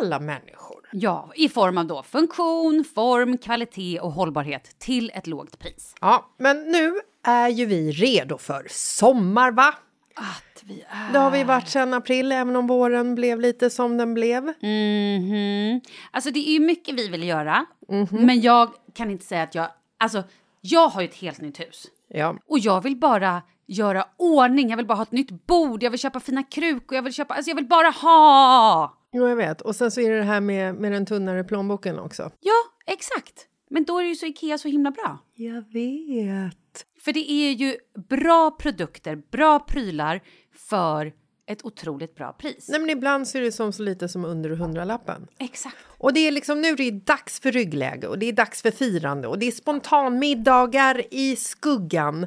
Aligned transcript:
alla 0.00 0.20
människor. 0.20 0.88
Ja, 0.92 1.32
i 1.34 1.48
form 1.48 1.78
av 1.78 1.86
då 1.86 2.02
funktion, 2.02 2.84
form, 2.94 3.38
kvalitet 3.38 4.00
och 4.00 4.12
hållbarhet 4.12 4.78
till 4.78 5.10
ett 5.14 5.26
lågt 5.26 5.58
pris. 5.58 5.94
Ja, 6.00 6.34
men 6.38 6.62
nu 6.62 7.00
är 7.24 7.48
ju 7.48 7.66
vi 7.66 7.92
redo 7.92 8.38
för 8.38 8.66
sommar, 8.70 9.50
va? 9.50 9.74
Att 10.14 10.62
vi 10.62 10.84
är... 10.88 11.12
Det 11.12 11.18
har 11.18 11.30
vi 11.30 11.44
varit 11.44 11.68
sedan 11.68 11.94
april, 11.94 12.32
även 12.32 12.56
om 12.56 12.66
våren 12.66 13.14
blev 13.14 13.40
lite 13.40 13.70
som 13.70 13.96
den 13.96 14.14
blev. 14.14 14.42
Mhm. 14.42 15.80
Alltså 16.10 16.30
det 16.30 16.48
är 16.48 16.52
ju 16.52 16.60
mycket 16.60 16.94
vi 16.94 17.08
vill 17.08 17.22
göra, 17.22 17.66
men 18.10 18.40
jag 18.40 18.70
kan 18.94 19.10
inte 19.10 19.24
säga 19.24 19.42
att 19.42 19.54
jag... 19.54 19.68
Alltså, 19.98 20.22
jag 20.60 20.88
har 20.88 21.00
ju 21.00 21.08
ett 21.08 21.14
helt 21.14 21.40
nytt 21.40 21.60
hus. 21.60 21.86
Ja. 22.08 22.36
Och 22.46 22.58
jag 22.58 22.80
vill 22.80 22.96
bara 22.96 23.42
göra 23.68 24.06
ordning, 24.16 24.70
jag 24.70 24.76
vill 24.76 24.86
bara 24.86 24.94
ha 24.94 25.02
ett 25.02 25.12
nytt 25.12 25.46
bord, 25.46 25.82
jag 25.82 25.90
vill 25.90 26.00
köpa 26.00 26.20
fina 26.20 26.42
krukor, 26.42 26.96
jag 26.96 27.02
vill 27.02 27.12
köpa... 27.12 27.34
Alltså 27.34 27.50
jag 27.50 27.56
vill 27.56 27.68
bara 27.68 27.90
ha! 27.90 28.94
Jo, 29.12 29.28
jag 29.28 29.36
vet. 29.36 29.60
Och 29.60 29.76
sen 29.76 29.90
så 29.90 30.00
är 30.00 30.10
det 30.10 30.16
det 30.16 30.24
här 30.24 30.40
med, 30.40 30.74
med 30.74 30.92
den 30.92 31.06
tunnare 31.06 31.44
plånboken 31.44 31.98
också. 31.98 32.30
Ja, 32.40 32.54
exakt. 32.86 33.46
Men 33.70 33.84
då 33.84 33.98
är 33.98 34.04
ju 34.04 34.14
så 34.14 34.26
Ikea 34.26 34.58
så 34.58 34.68
himla 34.68 34.90
bra. 34.90 35.18
Jag 35.34 35.72
vet. 35.72 36.84
För 37.00 37.12
det 37.12 37.30
är 37.30 37.52
ju 37.52 37.76
bra 38.08 38.50
produkter, 38.50 39.22
bra 39.30 39.58
prylar 39.58 40.20
för 40.68 41.12
ett 41.46 41.64
otroligt 41.64 42.14
bra 42.14 42.32
pris. 42.32 42.68
Nej, 42.68 42.80
men 42.80 42.90
ibland 42.90 43.28
så 43.28 43.38
är 43.38 43.42
det 43.42 43.52
som 43.52 43.72
så 43.72 43.82
lite 43.82 44.08
som 44.08 44.24
under 44.24 44.50
hundralappen. 44.50 45.26
Exakt. 45.38 45.76
Och 45.86 46.12
det 46.12 46.20
är 46.20 46.32
liksom 46.32 46.60
nu 46.60 46.68
är 46.68 46.76
det 46.76 46.90
dags 46.90 47.40
för 47.40 47.52
ryggläge 47.52 48.06
och 48.06 48.18
det 48.18 48.26
är 48.26 48.32
dags 48.32 48.62
för 48.62 48.70
firande 48.70 49.28
och 49.28 49.38
det 49.38 49.46
är 49.46 49.52
spontanmiddagar 49.52 51.02
i 51.10 51.36
skuggan 51.36 52.26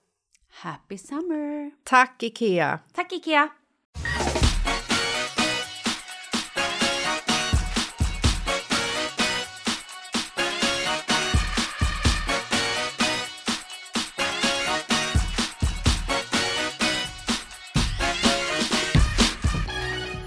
Happy 0.51 0.97
summer! 0.97 1.71
Tack, 1.83 2.23
Ikea! 2.23 2.79
Tack 2.93 3.11
Ikea! 3.13 3.49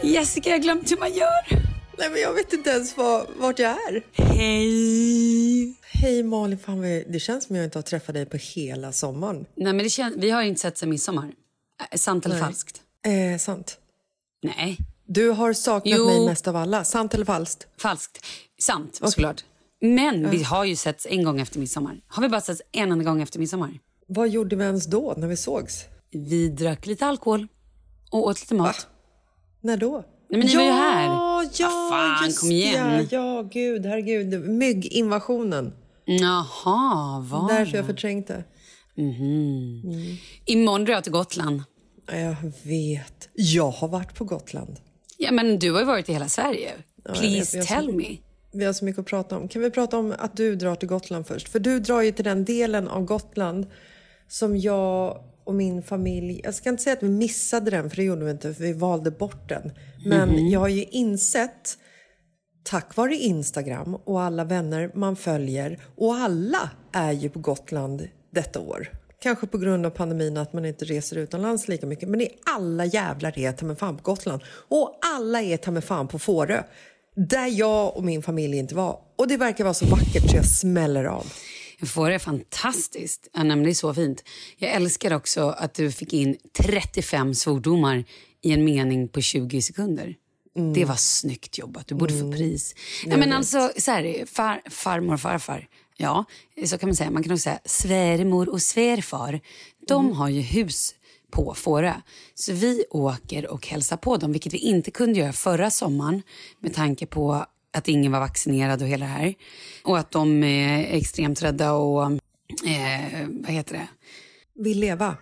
Jessica, 0.03 0.51
jag 0.51 0.57
har 0.57 0.63
glömt 0.63 0.91
hur 0.91 0.97
man 0.97 1.13
gör. 1.13 1.61
Nej, 1.99 2.11
men 2.11 2.21
jag 2.21 2.33
vet 2.33 2.53
inte 2.53 2.71
ens 2.71 2.97
var, 2.97 3.27
vart 3.37 3.59
jag 3.59 3.71
är. 3.71 4.03
Hej! 4.13 5.34
Hej 5.83 6.23
Malin, 6.23 6.59
fan, 6.59 6.81
det 6.83 7.21
känns 7.23 7.45
som 7.45 7.57
jag 7.57 7.65
inte 7.65 7.79
har 7.79 7.83
träffat 7.83 8.15
dig 8.15 8.27
på 8.27 8.37
hela 8.37 8.93
sommaren. 8.93 9.47
Nej, 9.55 9.73
men 9.73 9.79
det 9.79 9.85
kän- 9.89 10.15
vi 10.21 10.31
har 10.31 10.43
inte 10.43 10.61
sett 10.61 10.79
sen 10.79 10.91
midsommar. 10.91 11.33
Äh, 11.93 11.97
sant 11.97 12.27
eller 12.27 12.35
Nej. 12.37 12.45
falskt? 12.45 12.83
Eh, 13.07 13.39
sant. 13.39 13.79
Nej, 14.43 14.79
Du 15.07 15.31
har 15.31 15.53
saknat 15.53 15.99
Jo. 15.99 16.07
mig 16.07 16.27
mest 16.27 16.49
av 16.49 16.57
alla. 16.57 16.85
Sant 16.85 17.15
eller 17.15 17.25
falskt? 17.25 17.67
falskt. 17.79 18.25
Sant, 18.61 18.95
såklart. 18.95 19.45
Men 19.81 20.31
vi 20.31 20.43
har 20.43 20.65
ju 20.65 20.77
setts 20.77 21.07
en 21.11 21.25
gång 21.25 21.41
efter 21.41 21.59
midsommar. 21.59 22.01
Har 22.07 22.23
vi 22.23 22.29
bara 22.29 22.41
setts 22.41 22.63
en 22.73 22.93
enda 22.93 23.05
gång 23.05 23.23
efter 23.23 23.39
midsommar? 23.39 23.79
Vad 24.07 24.29
gjorde 24.29 24.57
vi 24.57 24.65
ens 24.65 24.87
då, 24.87 25.15
när 25.17 25.27
vi 25.29 25.37
sågs? 25.37 25.85
Vi 26.11 26.49
drack 26.49 26.87
lite 26.87 27.07
alkohol 27.07 27.47
och 28.11 28.27
åt 28.27 28.41
lite 28.41 28.55
mat. 28.55 28.87
När 29.61 29.77
då? 29.77 30.05
Nej, 30.29 30.39
men 30.39 30.47
ni 30.47 30.57
var 30.57 30.63
ju 30.63 30.71
här. 30.71 31.07
Ja, 31.07 31.45
ja, 31.59 31.69
Vad 31.69 31.91
fan, 31.91 32.27
just 32.27 32.41
kom 32.41 32.51
igen. 32.51 32.89
det. 32.91 33.17
Ja, 33.17 33.43
gud, 33.43 33.87
herregud. 33.87 34.49
Mygginvasionen. 34.51 35.73
Jaha, 36.05 37.21
var 37.21 37.49
Därför 37.49 37.77
jag 37.77 37.87
förträngt 37.87 38.27
det. 38.27 38.45
Imorgon 40.45 40.85
drar 40.85 40.95
jag 40.95 41.03
till 41.05 41.13
Gotland. 41.13 41.63
Ja, 42.07 42.17
Jag 42.17 42.37
vet. 42.63 43.29
Jag 43.35 43.71
har 43.71 43.89
varit 43.89 44.15
på 44.15 44.25
Gotland. 44.25 44.77
Ja, 45.19 45.33
men 45.33 45.59
du 45.59 45.73
har 45.73 45.81
ju 45.81 45.87
varit 45.87 46.09
i 46.09 46.13
hela 46.13 46.29
Sverige. 46.29 46.73
Please 47.15 47.57
jag 47.57 47.67
tell 47.67 47.93
me. 47.95 48.17
Vi 48.53 48.65
har 48.65 48.73
så 48.73 48.85
mycket 48.85 48.99
att 49.01 49.07
prata 49.07 49.37
om. 49.37 49.49
Kan 49.49 49.63
vi 49.63 49.71
prata 49.71 49.99
om 49.99 50.15
att 50.19 50.37
du 50.37 50.57
drar 50.57 50.75
till 50.75 50.89
Gotland 50.89 51.27
först? 51.27 51.49
För 51.49 51.59
du 51.59 51.81
drar 51.81 52.01
ju 52.01 52.13
till 52.13 52.25
den 52.25 52.45
delen 52.45 52.89
av 52.89 53.05
Gotland 53.05 53.67
som 54.29 54.57
jag 54.59 55.19
och 55.45 55.55
min 55.55 55.83
familj... 55.83 56.41
Jag 56.45 56.55
ska 56.55 56.69
inte 56.69 56.83
säga 56.83 56.97
att 56.97 57.03
vi 57.03 57.09
missade 57.09 57.71
den, 57.71 57.91
för 57.91 57.97
det 57.97 58.03
gjorde 58.03 58.25
vi 58.25 58.31
inte, 58.31 58.55
för 58.55 58.63
vi 58.63 58.73
valde 58.73 59.11
bort 59.11 59.49
den. 59.49 59.73
Men 60.07 60.51
jag 60.51 60.61
har 60.61 60.69
ju 60.69 60.83
insett, 60.83 61.79
tack 62.65 62.97
vare 62.97 63.15
Instagram 63.15 63.95
och 63.95 64.23
alla 64.23 64.45
vänner 64.45 64.91
man 64.95 65.17
följer, 65.17 65.79
och 65.97 66.15
alla 66.15 66.71
är 66.93 67.13
ju 67.13 67.29
på 67.29 67.39
Gotland 67.39 68.09
detta 68.31 68.61
år. 68.61 68.89
Kanske 69.25 69.47
på 69.47 69.59
grund 69.59 69.87
av 69.87 69.91
pandemin 69.91 70.37
att 70.37 70.53
man 70.53 70.65
inte 70.65 70.85
reser 70.85 71.19
utomlands 71.19 71.69
lika 71.69 71.87
mycket. 71.87 72.09
Men 72.09 72.19
det 72.19 72.25
är 72.25 72.33
alla 72.57 72.85
jävlar 72.85 73.39
är 73.39 73.53
ta 73.53 73.67
mig 73.67 73.77
fan 73.77 73.97
på 73.97 74.03
Gotland. 74.03 74.43
Och 74.69 74.99
alla 75.17 75.43
är 75.43 75.57
ta 75.57 75.71
mig 75.71 75.83
fan 75.83 76.09
på 76.09 76.19
Fårö. 76.19 76.63
Där 77.17 77.47
jag 77.47 77.97
och 77.97 78.05
min 78.05 78.23
familj 78.23 78.59
inte 78.59 78.75
var. 78.75 78.99
Och 79.17 79.29
det 79.29 79.37
verkar 79.37 79.65
vara 79.65 79.75
så 79.75 79.87
vackert 79.87 80.31
så 80.31 80.37
jag 80.37 80.45
smäller 80.45 81.05
av. 81.05 81.27
Får 81.87 82.11
är 82.11 82.19
fantastiskt. 82.19 83.29
Ja, 83.33 83.43
nej, 83.43 83.65
det 83.65 83.71
är 83.71 83.75
så 83.75 83.95
fint. 83.95 84.25
Jag 84.57 84.71
älskar 84.71 85.15
också 85.15 85.49
att 85.49 85.75
du 85.75 85.93
fick 85.93 86.13
in 86.13 86.37
35 86.53 87.35
svordomar 87.35 88.05
i 88.43 88.53
en 88.53 88.65
mening 88.65 89.09
på 89.09 89.21
20 89.21 89.63
sekunder. 89.63 90.17
Det 90.75 90.85
var 90.85 90.97
snyggt 90.97 91.59
jobbat. 91.59 91.89
Du 91.89 91.95
borde 91.95 92.19
få 92.19 92.33
pris. 92.33 92.75
Ja, 93.07 93.17
men 93.17 93.33
alltså, 93.33 93.71
så 93.77 93.91
här, 93.91 94.27
far, 94.27 94.63
farmor 94.71 95.15
och 95.15 95.21
farfar. 95.21 95.69
Ja, 95.97 96.25
så 96.67 96.79
kan 96.79 96.89
man 96.89 96.97
säga. 96.97 97.11
Man 97.11 97.23
kan 97.23 97.33
också 97.33 97.43
säga 97.43 97.59
svärmor 97.65 98.49
och 98.49 98.63
svärfar. 98.63 99.41
De 99.89 100.13
har 100.13 100.29
ju 100.29 100.41
hus 100.41 100.95
på 101.31 101.55
Fårö. 101.55 101.95
Så 102.35 102.53
vi 102.53 102.85
åker 102.91 103.51
och 103.51 103.67
hälsar 103.67 103.97
på 103.97 104.17
dem, 104.17 104.33
vilket 104.33 104.55
vi 104.55 104.59
inte 104.59 104.91
kunde 104.91 105.19
göra 105.19 105.33
förra 105.33 105.71
sommaren 105.71 106.23
med 106.61 106.75
tanke 106.75 107.07
på 107.07 107.47
att 107.75 107.89
ingen 107.89 108.13
var 108.13 108.21
vaccinerad 108.21 108.83
och 108.83 108.89
hela 108.89 109.07
det 109.07 109.13
här. 109.13 109.35
Och 109.83 109.99
att 109.99 110.11
de 110.11 110.45
är 110.45 110.97
extremt 110.97 111.43
rädda 111.43 111.73
och, 111.73 112.03
eh, 112.67 113.29
vad 113.29 113.51
heter 113.51 113.73
det? 113.75 113.89
Vill 114.55 114.81
leva. 114.81 115.17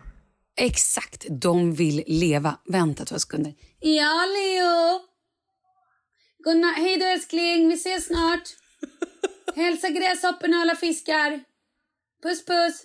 Exakt, 0.57 1.27
de 1.31 1.75
vill 1.75 2.05
leva. 2.07 2.59
Vänta 2.65 3.05
två 3.05 3.19
sekunder. 3.19 3.55
Ja, 3.81 4.27
Leo! 4.27 5.01
Godnatt. 6.45 6.77
Hej 6.77 6.97
då 6.97 7.07
älskling, 7.07 7.69
vi 7.69 7.75
ses 7.75 8.07
snart. 8.07 8.43
Hälsa 9.57 9.89
gräshopporna 9.89 10.57
och 10.57 10.63
alla 10.63 10.77
fiskar. 10.77 11.41
Puss 12.23 12.45
puss. 12.45 12.83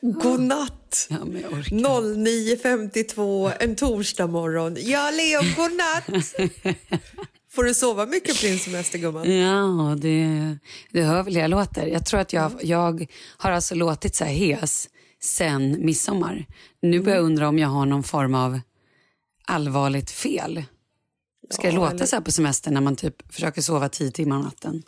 God 0.00 0.40
natt! 0.40 1.06
Ja, 1.10 1.24
men 1.24 1.42
jag 1.42 1.52
orkar. 1.52 1.76
09.52 1.76 3.52
en 3.60 3.76
torsdag 3.76 4.26
morgon. 4.26 4.76
Ja, 4.78 5.10
Leo, 5.10 5.40
god 5.56 5.72
natt! 5.76 6.34
Får 7.58 7.64
du 7.64 7.74
sova 7.74 8.06
mycket 8.06 8.40
på 8.40 8.46
din 8.46 8.58
semester, 8.58 8.98
gumman? 8.98 9.38
Ja, 9.38 9.94
det, 9.98 10.56
det 10.92 11.02
hör 11.02 11.22
väl 11.22 11.36
jag 11.36 11.50
låter. 11.50 11.86
Jag 11.86 12.06
tror 12.06 12.20
att 12.20 12.32
jag, 12.32 12.52
jag 12.62 13.06
har 13.36 13.50
alltså 13.50 13.74
låtit 13.74 14.14
så 14.14 14.24
här 14.24 14.32
hes 14.32 14.88
sen 15.22 15.84
midsommar. 15.86 16.46
Nu 16.82 17.00
börjar 17.00 17.16
jag 17.16 17.24
undra 17.24 17.48
om 17.48 17.58
jag 17.58 17.68
har 17.68 17.86
någon 17.86 18.02
form 18.02 18.34
av 18.34 18.60
allvarligt 19.46 20.10
fel. 20.10 20.64
Ska 21.50 21.62
det 21.62 21.68
Ja, 21.68 21.74
låta 21.74 21.90
eller- 21.94 22.06
så 22.06 22.16
här 22.16 22.20
på 22.22 22.32
semestern 22.32 22.74
när 22.74 22.80
man 22.80 22.96
typ 22.96 23.34
försöker 23.34 23.62
sova 23.62 23.88
tio 23.88 24.10
timmar 24.10 24.36
om 24.36 24.42
natten? 24.42 24.82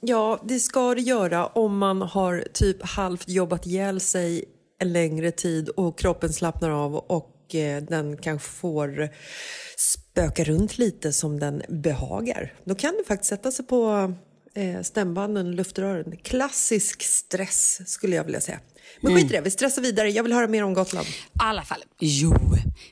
Ja, 0.00 0.40
det 0.44 0.58
ska 0.60 0.94
det 0.94 1.00
göra 1.02 1.46
om 1.46 1.78
man 1.78 2.02
har 2.02 2.44
typ 2.54 2.82
halvt 2.82 3.28
jobbat 3.28 3.66
ihjäl 3.66 4.00
sig 4.00 4.44
en 4.78 4.92
längre 4.92 5.30
tid 5.30 5.68
och 5.68 5.98
kroppen 5.98 6.32
slappnar 6.32 6.70
av 6.70 6.94
och 6.96 7.54
eh, 7.54 7.82
den 7.82 8.16
kanske 8.16 8.48
får 8.48 9.08
spöka 10.14 10.44
runt 10.44 10.78
lite 10.78 11.12
som 11.12 11.40
den 11.40 11.62
behagar. 11.68 12.52
Då 12.64 12.74
kan 12.74 12.94
det 12.98 13.04
faktiskt 13.08 13.28
sätta 13.28 13.52
sig 13.52 13.64
på 13.64 14.12
eh, 14.54 14.82
stämbanden 14.82 15.46
och 15.46 15.54
luftrören. 15.54 16.16
Klassisk 16.16 17.02
stress 17.02 17.90
skulle 17.90 18.16
jag 18.16 18.24
vilja 18.24 18.40
säga. 18.40 18.58
Men 19.00 19.14
skit 19.14 19.24
i 19.24 19.28
det, 19.28 19.40
vi 19.40 19.50
stressar 19.50 19.82
vidare. 19.82 20.10
Jag 20.10 20.22
vill 20.22 20.32
höra 20.32 20.46
mer 20.46 20.64
om 20.64 20.74
Gotland. 20.74 21.06
I 21.06 21.10
alla 21.34 21.62
fall. 21.62 21.84
Jo, 22.00 22.34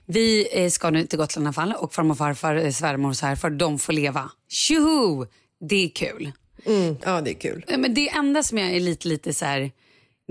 vi 0.07 0.49
eh, 0.65 0.71
ska 0.71 0.91
nu 0.91 1.07
till 1.07 1.19
Gotland 1.19 1.45
i 1.45 1.47
alla 1.47 1.53
fall 1.53 1.73
och 1.73 1.95
farmor 1.95 2.13
och 2.13 2.19
farfar, 2.19 2.57
eh, 2.57 2.71
svärmor 2.71 3.09
och 3.09 3.17
svärfar, 3.17 3.51
de 3.51 3.79
får 3.79 3.93
leva. 3.93 4.31
Tjoho! 4.49 5.27
Det 5.69 5.85
är 5.85 5.89
kul. 5.89 6.33
Mm, 6.67 6.97
ja, 7.05 7.21
det 7.21 7.31
är 7.31 7.41
kul. 7.41 7.65
Men 7.79 7.95
det 7.95 8.09
enda 8.09 8.43
som 8.43 8.59
jag 8.59 8.71
är 8.71 8.81
lite, 8.81 9.09
lite 9.09 9.35
så 9.35 9.45
här... 9.45 9.71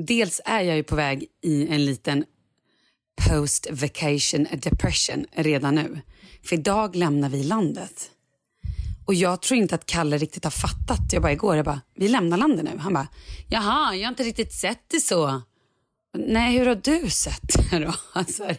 Dels 0.07 0.41
är 0.45 0.61
jag 0.61 0.75
ju 0.75 0.83
på 0.83 0.95
väg 0.95 1.25
i 1.43 1.67
en 1.67 1.85
liten 1.85 2.25
post 3.30 3.68
vacation 3.72 4.48
depression 4.54 5.25
redan 5.31 5.75
nu. 5.75 6.02
För 6.44 6.56
idag 6.56 6.96
lämnar 6.96 7.30
vi 7.30 7.44
landet. 7.44 8.12
Och 9.06 9.13
jag 9.13 9.42
tror 9.42 9.58
inte 9.60 9.75
att 9.75 9.86
Kalle 9.86 10.18
riktigt 10.18 10.44
har 10.44 10.52
fattat. 10.52 11.00
Jag 11.13 11.22
bara 11.22 11.31
igår, 11.31 11.56
jag 11.56 11.66
bara, 11.66 11.81
vi 11.96 12.08
lämnar 12.08 12.38
landet 12.38 12.66
nu. 12.66 12.78
Han 12.80 12.94
bara, 12.94 13.08
jaha, 13.50 13.96
jag 13.96 14.04
har 14.06 14.10
inte 14.10 14.24
riktigt 14.24 14.54
sett 14.54 14.80
det 14.88 15.00
så. 15.02 15.42
Nej, 16.18 16.58
hur 16.58 16.66
har 16.66 16.75
du 16.84 17.10
sett 17.10 17.72
det 17.72 17.80
då? 17.80 17.94
Alltså, 18.13 18.50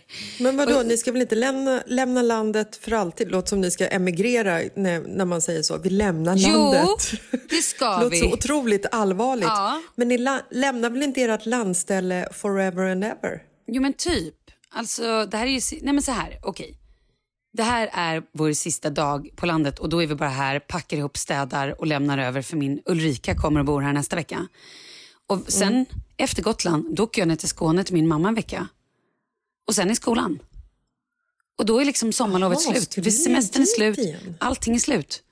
Men 0.40 0.56
vadå, 0.56 0.82
ni 0.82 0.96
ska 0.96 1.12
väl 1.12 1.22
inte 1.22 1.34
lämna, 1.34 1.82
lämna 1.86 2.22
landet 2.22 2.76
för 2.76 2.92
alltid? 2.92 3.30
Låter 3.30 3.48
som 3.48 3.60
ni 3.60 3.70
ska 3.70 3.86
emigrera 3.88 4.60
när, 4.76 5.00
när 5.00 5.24
man 5.24 5.40
säger 5.40 5.62
så. 5.62 5.78
Vi 5.78 5.90
lämnar 5.90 6.36
Jo, 6.36 6.72
landet. 6.72 7.12
det 7.50 7.62
ska 7.62 7.96
Låter 8.00 8.10
vi. 8.10 8.18
så 8.20 8.32
otroligt 8.32 8.86
allvarligt. 8.92 9.44
Ja. 9.44 9.82
Men 9.96 10.08
ni 10.08 10.18
la, 10.18 10.40
lämnar 10.50 10.90
väl 10.90 11.02
inte 11.02 11.22
ert 11.22 11.46
landställe 11.46 12.28
forever 12.32 12.82
and 12.90 13.04
ever? 13.04 13.42
Jo 13.66 13.82
men 13.82 13.92
typ. 13.92 14.34
Alltså 14.74 15.26
det 15.26 15.36
här 15.36 15.46
är 15.46 15.50
ju, 15.50 15.60
nej 15.82 15.92
men 15.94 16.02
så 16.02 16.12
här, 16.12 16.38
okej. 16.42 16.78
Det 17.52 17.62
här 17.62 17.90
är 17.92 18.22
vår 18.32 18.52
sista 18.52 18.90
dag 18.90 19.28
på 19.36 19.46
landet 19.46 19.78
och 19.78 19.88
då 19.88 20.02
är 20.02 20.06
vi 20.06 20.14
bara 20.14 20.28
här, 20.28 20.58
packar 20.58 20.96
ihop, 20.96 21.16
städar 21.16 21.80
och 21.80 21.86
lämnar 21.86 22.18
över 22.18 22.42
för 22.42 22.56
min 22.56 22.82
Ulrika 22.86 23.34
kommer 23.34 23.60
och 23.60 23.66
bor 23.66 23.80
här 23.80 23.92
nästa 23.92 24.16
vecka. 24.16 24.48
Och 25.26 25.44
sen 25.52 25.72
Mm. 25.72 25.86
efter 26.16 26.42
Gotland, 26.42 26.94
då 26.96 27.02
åker 27.02 27.20
jag 27.22 27.28
ner 27.28 27.36
till 27.36 27.48
Skåne 27.48 27.84
till 27.84 27.94
min 27.94 28.08
mamma 28.08 28.28
en 28.28 28.34
vecka. 28.34 28.68
Och 29.68 29.74
sen 29.74 29.90
i 29.90 29.96
skolan. 29.96 30.38
Och 31.58 31.66
då 31.66 31.80
är 31.80 31.84
liksom 31.84 32.12
sommarlovet 32.12 32.58
Jaha, 32.64 32.74
slut. 32.80 33.14
semestern 33.14 33.62
är 33.62 33.66
slut. 33.66 33.98
igen? 33.98 34.36
Allting 34.40 34.74
är 34.74 34.78
slut. 34.78 35.22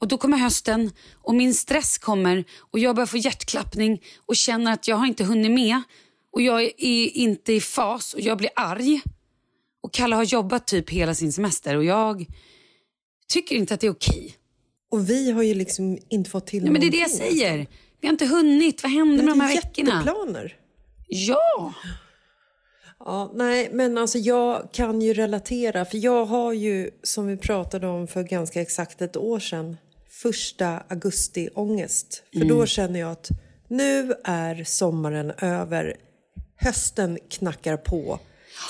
Och 0.00 0.08
då 0.08 0.18
kommer 0.18 0.38
hösten 0.38 0.90
och 1.14 1.34
min 1.34 1.54
stress 1.54 1.98
kommer 1.98 2.44
och 2.58 2.78
jag 2.78 2.94
börjar 2.96 3.06
få 3.06 3.16
hjärtklappning 3.16 4.02
och 4.26 4.36
känner 4.36 4.72
att 4.72 4.88
jag 4.88 4.96
har 4.96 5.06
inte 5.06 5.24
hunnit 5.24 5.50
med. 5.50 5.82
Och 6.32 6.42
jag 6.42 6.62
är 6.62 7.16
inte 7.16 7.52
i 7.52 7.60
fas 7.60 8.14
och 8.14 8.20
jag 8.20 8.38
blir 8.38 8.50
arg. 8.56 9.00
Och 9.82 9.92
Kalle 9.92 10.16
har 10.16 10.24
jobbat 10.24 10.66
typ 10.66 10.90
hela 10.90 11.14
sin 11.14 11.32
semester 11.32 11.76
och 11.76 11.84
jag 11.84 12.26
tycker 13.28 13.56
inte 13.56 13.74
att 13.74 13.80
det 13.80 13.86
är 13.86 13.92
okej. 13.92 14.36
Och 14.90 15.10
vi 15.10 15.30
har 15.30 15.42
ju 15.42 15.54
liksom 15.54 15.98
inte 16.08 16.30
fått 16.30 16.46
till 16.46 16.62
Nej, 16.62 16.72
men 16.72 16.80
det 16.80 16.86
är 16.86 16.90
det 16.90 16.96
jag 16.96 17.10
säger. 17.10 17.66
Vi 18.00 18.06
har 18.06 18.12
inte 18.12 18.26
hunnit. 18.26 18.82
Vad 18.82 18.92
händer 18.92 19.24
med 19.24 19.32
de 19.32 19.40
är 19.40 19.44
här 19.44 19.54
veckorna? 19.54 19.90
jätteplaner. 19.90 20.56
Ja! 21.08 21.74
Ja, 23.04 23.32
nej, 23.34 23.68
men 23.72 23.98
alltså 23.98 24.18
jag 24.18 24.72
kan 24.72 25.02
ju 25.02 25.14
relatera, 25.14 25.84
för 25.84 25.98
jag 25.98 26.24
har 26.24 26.52
ju, 26.52 26.90
som 27.02 27.26
vi 27.26 27.36
pratade 27.36 27.86
om 27.86 28.06
för 28.06 28.22
ganska 28.22 28.60
exakt 28.60 29.02
ett 29.02 29.16
år 29.16 29.40
sedan, 29.40 29.76
första 30.22 30.82
augusti-ångest. 30.88 32.22
För 32.32 32.44
då 32.44 32.66
känner 32.66 33.00
jag 33.00 33.10
att 33.10 33.28
nu 33.68 34.14
är 34.24 34.64
sommaren 34.64 35.30
över, 35.30 35.96
hösten 36.60 37.18
knackar 37.30 37.76
på 37.76 38.20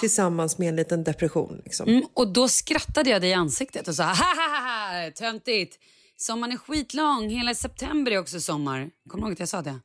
tillsammans 0.01 0.59
med 0.59 0.69
en 0.69 0.77
liten 0.77 1.05
depression. 1.05 1.61
Liksom. 1.65 1.89
Mm, 1.89 2.05
och 2.15 2.33
då 2.33 2.49
skrattade 2.49 3.11
jag 3.11 3.21
dig 3.21 3.31
i 3.31 3.35
ansiktet 3.35 3.89
och 3.89 3.95
sa 3.95 4.05
ha 4.05 4.13
ha 4.13 5.05
ha, 5.05 5.11
töntigt. 5.11 5.79
Sommaren 6.17 6.53
är 6.53 6.57
skitlång, 6.57 7.31
hela 7.31 7.55
september 7.55 8.13
är 8.13 8.19
också 8.19 8.41
sommar. 8.41 8.91
Kommer 9.09 9.23
du 9.23 9.29
ihåg 9.29 9.33
att 9.33 9.41
jag 9.41 9.49
sa 9.49 9.63
det? 9.63 9.81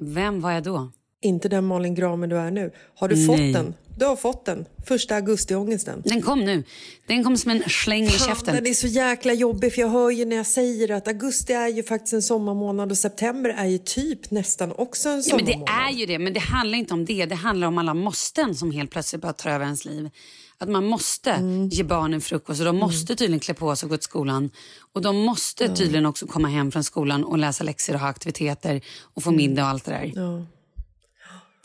Vem 0.00 0.40
var 0.40 0.50
jag 0.52 0.62
då? 0.62 0.90
Inte 1.22 1.48
den 1.48 1.64
Malin 1.66 1.94
Gramer 1.94 2.26
du 2.26 2.36
är 2.38 2.50
nu. 2.50 2.72
Har 2.96 3.08
du 3.08 3.16
Nej. 3.16 3.26
fått 3.26 3.62
den? 3.62 3.74
Du 3.98 4.04
har 4.04 4.16
fått 4.16 4.44
den. 4.44 4.66
Första 4.86 5.14
augusti-ångesten. 5.14 6.02
Den 6.04 6.22
kom 6.22 6.40
nu. 6.44 6.64
Den 7.06 7.24
kom 7.24 7.36
som 7.36 7.50
en 7.50 7.62
släng 7.68 8.04
i 8.04 8.08
Fan, 8.08 8.28
käften. 8.28 8.54
den 8.54 8.66
är 8.66 8.74
så 8.74 8.86
jäkla 8.86 9.32
jobbig 9.32 9.74
för 9.74 9.80
jag 9.80 9.88
hör 9.88 10.10
ju 10.10 10.24
när 10.24 10.36
jag 10.36 10.46
säger 10.46 10.90
att 10.90 11.08
augusti 11.08 11.52
är 11.52 11.68
ju 11.68 11.82
faktiskt 11.82 12.12
en 12.12 12.22
sommarmånad 12.22 12.90
och 12.90 12.98
september 12.98 13.50
är 13.50 13.66
ju 13.66 13.78
typ 13.78 14.30
nästan 14.30 14.72
också 14.72 15.08
en 15.08 15.14
Ja, 15.26 15.36
men 15.36 15.46
sommarmånad. 15.46 15.66
det 15.66 15.72
är 15.72 15.98
ju 16.00 16.06
det, 16.06 16.18
men 16.18 16.32
det 16.32 16.40
handlar 16.40 16.78
inte 16.78 16.94
om 16.94 17.04
det. 17.04 17.26
Det 17.26 17.34
handlar 17.34 17.66
om 17.68 17.78
alla 17.78 17.94
måsten 17.94 18.54
som 18.54 18.70
helt 18.70 18.90
plötsligt 18.90 19.22
bara 19.22 19.32
tar 19.32 19.50
över 19.50 19.64
ens 19.64 19.84
liv. 19.84 20.10
Att 20.58 20.68
man 20.68 20.84
måste 20.84 21.30
Mm. 21.30 21.68
ge 21.68 21.82
barnen 21.82 22.20
frukost 22.20 22.60
och 22.60 22.66
de 22.66 22.76
måste 22.76 23.16
tydligen 23.16 23.40
klä 23.40 23.54
på 23.54 23.76
sig 23.76 23.86
och 23.86 23.90
gå 23.90 23.96
till 23.96 24.04
skolan. 24.04 24.50
Och 24.92 25.02
de 25.02 25.16
måste 25.16 25.68
tydligen 25.76 26.06
också 26.06 26.26
komma 26.26 26.48
hem 26.48 26.72
från 26.72 26.84
skolan 26.84 27.24
och 27.24 27.38
läsa 27.38 27.64
läxor 27.64 27.94
och 27.94 28.00
ha 28.00 28.08
aktiviteter 28.08 28.80
och 29.14 29.22
få 29.22 29.30
middag 29.30 29.62
och 29.62 29.68
allt 29.68 29.84
det 29.84 29.90
där. 30.14 30.46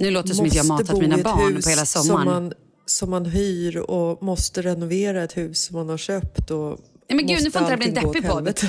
Mm. 0.01 0.13
Nu 0.13 0.19
låter 0.19 0.29
det 0.29 0.35
som 0.35 0.45
att 0.45 0.55
jag 0.55 0.65
matat 0.65 0.97
mina 0.99 1.17
barn 1.17 1.61
på 1.61 1.69
hela 1.69 1.85
Som 1.85 2.03
sommaren. 2.03 2.43
man, 2.43 2.53
som 2.85 3.09
man 3.09 3.25
hyr 3.25 3.77
och 3.77 4.23
måste 4.23 4.61
renovera 4.61 5.23
ett 5.23 5.37
hus 5.37 5.63
som 5.63 5.75
man 5.75 5.89
har 5.89 5.97
köpt. 5.97 6.51
Och 6.51 6.79
Nej 7.09 7.15
men 7.15 7.27
gud, 7.27 7.43
nu 7.43 7.51
får 7.51 7.61
inte 7.61 7.73
det 7.73 7.77
bli 7.77 7.87
en 7.87 7.93
deppig 7.93 8.27
podd. 8.27 8.59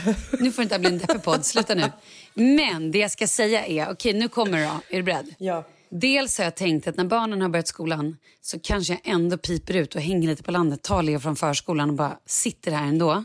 Nu 0.40 0.52
får 0.52 0.62
inte 0.62 0.78
bli 0.78 0.88
en 0.88 0.98
deppig 0.98 1.22
podd. 1.22 1.44
Sluta 1.44 1.74
nu. 1.74 1.92
Men 2.34 2.90
det 2.90 2.98
jag 2.98 3.10
ska 3.10 3.26
säga 3.26 3.66
är, 3.66 3.90
okej 3.92 4.12
nu 4.12 4.28
kommer 4.28 4.58
det 4.58 4.64
då. 4.64 4.80
Är 4.90 4.96
du 4.96 5.02
beredd? 5.02 5.34
Ja. 5.38 5.66
Dels 5.90 6.38
har 6.38 6.44
jag 6.44 6.54
tänkt 6.54 6.88
att 6.88 6.96
när 6.96 7.04
barnen 7.04 7.42
har 7.42 7.48
börjat 7.48 7.68
skolan 7.68 8.16
så 8.40 8.58
kanske 8.58 8.92
jag 8.92 9.14
ändå 9.14 9.36
piper 9.38 9.74
ut 9.76 9.94
och 9.94 10.00
hänger 10.00 10.28
lite 10.28 10.42
på 10.42 10.50
landet, 10.50 10.82
tar 10.82 11.02
Leo 11.02 11.20
från 11.20 11.36
förskolan 11.36 11.90
och 11.90 11.96
bara 11.96 12.18
sitter 12.26 12.72
här 12.72 12.86
ändå. 12.86 13.24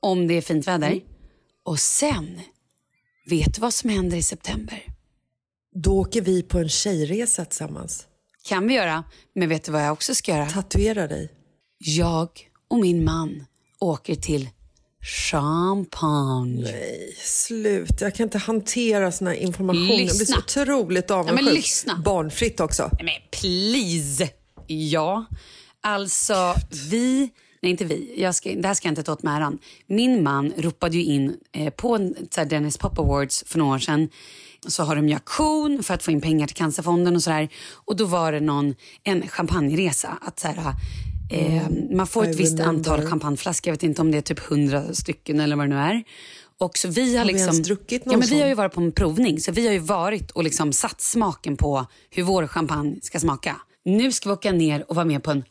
Om 0.00 0.26
det 0.28 0.34
är 0.34 0.40
fint 0.42 0.68
väder. 0.68 1.00
Och 1.64 1.78
sen, 1.78 2.40
vet 3.30 3.54
du 3.54 3.60
vad 3.60 3.74
som 3.74 3.90
händer 3.90 4.16
i 4.16 4.22
september? 4.22 4.82
Då 5.82 5.98
åker 6.00 6.20
vi 6.22 6.42
på 6.42 6.58
en 6.58 6.68
tjejresa 6.68 7.44
tillsammans. 7.44 8.06
Kan 8.48 8.68
vi 8.68 8.74
göra, 8.74 9.04
men 9.34 9.48
vet 9.48 9.64
du 9.64 9.72
vad 9.72 9.84
jag 9.84 9.92
också 9.92 10.14
ska 10.14 10.32
göra? 10.32 10.46
Tatuera 10.46 11.06
dig. 11.06 11.32
Jag 11.78 12.28
och 12.68 12.78
min 12.78 13.04
man 13.04 13.44
åker 13.80 14.14
till 14.14 14.48
Champagne. 15.30 16.62
Nej, 16.62 17.14
slut. 17.18 18.00
Jag 18.00 18.14
kan 18.14 18.24
inte 18.24 18.38
hantera 18.38 19.12
såna 19.12 19.30
här 19.30 19.36
information. 19.36 19.86
Jag 19.86 19.96
blir 19.96 20.08
så 20.08 20.18
Lyssna. 20.18 20.38
otroligt 20.38 21.10
avundsjuk. 21.10 21.44
men 21.44 21.54
lyssna. 21.54 22.02
Barnfritt 22.04 22.60
också. 22.60 22.90
Nej, 22.92 23.04
Men 23.04 23.40
please! 23.40 24.28
Ja, 24.66 25.24
alltså 25.80 26.54
vi... 26.90 27.30
Nej, 27.62 27.70
inte 27.70 27.84
vi. 27.84 28.14
Jag 28.16 28.34
ska, 28.34 28.50
det 28.54 28.68
här 28.68 28.74
ska 28.74 28.88
jag 28.88 28.92
inte 28.92 29.02
ta 29.02 29.12
åt 29.12 29.22
mig 29.22 29.36
äran. 29.36 29.58
Min 29.86 30.22
man 30.22 30.52
ropade 30.56 30.96
ju 30.96 31.04
in 31.04 31.36
eh, 31.52 31.70
på 31.70 32.12
så 32.30 32.40
här 32.40 32.44
Dennis 32.48 32.78
Pop 32.78 32.98
Awards 32.98 33.44
för 33.46 33.58
några 33.58 33.74
år 33.74 33.78
sedan 33.78 34.08
så 34.68 34.82
har 34.82 34.96
de 34.96 35.08
ju 35.08 35.14
aktion 35.14 35.82
för 35.82 35.94
att 35.94 36.02
få 36.02 36.10
in 36.10 36.20
pengar 36.20 36.46
till 36.46 36.56
Cancerfonden 36.56 37.16
och 37.16 37.22
sådär. 37.22 37.48
Och 37.74 37.96
då 37.96 38.04
var 38.04 38.32
det 38.32 38.40
någon, 38.40 38.74
en 39.04 39.28
champagneresa. 39.28 40.18
Att 40.20 40.40
så 40.40 40.48
här, 40.48 40.74
eh, 41.30 41.62
man 41.90 42.06
får 42.06 42.26
I 42.26 42.30
ett 42.30 42.36
visst 42.36 42.58
remember. 42.58 42.90
antal 42.90 43.06
champagneflaskor. 43.10 43.70
Jag 43.70 43.74
vet 43.74 43.82
inte 43.82 44.00
om 44.02 44.10
det 44.10 44.18
är 44.18 44.22
typ 44.22 44.38
hundra 44.38 44.94
stycken 44.94 45.40
eller 45.40 45.56
vad 45.56 45.68
det 45.68 45.74
nu 45.74 45.80
är. 45.80 46.04
Och 46.58 46.78
så 46.78 46.88
vi 46.88 47.16
har, 47.16 47.18
Har 47.18 47.26
vi 47.26 47.32
liksom, 47.32 47.56
någon 47.56 47.78
ja, 47.88 48.16
men 48.16 48.28
Vi 48.28 48.40
har 48.40 48.48
ju 48.48 48.54
varit 48.54 48.72
på 48.72 48.80
en 48.80 48.92
provning. 48.92 49.40
Så 49.40 49.52
vi 49.52 49.66
har 49.66 49.72
ju 49.72 49.78
varit 49.78 50.30
och 50.30 50.44
liksom 50.44 50.72
satt 50.72 51.00
smaken 51.00 51.56
på 51.56 51.86
hur 52.10 52.22
vår 52.22 52.46
champagne 52.46 52.96
ska 53.02 53.20
smaka. 53.20 53.56
Nu 53.84 54.12
ska 54.12 54.28
vi 54.28 54.32
åka 54.32 54.52
ner 54.52 54.90
och 54.90 54.96
vara 54.96 55.06
med 55.06 55.22
på 55.22 55.30
en 55.30 55.44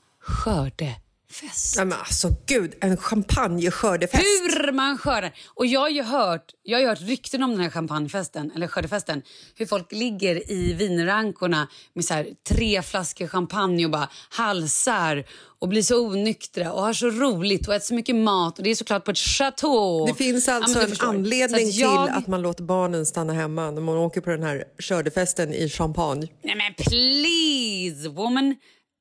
skördefest. 1.42 1.76
Nej, 1.78 1.86
men 1.86 1.98
alltså 2.00 2.36
gud, 2.46 2.74
en 2.82 2.98
champagneskördefest. 2.98 4.24
Hur 4.24 4.72
man 4.72 4.98
skördar. 4.98 5.34
Och 5.54 5.66
jag 5.66 5.80
har 5.80 5.90
ju 5.90 6.04
hört, 6.04 6.46
jag 6.64 6.80
har 6.80 6.88
hört 6.88 7.02
rykten 7.02 7.44
om 7.44 7.52
den 7.52 7.60
här 7.60 7.70
champagnefesten, 7.70 8.52
eller 8.56 8.68
skördefesten. 8.68 9.22
Hur 9.56 9.66
folk 9.66 9.92
ligger 9.92 10.52
i 10.52 10.74
vinrankorna 10.74 11.68
med 11.96 12.06
så 12.06 12.14
här, 12.14 12.28
tre 12.50 12.82
flaskor 12.82 13.28
champagne 13.28 13.86
och 13.86 13.92
bara 13.92 14.10
halsar 14.30 15.24
och 15.60 15.68
blir 15.70 15.82
så 15.82 16.08
onyktra 16.08 16.74
och 16.74 16.82
har 16.82 16.94
så 16.94 17.10
roligt 17.10 17.68
och 17.68 17.74
äter 17.76 17.86
så 17.86 17.94
mycket 17.94 18.16
mat. 18.16 18.58
Och 18.58 18.64
det 18.64 18.70
är 18.72 18.76
såklart 18.76 19.06
på 19.06 19.12
ett 19.12 19.18
chateau. 19.18 20.06
Det 20.08 20.14
finns 20.14 20.48
Ja, 20.48 20.54
alltså 20.54 20.74
du 20.80 20.84
en 20.84 20.90
förstår. 20.90 21.08
anledning 21.08 21.68
att 21.68 21.74
jag- 21.76 22.08
till 22.08 22.16
att 22.16 22.28
man 22.28 22.42
låter 22.42 22.64
barnen 22.64 23.06
stanna 23.06 23.34
hemma 23.34 23.72
när 23.72 23.82
man 23.82 23.98
åker 23.98 24.22
på 24.22 24.30
den 24.30 24.44
här 24.44 24.64
skördefesten 24.80 25.54
i 25.54 25.70
Champagne. 25.70 26.28
Nej 26.44 26.56
men 26.56 26.74
please 26.74 28.10
woman. 28.10 28.56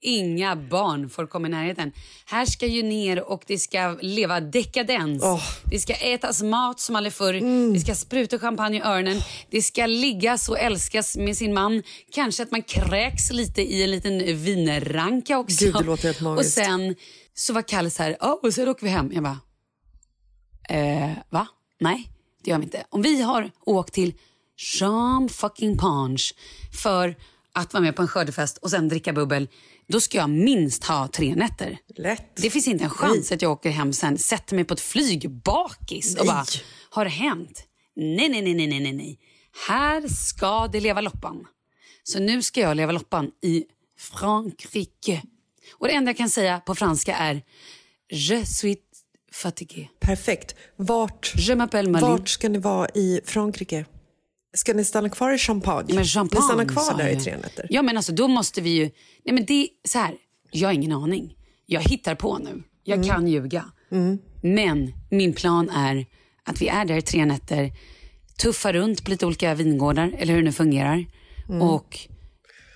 Inga 0.07 0.57
barn 0.57 1.11
får 1.11 1.27
komma 1.27 1.47
i 1.47 1.51
närheten. 1.51 1.93
Här 2.27 2.47
ska 2.47 2.67
ju 2.67 2.83
ner 2.83 3.23
och 3.31 3.43
det 3.47 3.59
ska 3.59 3.99
leva 4.03 4.41
dekadens. 4.41 5.23
Åh. 5.25 5.43
Det 5.65 5.79
ska 5.79 5.95
ätas 5.95 6.43
mat 6.43 6.81
som 6.81 6.97
aldrig 6.97 7.13
förr. 7.13 7.73
Det 7.75 7.81
ska 7.81 7.95
spruta 7.95 8.39
champagne 8.39 8.77
i 8.79 8.81
öronen. 8.81 9.21
Det 9.51 9.63
ska 9.63 9.87
liggas 9.87 10.49
och 10.49 10.59
älskas 10.59 11.17
med 11.17 11.37
sin 11.37 11.55
man. 11.55 11.83
Kanske 12.13 12.43
att 12.43 12.51
man 12.51 12.63
kräks 12.63 13.33
lite 13.33 13.63
i 13.63 13.83
en 13.83 13.91
liten 13.91 14.19
vinranka 14.43 15.39
också. 15.39 15.65
Gud, 15.65 15.75
det 15.75 15.83
låter 15.85 16.05
helt 16.05 16.17
och 16.19 16.23
magiskt. 16.25 16.55
sen 16.55 16.95
så 17.35 17.53
var 17.53 17.63
Kalle 17.63 17.91
så 17.91 18.03
här, 18.03 18.17
"Ja, 18.21 18.41
och 18.43 18.55
sen 18.55 18.69
åker 18.69 18.85
vi 18.85 18.91
hem. 18.91 19.11
Jag 19.13 19.23
bara, 19.23 19.39
eh, 20.69 21.11
va? 21.31 21.47
Nej, 21.81 22.11
det 22.45 22.51
gör 22.51 22.59
vi 22.59 22.65
inte. 22.65 22.85
Om 22.91 23.03
vi 23.03 23.23
har 23.23 23.51
åkt 23.67 23.95
till 23.95 24.15
Jean 24.81 25.29
fucking 25.29 25.79
Pange 25.79 26.23
för 26.83 27.17
att 27.53 27.73
vara 27.73 27.83
med 27.83 27.97
på 27.97 28.03
en 28.03 28.09
skördefest 28.09 28.59
och 28.59 28.71
sen 28.71 28.89
dricka 28.89 29.13
bubbel, 29.13 29.49
då 29.89 30.01
ska 30.01 30.19
jag 30.19 30.31
minst 30.31 30.85
ha 30.85 31.09
tre 31.09 31.35
nätter. 31.35 31.79
Lätt. 31.97 32.37
Det 32.37 32.51
finns 32.51 32.69
inte 32.69 32.85
en 32.85 32.91
chans 32.91 33.33
att 33.33 33.43
jag 33.43 33.53
åker 33.53 33.71
hem 33.71 33.93
sen, 33.93 34.19
sätter 34.19 34.55
mig 34.55 34.65
på 34.65 34.75
ett 34.75 34.81
flyg 34.81 35.31
bakis 35.31 36.17
och 36.17 36.27
Nej. 36.27 36.35
bara, 36.35 36.45
har 36.91 37.05
det 37.05 37.11
hänt? 37.11 37.65
Nej, 37.97 38.29
nej, 38.29 38.43
nej, 38.43 38.55
nej, 38.55 38.67
nej, 38.67 38.81
nej, 38.81 38.93
nej. 38.93 39.19
Här 39.69 40.09
ska 40.09 40.69
det 40.69 40.81
leva 40.81 41.01
loppan. 41.01 41.47
Så 42.03 42.21
nu 42.21 42.43
ska 42.43 42.61
jag 42.61 42.77
leva 42.77 42.93
loppan 42.93 43.31
i 43.43 43.65
Frankrike. 43.99 45.23
Och 45.79 45.87
det 45.89 45.95
enda 45.95 46.09
jag 46.09 46.17
kan 46.17 46.31
säga 46.31 46.61
på 46.61 46.75
franska 46.75 47.17
är 47.17 47.43
Je 48.09 48.47
suis 48.47 48.79
fatigué. 49.33 49.89
Perfekt. 50.01 50.55
Vart, 50.77 51.35
vart 51.87 52.29
ska 52.29 52.49
ni 52.49 52.59
vara 52.59 52.89
i 52.95 53.21
Frankrike? 53.25 53.85
Ska 54.55 54.75
ni 54.75 54.85
stanna 54.85 55.09
kvar 55.09 55.33
i 55.33 55.39
Champagne? 55.39 55.95
Men 55.95 56.05
champagne, 56.05 56.41
ni 56.41 56.47
stannar 56.47 56.65
kvar 56.65 56.99
där 56.99 57.09
jag. 57.09 57.21
i 57.21 57.25
tre 57.25 57.37
nätter? 57.37 57.67
Ja, 57.71 57.83
men 57.83 57.97
alltså 57.97 58.13
då 58.13 58.29
måste 58.29 58.61
vi 58.61 58.71
ju... 58.71 58.83
Nej, 59.25 59.35
men 59.35 59.45
det 59.45 59.69
så 59.89 59.99
här. 59.99 60.15
Jag 60.51 60.69
har 60.69 60.73
ingen 60.73 60.93
aning. 60.93 61.37
Jag 61.67 61.81
hittar 61.81 62.15
på 62.15 62.39
nu. 62.39 62.63
Jag 62.85 62.97
Mm. 62.99 63.09
kan 63.09 63.29
ljuga. 63.29 63.65
Men 64.43 64.93
min 65.11 65.33
plan 65.33 65.71
är 65.71 66.07
att 66.45 66.63
vi 66.63 66.69
är 66.69 66.85
där 66.85 66.97
i 66.97 67.03
tre 67.03 67.25
nätter, 67.27 67.73
tuffar 68.43 68.73
runt 68.73 69.05
på 69.05 69.11
lite 69.11 69.27
olika 69.27 69.55
vingårdar, 69.55 70.15
eller 70.19 70.33
hur 70.35 70.41
det 70.41 70.45
nu 70.47 70.53
fungerar, 70.53 71.07
Mm. 71.49 71.63
och 71.63 71.99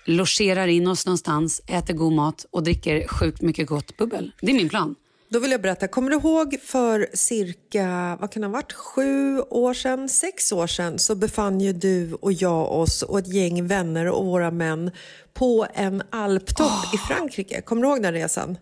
logerar 0.07 0.67
in 0.69 0.87
oss 0.87 1.07
någonstans, 1.07 1.63
äter 1.67 1.95
god 1.95 2.13
mat 2.13 2.47
och 2.51 2.63
dricker 2.63 3.09
sjukt 3.09 3.43
mycket 3.43 3.67
gott 3.69 3.97
bubbel. 3.97 4.33
Det 4.41 4.51
är 4.51 4.55
min 4.57 4.69
plan. 4.69 4.95
Då 5.31 5.39
vill 5.39 5.51
jag 5.51 5.63
berätta, 5.63 5.89
kommer 5.89 6.11
du 6.11 6.17
ihåg 6.17 6.61
för 6.63 7.09
cirka, 7.15 8.17
vad 8.21 8.33
kan 8.33 8.43
det 8.43 8.49
ha 8.49 8.53
varit, 8.53 8.73
sju 8.73 9.41
år 9.41 9.75
sedan, 9.75 10.09
sex 10.09 10.53
år 10.53 10.67
sedan 10.67 10.99
så 10.99 11.15
befann 11.15 11.61
ju 11.61 11.73
du 11.73 12.15
och 12.15 12.33
jag 12.33 12.73
oss 12.73 13.03
och 13.03 13.19
ett 13.19 13.35
gäng 13.35 13.67
vänner 13.67 14.07
och 14.09 14.27
våra 14.27 14.51
män 14.51 14.91
på 15.35 15.67
en 15.75 16.03
alptopp 16.11 16.95
i 16.95 16.99
Frankrike. 16.99 17.61
Kommer 17.61 17.83
du 17.83 17.89
ihåg 17.89 18.03
den 18.03 18.13
resan? 18.13 18.59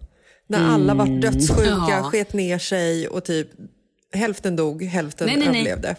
När 0.47 0.69
alla 0.75 0.95
var 0.95 1.07
dödssjuka, 1.07 1.71
Mm. 1.71 1.89
Ja. 1.89 2.03
sket 2.03 2.33
ner 2.33 2.59
sig 2.59 3.09
och 3.09 3.25
typ 3.25 3.49
hälften 4.13 4.57
dog, 4.57 4.83
hälften 4.83 5.27
Nej, 5.27 5.37
nej, 5.37 5.49
nej. 5.49 5.61
överlevde. 5.61 5.97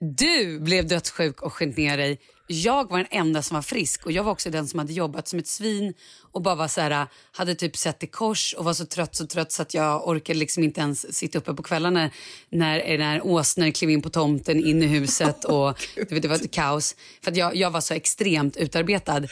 Du 0.00 0.60
blev 0.60 0.88
dödssjuk 0.88 1.42
och 1.42 1.52
skit 1.52 1.76
ner 1.76 1.96
dig. 1.96 2.20
Jag 2.46 2.90
var 2.90 2.98
den 2.98 3.06
enda 3.10 3.42
som 3.42 3.54
var 3.54 3.62
frisk 3.62 4.06
och 4.06 4.12
jag 4.12 4.24
var 4.24 4.32
också 4.32 4.50
den 4.50 4.68
som 4.68 4.78
hade 4.78 4.92
jobbat 4.92 5.28
som 5.28 5.38
ett 5.38 5.46
svin 5.46 5.94
och 6.32 6.42
bara 6.42 6.54
var 6.54 6.68
så 6.68 6.80
här, 6.80 7.06
hade 7.32 7.54
typ 7.54 7.76
sett 7.76 8.02
i 8.02 8.06
kors 8.06 8.54
och 8.58 8.64
var 8.64 8.72
så 8.72 8.86
trött 8.86 9.16
så 9.16 9.26
trött 9.26 9.52
så 9.52 9.62
att 9.62 9.74
jag 9.74 10.08
orkade 10.08 10.38
liksom 10.38 10.62
inte 10.64 10.80
ens 10.80 11.16
sitta 11.16 11.38
uppe 11.38 11.54
på 11.54 11.62
kvällarna 11.62 12.10
när, 12.50 12.98
när 12.98 13.26
åsnor 13.26 13.70
klev 13.70 13.90
in 13.90 14.02
på 14.02 14.10
tomten 14.10 14.66
in 14.66 14.82
i 14.82 14.86
huset 14.86 15.44
och 15.44 15.68
vet, 16.10 16.22
det 16.22 16.28
var 16.28 16.36
ett 16.36 16.50
kaos. 16.50 16.96
För 17.22 17.38
jag, 17.38 17.56
jag 17.56 17.70
var 17.70 17.80
så 17.80 17.94
extremt 17.94 18.56
utarbetad. 18.56 19.22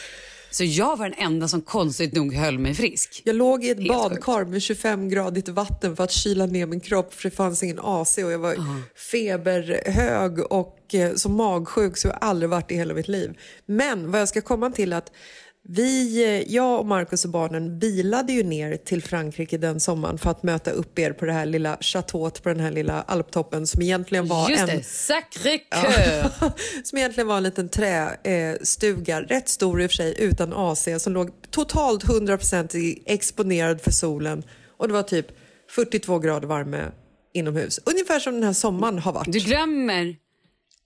Så 0.54 0.64
jag 0.64 0.96
var 0.96 1.08
den 1.08 1.18
enda 1.18 1.48
som 1.48 1.62
konstigt 1.62 2.12
nog 2.12 2.34
höll 2.34 2.58
mig 2.58 2.74
frisk. 2.74 3.22
Jag 3.24 3.36
låg 3.36 3.64
i 3.64 3.70
ett 3.70 3.78
Helt 3.78 3.88
badkar 3.88 4.44
med 4.44 4.58
25-gradigt 4.58 5.48
vatten 5.48 5.96
för 5.96 6.04
att 6.04 6.10
kyla 6.10 6.46
ner 6.46 6.66
min 6.66 6.80
kropp 6.80 7.14
för 7.14 7.30
det 7.30 7.36
fanns 7.36 7.62
ingen 7.62 7.78
AC 7.82 8.18
och 8.18 8.32
jag 8.32 8.38
var 8.38 8.56
feberhög 9.12 10.52
och 10.52 10.94
eh, 10.94 11.14
så 11.14 11.28
magsjuk 11.28 11.96
så 11.96 12.08
jag 12.08 12.12
har 12.12 12.28
aldrig 12.28 12.50
varit 12.50 12.70
i 12.70 12.74
hela 12.74 12.94
mitt 12.94 13.08
liv. 13.08 13.38
Men 13.66 14.10
vad 14.10 14.20
jag 14.20 14.28
ska 14.28 14.40
komma 14.40 14.70
till 14.70 14.92
att 14.92 15.12
vi, 15.68 16.44
jag 16.48 16.80
och 16.80 16.86
Markus 16.86 17.24
och 17.24 17.30
barnen 17.30 17.78
bilade 17.78 18.32
ju 18.32 18.42
ner 18.42 18.76
till 18.76 19.02
Frankrike 19.02 19.58
den 19.58 19.80
sommaren 19.80 20.18
för 20.18 20.30
att 20.30 20.42
möta 20.42 20.70
upp 20.70 20.98
er 20.98 21.12
på 21.12 21.24
det 21.24 21.32
här 21.32 21.46
lilla 21.46 21.76
chateauet 21.80 22.42
på 22.42 22.48
den 22.48 22.60
här 22.60 22.70
lilla 22.70 23.02
alptoppen 23.02 23.66
som 23.66 23.82
egentligen 23.82 24.26
var 24.28 24.50
Just 24.50 24.68
en... 24.68 24.82
sacré 24.84 25.58
cœur. 25.70 26.30
som 26.84 26.98
egentligen 26.98 27.26
var 27.28 27.36
en 27.36 27.42
liten 27.42 27.68
trästuga, 27.68 29.22
rätt 29.22 29.48
stor 29.48 29.82
i 29.82 29.86
och 29.86 29.90
för 29.90 29.96
sig, 29.96 30.14
utan 30.18 30.52
AC, 30.52 30.88
som 30.98 31.12
låg 31.12 31.30
totalt 31.50 32.04
100% 32.04 32.76
i- 32.76 33.02
exponerad 33.06 33.80
för 33.80 33.90
solen. 33.90 34.42
Och 34.76 34.88
det 34.88 34.94
var 34.94 35.02
typ 35.02 35.26
42 35.70 36.18
grader 36.18 36.48
värme 36.48 36.84
inomhus. 37.34 37.80
Ungefär 37.86 38.18
som 38.20 38.34
den 38.34 38.42
här 38.42 38.52
sommaren 38.52 38.98
har 38.98 39.12
varit. 39.12 39.32
Du 39.32 39.38
glömmer, 39.38 40.16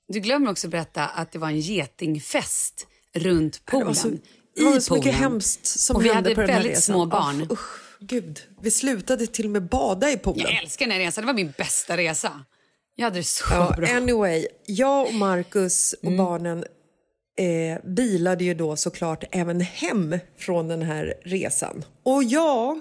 du 0.08 0.20
glömmer 0.20 0.50
också 0.50 0.68
berätta 0.68 1.06
att 1.06 1.32
det 1.32 1.38
var 1.38 1.48
en 1.48 1.60
getingfest 1.60 2.86
runt 3.14 3.64
poolen. 3.66 4.20
I 4.58 4.64
det 4.64 4.70
var 4.70 4.80
så 4.80 4.94
mycket 4.94 5.14
hemskt 5.14 5.66
som 5.66 5.96
Och 5.96 6.04
vi 6.04 6.08
hände 6.08 6.28
hade 6.30 6.34
på 6.34 6.40
den 6.40 6.50
väldigt 6.50 6.72
resan. 6.72 6.94
små 6.94 7.06
barn. 7.06 7.46
Ah, 7.50 7.52
usch, 7.52 7.80
gud. 8.00 8.40
Vi 8.62 8.70
slutade 8.70 9.26
till 9.26 9.44
och 9.44 9.50
med 9.50 9.68
bada 9.68 10.10
i 10.10 10.16
poolen. 10.16 10.40
Jag 10.42 10.62
älskar 10.62 10.86
den 10.86 10.92
här 10.92 11.00
resan. 11.00 11.22
Det 11.22 11.26
var 11.26 11.34
min 11.34 11.52
bästa 11.58 11.96
resa. 11.96 12.44
Jag 12.96 13.04
hade 13.04 13.18
det 13.18 13.24
så 13.24 13.44
Ja, 13.50 13.74
bra. 13.76 13.88
anyway, 13.88 14.46
jag 14.66 15.06
och 15.06 15.14
Marcus 15.14 15.92
och 16.02 16.04
Mm. 16.12 16.16
barnen 16.24 16.64
eh, 17.38 17.84
bilade 17.90 18.44
ju 18.44 18.54
då 18.54 18.76
såklart 18.76 19.24
även 19.30 19.60
hem 19.60 20.18
från 20.38 20.68
den 20.68 20.82
här 20.82 21.14
resan. 21.24 21.84
Och 22.02 22.24
jag 22.24 22.80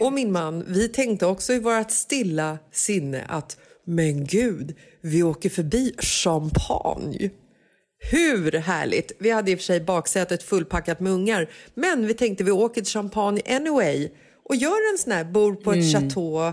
och 0.00 0.12
min 0.12 0.32
man, 0.32 0.64
vi 0.68 0.88
tänkte 0.88 1.26
också 1.26 1.52
i 1.52 1.58
vårt 1.58 1.90
stilla 1.90 2.58
sinne 2.72 3.24
att 3.28 3.56
men 3.84 4.26
gud, 4.26 4.76
vi 5.00 5.22
åker 5.22 5.50
förbi 5.50 5.94
Champagne. 5.98 7.30
Hur 7.98 8.52
härligt! 8.52 9.12
Vi 9.18 9.30
hade 9.30 9.50
i 9.50 9.54
och 9.54 9.58
för 9.58 9.64
sig 9.64 9.80
baksätet 9.80 10.42
fullpackat 10.42 11.00
med 11.00 11.12
ungar 11.12 11.50
men 11.74 12.06
vi 12.06 12.14
tänkte 12.14 12.44
vi 12.44 12.50
åker 12.50 12.82
till 12.82 12.92
Champagne 12.92 13.42
anyway 13.46 14.10
och 14.44 14.56
gör 14.56 14.92
en 14.92 14.98
sån 14.98 15.12
här, 15.12 15.24
bor 15.24 15.54
på 15.54 15.72
ett 15.72 15.92
chateau, 15.92 16.52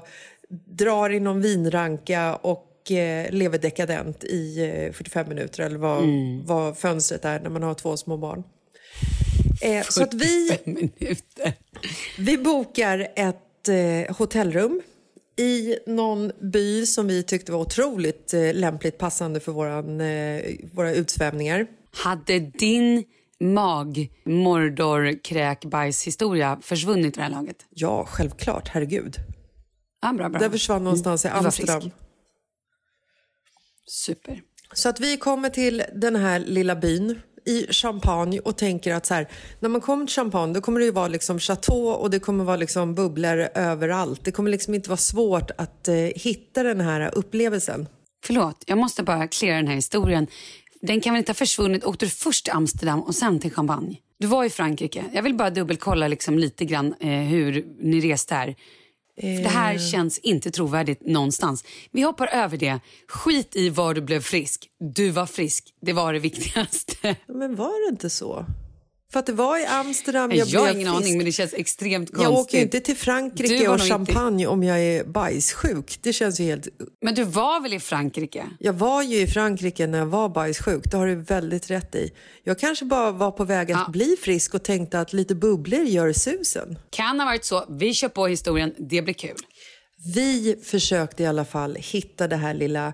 drar 0.65 1.09
i 1.09 1.19
någon 1.19 1.41
vinranka 1.41 2.35
och 2.35 2.91
eh, 2.91 3.31
lever 3.31 3.57
dekadent 3.57 4.23
i 4.23 4.71
eh, 4.87 4.93
45 4.93 5.29
minuter 5.29 5.63
eller 5.63 5.77
vad, 5.77 6.03
vad 6.45 6.77
fönstret 6.77 7.25
är 7.25 7.39
när 7.39 7.49
man 7.49 7.63
har 7.63 7.73
två 7.73 7.97
små 7.97 8.17
barn. 8.17 8.43
Eh, 9.61 9.83
så 9.89 10.03
att 10.03 10.13
vi, 10.13 10.59
minuter. 10.65 11.53
vi 12.17 12.37
bokar 12.37 13.07
ett 13.15 13.69
eh, 13.69 14.15
hotellrum 14.15 14.81
i 15.38 15.77
någon 15.86 16.32
by 16.42 16.86
som 16.86 17.08
vi 17.08 17.24
tyckte 17.24 17.51
var 17.51 17.60
otroligt 17.60 18.34
eh, 18.34 18.54
lämpligt 18.54 18.98
passande 18.98 19.39
för 19.39 19.51
våran, 19.51 20.01
eh, 20.01 20.42
våra 20.74 20.92
utsvävningar. 20.92 21.68
Hade 21.92 22.39
din 22.39 23.04
mag 23.39 24.10
mordor 24.25 25.24
kräk 25.24 25.65
bajs 25.65 26.08
historia 26.08 26.60
försvunnit 26.62 27.18
i 27.18 27.18
det 27.18 27.22
här 27.22 27.30
laget? 27.30 27.65
Ja, 27.70 28.06
självklart. 28.06 28.68
Herregud. 28.68 29.15
Ja, 30.01 30.13
bra, 30.13 30.30
bra. 30.30 30.39
Det 30.39 30.50
försvann 30.50 30.84
någonstans 30.84 31.25
i 31.25 31.27
Amsterdam. 31.27 31.92
Super. 33.88 34.42
Så 34.74 34.89
att 34.89 35.00
vi 35.00 35.18
kommer 35.18 35.50
till 35.50 35.84
den 35.96 36.15
här 36.15 36.39
lilla 36.39 36.75
byn 36.75 37.22
i 37.45 37.73
Champagne 37.73 38.39
och 38.39 38.57
tänker 38.57 38.93
att 38.93 39.05
så 39.05 39.13
här, 39.13 39.27
när 39.59 39.69
man 39.69 39.81
kommer 39.81 40.05
till 40.05 40.15
Champagne 40.15 40.53
då 40.53 40.61
kommer 40.61 40.79
det 40.79 40.85
ju 40.85 40.91
vara 40.91 41.07
liksom 41.07 41.39
chateau 41.39 41.89
och 41.89 42.09
det 42.09 42.19
kommer 42.19 42.43
vara 42.43 42.55
liksom 42.55 42.95
bubblor 42.95 43.47
överallt. 43.55 44.21
Det 44.23 44.31
kommer 44.31 44.51
liksom 44.51 44.73
inte 44.73 44.89
vara 44.89 44.97
svårt 44.97 45.51
att 45.57 45.87
eh, 45.87 45.95
hitta 45.95 46.63
den 46.63 46.81
här 46.81 47.11
upplevelsen. 47.15 47.87
Förlåt, 48.25 48.63
jag 48.67 48.77
måste 48.77 49.03
bara 49.03 49.27
klara 49.27 49.55
den 49.55 49.67
här 49.67 49.75
historien. 49.75 50.27
Den 50.81 51.01
kan 51.01 51.13
väl 51.13 51.19
inte 51.19 51.29
ha 51.29 51.35
försvunnit? 51.35 51.85
Åkte 51.85 52.05
du 52.05 52.09
först 52.09 52.45
till 52.45 52.53
Amsterdam 52.53 53.01
och 53.01 53.15
sen 53.15 53.39
till 53.39 53.51
Champagne? 53.51 53.97
Du 54.17 54.27
var 54.27 54.43
i 54.43 54.49
Frankrike. 54.49 55.05
Jag 55.13 55.23
vill 55.23 55.33
bara 55.33 55.49
dubbelkolla 55.49 56.07
liksom 56.07 56.39
lite 56.39 56.65
grann 56.65 56.95
eh, 56.99 57.09
hur 57.09 57.65
ni 57.79 58.11
reste 58.11 58.35
här. 58.35 58.55
Det 59.22 59.48
här 59.48 59.77
känns 59.91 60.19
inte 60.19 60.51
trovärdigt 60.51 61.01
någonstans. 61.05 61.63
Vi 61.91 62.01
hoppar 62.01 62.27
över 62.27 62.57
det. 62.57 62.79
Skit 63.07 63.55
i 63.55 63.69
var 63.69 63.93
du 63.93 64.01
blev 64.01 64.22
frisk. 64.22 64.69
Du 64.79 65.10
var 65.10 65.25
frisk. 65.25 65.74
Det 65.81 65.93
var 65.93 66.13
det 66.13 66.19
viktigaste. 66.19 67.15
Men 67.27 67.55
var 67.55 67.88
det 67.88 67.93
inte 67.93 68.10
så? 68.10 68.45
För 69.15 69.19
att 69.19 69.25
det 69.25 69.34
var 69.34 69.57
i 69.60 69.65
Amsterdam 69.65 70.31
jag, 70.31 70.48
Jag, 70.48 70.60
har 70.62 70.67
ingen 70.74 70.88
frisk. 70.88 70.95
aning, 70.98 71.17
men 71.17 71.25
det 71.25 71.31
känns 71.31 71.53
extremt 71.53 72.10
konstigt. 72.10 72.24
Jag 72.24 72.34
åker 72.34 72.57
ju 72.57 72.63
inte 72.63 72.79
till 72.79 72.95
Frankrike 72.95 73.53
och 73.53 73.62
nog 73.63 73.74
inte- 73.75 73.86
champagne 74.13 74.48
om 74.48 74.63
jag 74.63 74.79
är 74.79 75.03
bajssjuk. 75.03 76.00
Det 76.01 76.13
känns 76.13 76.39
ju 76.39 76.43
helt... 76.43 76.67
Men 77.01 77.15
du 77.15 77.24
var 77.24 77.62
väl 77.62 77.74
i 77.74 77.79
Frankrike? 77.79 78.45
Jag 78.60 78.74
var 78.74 79.03
ju 79.03 79.17
i 79.22 79.27
Frankrike 79.27 79.88
när 79.88 79.98
jag 79.98 80.05
var 80.05 80.29
bajssjuk. 80.29 80.84
Det 80.91 80.98
har 80.98 81.07
du 81.07 81.15
väldigt 81.15 81.69
rätt 81.72 81.95
i. 81.95 82.12
Jag 82.43 82.60
kanske 82.60 82.86
bara 82.86 83.12
var 83.12 83.31
på 83.31 83.43
väg 83.43 83.72
att 83.72 83.79
Ja. 83.86 83.91
bli 83.91 84.15
frisk 84.22 84.53
och 84.53 84.63
tänkte 84.63 85.00
att 85.00 85.13
lite 85.13 85.36
bubblor 85.36 85.81
gör 85.84 86.13
susen. 86.13 86.77
Kan 86.89 87.19
ha 87.19 87.25
varit 87.25 87.45
så. 87.45 87.65
Vi 87.69 87.93
kör 87.93 88.10
på 88.10 88.27
historien. 88.27 88.74
Det 88.77 89.01
blir 89.01 89.13
kul. 89.13 89.36
Vi 90.15 90.55
försökte 90.63 91.24
i 91.24 91.25
alla 91.25 91.45
fall 91.45 91.75
hitta 91.75 92.27
det 92.27 92.36
här 92.36 92.53
lilla 92.53 92.93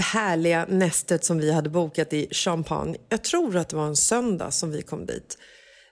härliga 0.00 0.66
nästet 0.68 1.24
som 1.24 1.38
vi 1.38 1.52
hade 1.52 1.70
bokat 1.70 2.12
i 2.12 2.28
Champagne. 2.30 2.96
Jag 3.08 3.24
tror 3.24 3.56
att 3.56 3.68
det 3.68 3.76
var 3.76 3.86
en 3.86 3.96
söndag 3.96 4.50
som 4.50 4.70
vi 4.70 4.82
kom 4.82 5.06
dit. 5.06 5.38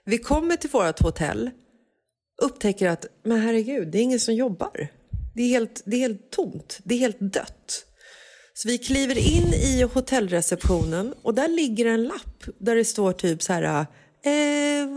Vi 0.05 0.17
kommer 0.17 0.55
till 0.55 0.69
vårt 0.69 0.99
hotell, 0.99 1.49
upptäcker 2.41 2.89
att 2.89 3.05
men 3.23 3.39
herregud, 3.39 3.91
det 3.91 3.97
är 3.97 4.01
ingen 4.01 4.19
som 4.19 4.33
jobbar. 4.33 4.87
Det 5.35 5.43
är 5.43 5.47
helt, 5.47 5.81
det 5.85 5.95
är 5.95 5.99
helt 5.99 6.31
tomt, 6.31 6.79
det 6.83 6.95
är 6.95 6.99
helt 6.99 7.19
dött. 7.19 7.85
Så 8.53 8.67
vi 8.67 8.77
kliver 8.77 9.17
in 9.17 9.53
i 9.53 9.81
hotellreceptionen 9.93 11.13
och 11.21 11.33
där 11.33 11.47
ligger 11.47 11.85
en 11.85 12.03
lapp 12.03 12.43
där 12.59 12.75
det 12.75 12.85
står 12.85 13.13
typ 13.13 13.43
så 13.43 13.53
här 13.53 13.85
eh, 14.23 14.87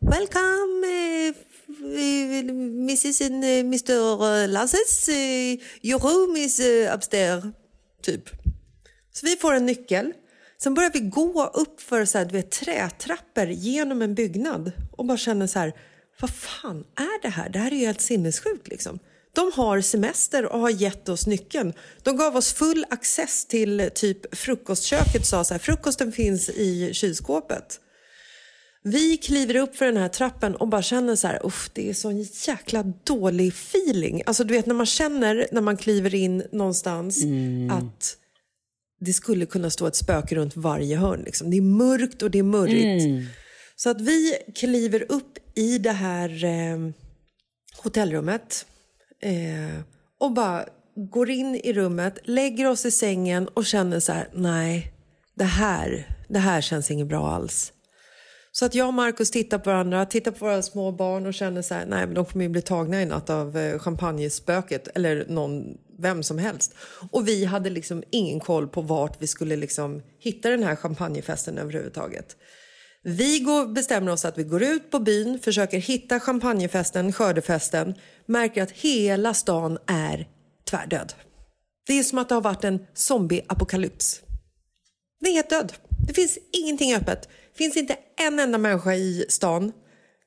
Welcome 0.00 0.86
eh, 0.86 1.34
Mrs 1.80 3.20
and 3.20 3.44
eh, 3.44 3.58
Mr 3.58 4.46
Lasses. 4.46 5.08
Eh, 5.08 5.58
your 5.82 5.98
room 5.98 6.36
is 6.36 6.60
eh, 6.60 6.94
upstairs. 6.94 7.44
Typ. 8.02 8.30
Så 9.20 9.26
vi 9.26 9.36
får 9.36 9.54
en 9.54 9.66
nyckel. 9.66 10.12
Sen 10.62 10.74
börjar 10.74 10.90
vi 10.90 11.00
gå 11.00 11.44
upp 11.54 11.80
för 11.80 12.04
så 12.04 12.18
här, 12.18 12.24
du 12.24 12.32
vet, 12.32 12.50
trätrappor 12.50 13.46
genom 13.46 14.02
en 14.02 14.14
byggnad 14.14 14.72
och 14.92 15.04
bara 15.04 15.18
känner 15.18 15.46
så 15.46 15.58
här, 15.58 15.72
vad 16.20 16.30
fan 16.30 16.84
är 16.96 17.22
det 17.22 17.28
här? 17.28 17.48
Det 17.48 17.58
här 17.58 17.70
är 17.70 17.76
ju 17.76 17.86
helt 17.86 18.00
sinnessjukt 18.00 18.68
liksom. 18.68 18.98
De 19.32 19.52
har 19.54 19.80
semester 19.80 20.46
och 20.46 20.60
har 20.60 20.70
gett 20.70 21.08
oss 21.08 21.26
nyckeln. 21.26 21.72
De 22.02 22.16
gav 22.16 22.36
oss 22.36 22.52
full 22.52 22.84
access 22.90 23.46
till 23.46 23.90
typ 23.94 24.36
frukostköket 24.36 25.26
sa 25.26 25.44
så 25.44 25.54
här, 25.54 25.58
frukosten 25.58 26.12
finns 26.12 26.48
i 26.48 26.90
kylskåpet. 26.94 27.80
Vi 28.82 29.16
kliver 29.16 29.56
upp 29.56 29.76
för 29.76 29.86
den 29.86 29.96
här 29.96 30.08
trappen 30.08 30.56
och 30.56 30.68
bara 30.68 30.82
känner 30.82 31.16
så 31.16 31.26
här, 31.26 31.46
uff, 31.46 31.70
det 31.72 31.90
är 31.90 31.94
sån 31.94 32.22
jäkla 32.22 32.82
dålig 33.04 33.48
feeling. 33.48 34.22
Alltså 34.26 34.44
du 34.44 34.54
vet 34.54 34.66
när 34.66 34.74
man 34.74 34.86
känner 34.86 35.46
när 35.52 35.60
man 35.60 35.76
kliver 35.76 36.14
in 36.14 36.42
någonstans 36.52 37.24
att 37.70 38.16
det 39.00 39.12
skulle 39.12 39.46
kunna 39.46 39.70
stå 39.70 39.86
ett 39.86 39.96
spöke 39.96 40.34
runt 40.34 40.56
varje 40.56 40.96
hörn. 40.96 41.22
Liksom. 41.26 41.50
Det 41.50 41.56
är 41.56 41.62
mörkt 41.62 42.22
och 42.22 42.30
det 42.30 42.38
är 42.38 42.42
murrigt. 42.42 43.30
Så 43.76 43.90
att 43.90 44.00
vi 44.00 44.34
kliver 44.54 45.12
upp 45.12 45.38
i 45.54 45.78
det 45.78 45.92
här 45.92 46.44
eh, 46.44 46.78
hotellrummet 47.82 48.66
eh, 49.20 49.80
och 50.20 50.32
bara 50.32 50.64
går 50.94 51.30
in 51.30 51.54
i 51.54 51.72
rummet, 51.72 52.18
lägger 52.24 52.66
oss 52.66 52.86
i 52.86 52.90
sängen 52.90 53.48
och 53.48 53.66
känner 53.66 54.00
så 54.00 54.12
här, 54.12 54.28
nej, 54.32 54.92
det 55.34 55.44
här, 55.44 56.16
det 56.28 56.38
här 56.38 56.60
känns 56.60 56.90
inget 56.90 57.06
bra 57.06 57.30
alls. 57.30 57.72
Så 58.52 58.64
att 58.64 58.74
jag 58.74 58.88
och 58.88 58.94
Markus 58.94 59.30
tittar 59.30 59.58
på 59.58 59.70
varandra, 59.70 60.06
tittar 60.06 60.30
på 60.30 60.44
våra 60.44 60.62
små 60.62 60.92
barn 60.92 61.26
och 61.26 61.34
känner 61.34 61.62
så 61.62 61.74
här, 61.74 61.86
nej 61.86 62.06
men 62.06 62.14
de 62.14 62.24
kommer 62.24 62.44
ju 62.44 62.48
bli 62.48 62.62
tagna 62.62 63.02
i 63.02 63.06
natt 63.06 63.30
av 63.30 63.58
eh, 63.58 63.78
champagnespöket 63.78 64.88
eller 64.94 65.26
någon, 65.28 65.62
vem 65.98 66.22
som 66.22 66.38
helst. 66.38 66.74
Och 67.10 67.28
vi 67.28 67.44
hade 67.44 67.70
liksom 67.70 68.02
ingen 68.10 68.40
koll 68.40 68.68
på 68.68 68.80
vart 68.80 69.22
vi 69.22 69.26
skulle 69.26 69.56
liksom 69.56 70.02
hitta 70.18 70.50
den 70.50 70.62
här 70.62 70.76
champagnefesten 70.76 71.58
överhuvudtaget. 71.58 72.36
Vi 73.02 73.40
går, 73.40 73.66
bestämmer 73.66 74.12
oss 74.12 74.24
att 74.24 74.38
vi 74.38 74.44
går 74.44 74.62
ut 74.62 74.90
på 74.90 74.98
byn, 74.98 75.38
försöker 75.38 75.78
hitta 75.78 76.20
champagnefesten, 76.20 77.12
skördefesten, 77.12 77.94
märker 78.26 78.62
att 78.62 78.70
hela 78.70 79.34
stan 79.34 79.78
är 79.86 80.28
tvärdöd. 80.70 81.12
Det 81.86 81.98
är 81.98 82.02
som 82.02 82.18
att 82.18 82.28
det 82.28 82.34
har 82.34 82.42
varit 82.42 82.64
en 82.64 82.86
zombieapokalyps. 82.94 84.20
Den 85.20 85.30
är 85.30 85.34
helt 85.34 85.50
död. 85.50 85.72
Det 86.06 86.14
finns 86.14 86.38
ingenting 86.52 86.94
öppet. 86.94 87.28
Det 87.52 87.58
finns 87.58 87.76
inte 87.76 87.96
en 88.16 88.38
enda 88.38 88.58
människa 88.58 88.94
i 88.94 89.26
stan. 89.28 89.72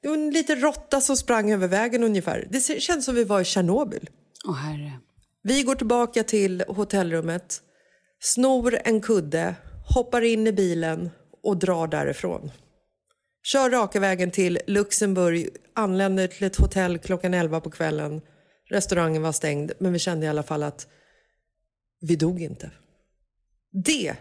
Det 0.01 0.07
var 0.07 0.15
en 0.15 0.31
liten 0.31 0.62
råtta 0.62 1.01
som 1.01 1.17
sprang 1.17 1.51
över 1.51 1.67
vägen 1.67 2.03
ungefär. 2.03 2.47
Det 2.49 2.81
känns 2.81 3.05
som 3.05 3.15
vi 3.15 3.23
var 3.23 3.41
i 3.41 3.45
Tjernobyl. 3.45 4.10
Åh 4.47 4.55
herre. 4.55 4.91
Vi 5.43 5.63
går 5.63 5.75
tillbaka 5.75 6.23
till 6.23 6.63
hotellrummet, 6.67 7.62
snor 8.19 8.77
en 8.84 9.01
kudde, 9.01 9.56
hoppar 9.95 10.21
in 10.21 10.47
i 10.47 10.51
bilen 10.51 11.10
och 11.43 11.58
drar 11.58 11.88
därifrån. 11.88 12.51
Kör 13.43 13.69
raka 13.69 13.99
vägen 13.99 14.32
till 14.32 14.60
Luxemburg, 14.67 15.49
anländer 15.75 16.27
till 16.27 16.47
ett 16.47 16.56
hotell 16.56 16.97
klockan 16.97 17.34
11 17.34 17.62
på 17.62 17.69
kvällen. 17.69 18.21
Restaurangen 18.69 19.21
var 19.21 19.32
stängd, 19.32 19.71
men 19.80 19.93
vi 19.93 19.99
kände 19.99 20.25
i 20.25 20.30
alla 20.30 20.43
fall 20.43 20.63
att 20.63 20.88
vi 22.01 22.15
dog 22.15 22.41
inte. 22.41 22.71
Det 23.86 24.15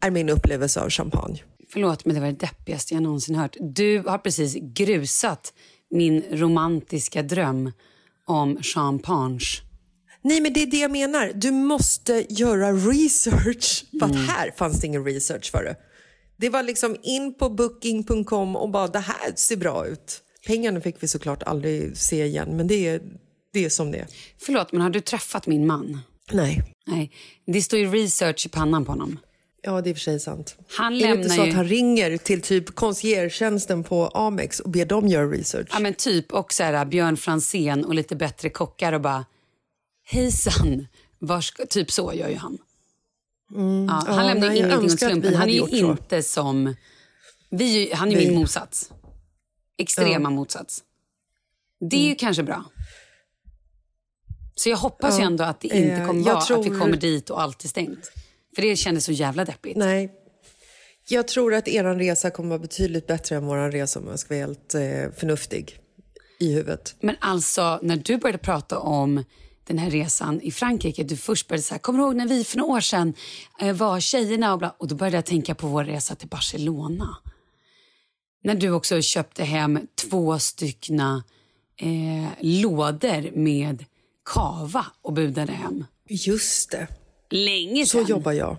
är 0.00 0.10
min 0.10 0.28
upplevelse 0.28 0.80
av 0.80 0.90
champagne. 0.90 1.42
Förlåt, 1.72 2.04
men 2.04 2.14
det 2.14 2.20
var 2.20 2.28
det 2.28 2.38
deppigaste 2.38 2.94
jag 2.94 3.02
någonsin 3.02 3.34
hört. 3.34 3.56
Du 3.60 3.98
har 3.98 4.18
precis 4.18 4.56
grusat 4.60 5.54
min 5.90 6.24
romantiska 6.30 7.22
dröm 7.22 7.72
om 8.26 8.62
champagne. 8.62 9.69
Nej, 10.22 10.40
men 10.40 10.52
det 10.52 10.62
är 10.62 10.66
det 10.66 10.76
jag 10.76 10.90
menar. 10.90 11.32
Du 11.34 11.50
måste 11.50 12.26
göra 12.28 12.72
research. 12.72 13.84
För 14.00 14.06
att 14.06 14.16
här 14.16 14.52
fanns 14.56 14.80
det 14.80 14.86
ingen 14.86 15.04
research 15.04 15.50
för 15.50 15.64
det. 15.64 15.76
Det 16.36 16.48
var 16.48 16.62
liksom 16.62 16.96
in 17.02 17.34
på 17.34 17.50
booking.com 17.50 18.56
och 18.56 18.70
bara 18.70 18.88
det 18.88 18.98
här 18.98 19.32
ser 19.36 19.56
bra 19.56 19.86
ut. 19.86 20.20
Pengarna 20.46 20.80
fick 20.80 21.02
vi 21.02 21.08
såklart 21.08 21.42
aldrig 21.42 21.96
se 21.96 22.24
igen, 22.24 22.56
men 22.56 22.66
det 22.66 22.88
är, 22.88 23.00
det 23.52 23.64
är 23.64 23.68
som 23.68 23.90
det 23.90 23.98
är. 23.98 24.06
Förlåt, 24.38 24.72
men 24.72 24.80
har 24.80 24.90
du 24.90 25.00
träffat 25.00 25.46
min 25.46 25.66
man? 25.66 26.00
Nej. 26.32 26.62
Nej, 26.86 27.10
det 27.46 27.62
står 27.62 27.78
ju 27.78 27.90
research 27.90 28.46
i 28.46 28.48
pannan 28.48 28.84
på 28.84 28.92
honom. 28.92 29.18
Ja, 29.62 29.80
det 29.80 29.90
är 29.90 29.94
för 29.94 30.00
sig 30.00 30.20
sant. 30.20 30.56
Han 30.68 30.94
är 30.94 31.08
det 31.08 31.14
inte 31.16 31.28
så 31.28 31.42
ju- 31.44 31.48
att 31.48 31.54
han 31.56 31.64
ringer 31.68 32.16
till 32.16 32.42
typ 32.42 32.74
conciergetjänsten 32.74 33.84
på 33.84 34.06
Amex 34.08 34.60
och 34.60 34.70
ber 34.70 34.84
dem 34.84 35.08
göra 35.08 35.26
research? 35.30 35.68
Ja, 35.72 35.78
men 35.78 35.94
typ 35.94 36.32
och 36.32 36.52
så 36.52 36.62
här, 36.62 36.84
Björn 36.84 37.16
Fransén 37.16 37.84
och 37.84 37.94
lite 37.94 38.16
bättre 38.16 38.50
kockar 38.50 38.92
och 38.92 39.00
bara 39.00 39.24
hejsan, 40.10 40.86
var 41.18 41.40
ska... 41.40 41.66
typ 41.66 41.90
så 41.90 42.12
gör 42.14 42.28
ju 42.28 42.36
han. 42.36 42.58
Ja, 43.52 43.58
han 43.58 44.04
Ja, 44.06 44.22
lämnar 44.22 44.48
nej, 44.48 44.58
ju 44.58 44.64
ingenting 44.66 44.90
åt 44.92 44.98
slumpen. 44.98 45.34
Han 45.34 45.48
är 45.48 45.52
ju 45.52 45.58
gjort 45.58 45.70
så. 45.70 45.76
inte 45.76 46.22
som... 46.22 46.74
Vi, 47.50 47.64
ju- 47.64 47.94
han 47.94 48.12
är 48.12 48.16
Vi. 48.16 48.26
min 48.28 48.38
motsats. 48.38 48.90
Extrema 49.78 50.30
motsats. 50.30 50.84
Det 51.90 51.96
är 51.96 52.00
Mm. 52.00 52.08
ju 52.08 52.14
kanske 52.14 52.42
bra. 52.42 52.64
Så 54.54 54.68
jag 54.68 54.76
hoppas 54.76 55.18
ju 55.20 55.22
ändå 55.22 55.44
att 55.44 55.60
det 55.60 55.68
inte 55.68 55.78
Eh, 55.92 56.06
kommer 56.06 56.22
vara 56.24 56.36
att 56.36 56.42
vi 56.50 56.54
tror- 56.54 56.78
kommer 56.80 56.96
dit 56.96 57.30
och 57.30 57.42
allt 57.42 57.64
är 57.64 57.68
stängt. 57.68 58.12
För 58.54 58.62
det 58.62 58.76
kändes 58.76 59.04
så 59.04 59.12
jävla 59.12 59.44
deppigt. 59.44 59.76
Nej. 59.76 60.12
Jag 61.08 61.28
tror 61.28 61.54
att 61.54 61.68
er 61.68 61.84
resa 61.84 62.30
kommer 62.30 62.48
vara 62.48 62.58
betydligt 62.58 63.06
bättre 63.06 63.36
än 63.36 63.46
vår 63.46 63.70
resa 63.70 63.98
om 64.00 64.06
jag 64.08 64.18
ska 64.18 64.34
vara 64.34 64.46
helt 64.46 64.74
eh, 64.74 64.80
förnuftig 65.20 65.78
i 66.40 66.52
huvudet. 66.52 66.94
Men 67.00 67.16
alltså, 67.20 67.78
när 67.82 67.96
du 67.96 68.16
började 68.16 68.38
prata 68.38 68.78
om 68.78 69.24
den 69.70 69.78
här 69.78 69.90
resan 69.90 70.40
i 70.40 70.50
Frankrike, 70.50 71.02
du 71.02 71.16
först 71.16 71.48
började 71.48 71.62
säga, 71.62 71.78
kommer 71.78 71.98
du 71.98 72.04
ihåg 72.04 72.16
när 72.16 72.26
vi 72.26 72.44
för 72.44 72.58
några 72.58 72.72
år 72.72 72.80
sedan 72.80 73.14
eh, 73.60 73.72
var 73.76 74.00
tjejerna 74.00 74.52
och 74.52 74.58
bla, 74.58 74.74
och 74.78 74.88
då 74.88 74.94
började 74.94 75.16
jag 75.16 75.24
tänka 75.26 75.54
på 75.54 75.66
vår 75.66 75.84
resa 75.84 76.14
till 76.14 76.28
Barcelona. 76.28 77.16
När 78.44 78.54
du 78.54 78.70
också 78.70 79.02
köpte 79.02 79.44
hem 79.44 79.78
två 80.10 80.38
styckna 80.38 81.24
eh, 81.76 82.28
lådor 82.40 83.36
med 83.36 83.84
kava 84.34 84.86
och 85.02 85.12
budade 85.12 85.52
hem. 85.52 85.84
Just 86.08 86.70
det. 86.70 86.86
Länge 87.30 87.86
Så 87.86 87.98
sedan. 87.98 88.06
jobbar 88.08 88.32
jag. 88.32 88.56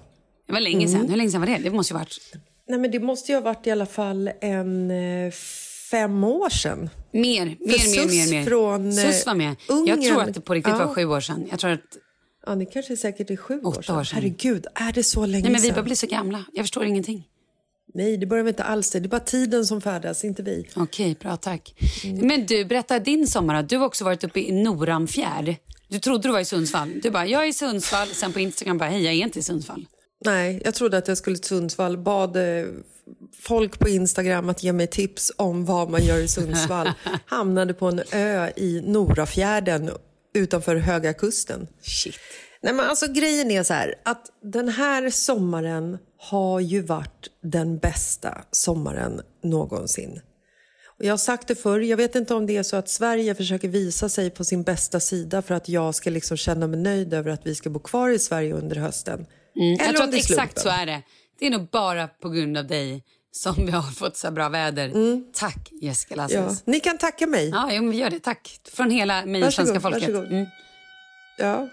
Det 0.47 0.53
var 0.53 0.59
länge 0.59 0.85
Mm. 0.85 0.99
sedan. 0.99 1.09
Hur 1.09 1.17
länge 1.17 1.31
sedan 1.31 1.41
var 1.41 1.47
det? 1.47 1.57
Det 1.57 1.69
måste 1.71 1.93
ju 1.93 1.97
ha 1.97 1.99
varit 2.03 2.33
Nej, 2.67 2.79
men 2.79 2.91
det 2.91 2.99
måste 2.99 3.31
ju 3.31 3.35
ha 3.37 3.41
varit 3.43 3.67
i 3.67 3.71
alla 3.71 3.85
fall 3.85 4.31
en 4.41 4.91
eh, 4.91 5.31
fem 5.91 6.23
år 6.23 6.49
sedan. 6.49 6.89
Mer, 7.11 7.45
mer, 7.45 7.55
mer, 7.59 8.07
mer, 8.07 8.31
mer. 8.31 8.45
från, 8.45 8.87
eh, 8.87 8.93
Sus 9.11 9.25
var 9.25 9.35
med. 9.35 9.55
Jag 9.67 9.77
Ungern. 9.77 10.01
tror 10.01 10.21
att 10.21 10.33
det 10.33 10.41
på 10.41 10.53
riktigt 10.53 10.73
Ja. 10.79 10.85
var 10.87 10.93
sju 10.95 11.05
år 11.05 11.19
sedan. 11.21 11.47
Jag 11.51 11.59
tror 11.59 11.71
att, 11.71 11.79
Ja, 12.45 12.55
det 12.55 12.65
kanske 12.65 12.97
säkert 12.97 13.29
är 13.29 13.35
sju 13.37 13.61
år 13.61 13.81
sedan. 13.81 13.97
år 13.97 14.03
sedan. 14.03 14.15
Herregud, 14.21 14.65
är 14.75 14.91
det 14.93 15.03
så 15.03 15.25
länge 15.25 15.43
nej 15.43 15.51
men 15.51 15.61
vi 15.61 15.67
sedan? 15.67 15.73
börjar 15.75 15.83
bli 15.85 15.95
så 15.95 16.07
gamla. 16.07 16.45
Jag 16.53 16.63
förstår 16.63 16.85
ingenting. 16.85 17.27
Nej, 17.93 18.17
det 18.17 18.25
börjar 18.25 18.43
vi 18.43 18.49
inte 18.49 18.63
alls. 18.63 18.91
Det 18.91 18.97
är 18.99 19.01
bara 19.01 19.19
tiden 19.19 19.65
som 19.65 19.81
färdas, 19.81 20.23
inte 20.23 20.43
vi. 20.43 20.67
Okej, 20.75 21.17
bra 21.21 21.37
tack. 21.37 21.73
Men 22.21 22.45
du, 22.45 22.65
berätta 22.65 22.99
din 22.99 23.27
sommar. 23.27 23.63
Du 23.63 23.77
har 23.77 23.85
också 23.85 24.03
varit 24.05 24.23
uppe 24.23 24.39
i 24.39 24.51
Noramfjärd. 24.51 25.55
Du 25.87 25.99
trodde 25.99 26.27
du 26.27 26.31
var 26.31 26.39
i 26.39 26.45
Sundsvall. 26.45 26.99
Du 27.03 27.09
bara, 27.11 27.25
jag 27.27 27.43
är 27.43 27.47
i 27.47 27.53
Sundsvall. 27.53 28.07
Sen 28.07 28.33
på 28.33 28.39
Instagram 28.39 28.77
bara, 28.77 28.89
hej 28.89 29.03
jag 29.03 29.13
är 29.13 29.23
inte 29.23 29.39
i 29.39 29.43
Sundsvall. 29.43 29.85
Nej, 30.25 30.61
jag 30.65 30.73
trodde 30.73 30.97
att 30.97 31.07
jag 31.07 31.17
skulle 31.17 31.35
till 31.35 31.45
Sundsvall. 31.45 31.97
Bad 31.97 32.37
eh, 32.37 32.65
folk 33.39 33.79
på 33.79 33.89
Instagram 33.89 34.49
att 34.49 34.63
ge 34.63 34.73
mig 34.73 34.87
tips 34.87 35.31
om 35.35 35.65
vad 35.65 35.89
man 35.89 36.05
gör 36.05 36.17
i 36.17 36.27
Sundsvall. 36.27 36.89
Hamnade 37.25 37.73
på 37.73 37.85
en 37.85 38.01
ö 38.11 38.51
i 38.55 38.81
Norafjärden 38.85 39.91
utanför 40.33 40.75
Höga 40.75 41.13
Kusten. 41.13 41.67
Shit. 41.81 42.15
Nej, 42.63 42.73
men 42.73 42.85
alltså, 42.85 43.07
grejen 43.11 43.51
är 43.51 43.63
så 43.63 43.73
här, 43.73 43.95
att 44.05 44.25
den 44.43 44.69
här 44.69 45.09
sommaren 45.09 45.97
har 46.17 46.59
ju 46.59 46.81
varit 46.81 47.27
den 47.43 47.77
bästa 47.77 48.43
sommaren 48.51 49.21
någonsin. 49.43 50.21
Och 50.97 51.05
jag 51.05 51.13
har 51.13 51.17
sagt 51.17 51.47
det 51.47 51.55
förr, 51.55 51.79
jag 51.79 51.97
vet 51.97 52.15
inte 52.15 52.33
om 52.33 52.45
det 52.45 52.57
är 52.57 52.63
så 52.63 52.75
att 52.75 52.89
Sverige 52.89 53.35
försöker 53.35 53.67
visa 53.67 54.09
sig 54.09 54.29
på 54.29 54.43
sin 54.43 54.63
bästa 54.63 54.99
sida 54.99 55.41
för 55.41 55.55
att 55.55 55.69
jag 55.69 55.95
ska 55.95 56.09
liksom 56.09 56.37
känna 56.37 56.67
mig 56.67 56.79
nöjd 56.79 57.13
över 57.13 57.31
att 57.31 57.45
vi 57.45 57.55
ska 57.55 57.69
bo 57.69 57.79
kvar 57.79 58.09
i 58.09 58.19
Sverige 58.19 58.53
under 58.53 58.75
hösten. 58.75 59.25
Mm. 59.55 59.73
Eller 59.73 59.85
Jag 59.85 59.95
tror 59.95 60.07
att 60.07 60.13
exakt 60.13 60.59
så 60.59 60.69
är 60.69 60.85
det. 60.85 61.01
Det 61.39 61.47
är 61.47 61.51
nog 61.51 61.67
bara 61.69 62.07
på 62.07 62.29
grund 62.29 62.57
av 62.57 62.67
dig 62.67 63.03
som 63.31 63.65
vi 63.65 63.71
har 63.71 63.81
fått 63.81 64.17
så 64.17 64.31
bra 64.31 64.49
väder. 64.49 64.91
Tack 65.33 65.69
Jessica 65.81 66.15
Lasses. 66.15 66.35
Mm. 66.37 66.49
Ja, 66.49 66.55
ni 66.65 66.79
kan 66.79 66.97
tacka 66.97 67.27
mig. 67.27 67.49
Ja, 67.49 67.69
jo, 67.73 67.89
vi 67.89 67.97
gör 67.97 68.09
det. 68.09 68.19
Tack. 68.19 68.59
Från 68.73 68.89
hela 68.89 69.25
mig 69.25 69.43
och 69.43 69.53
svenska 69.53 69.79
folket. 69.79 70.01
varsågod. 70.01 70.31
Mm. 70.31 70.45
Ja. 71.37 71.67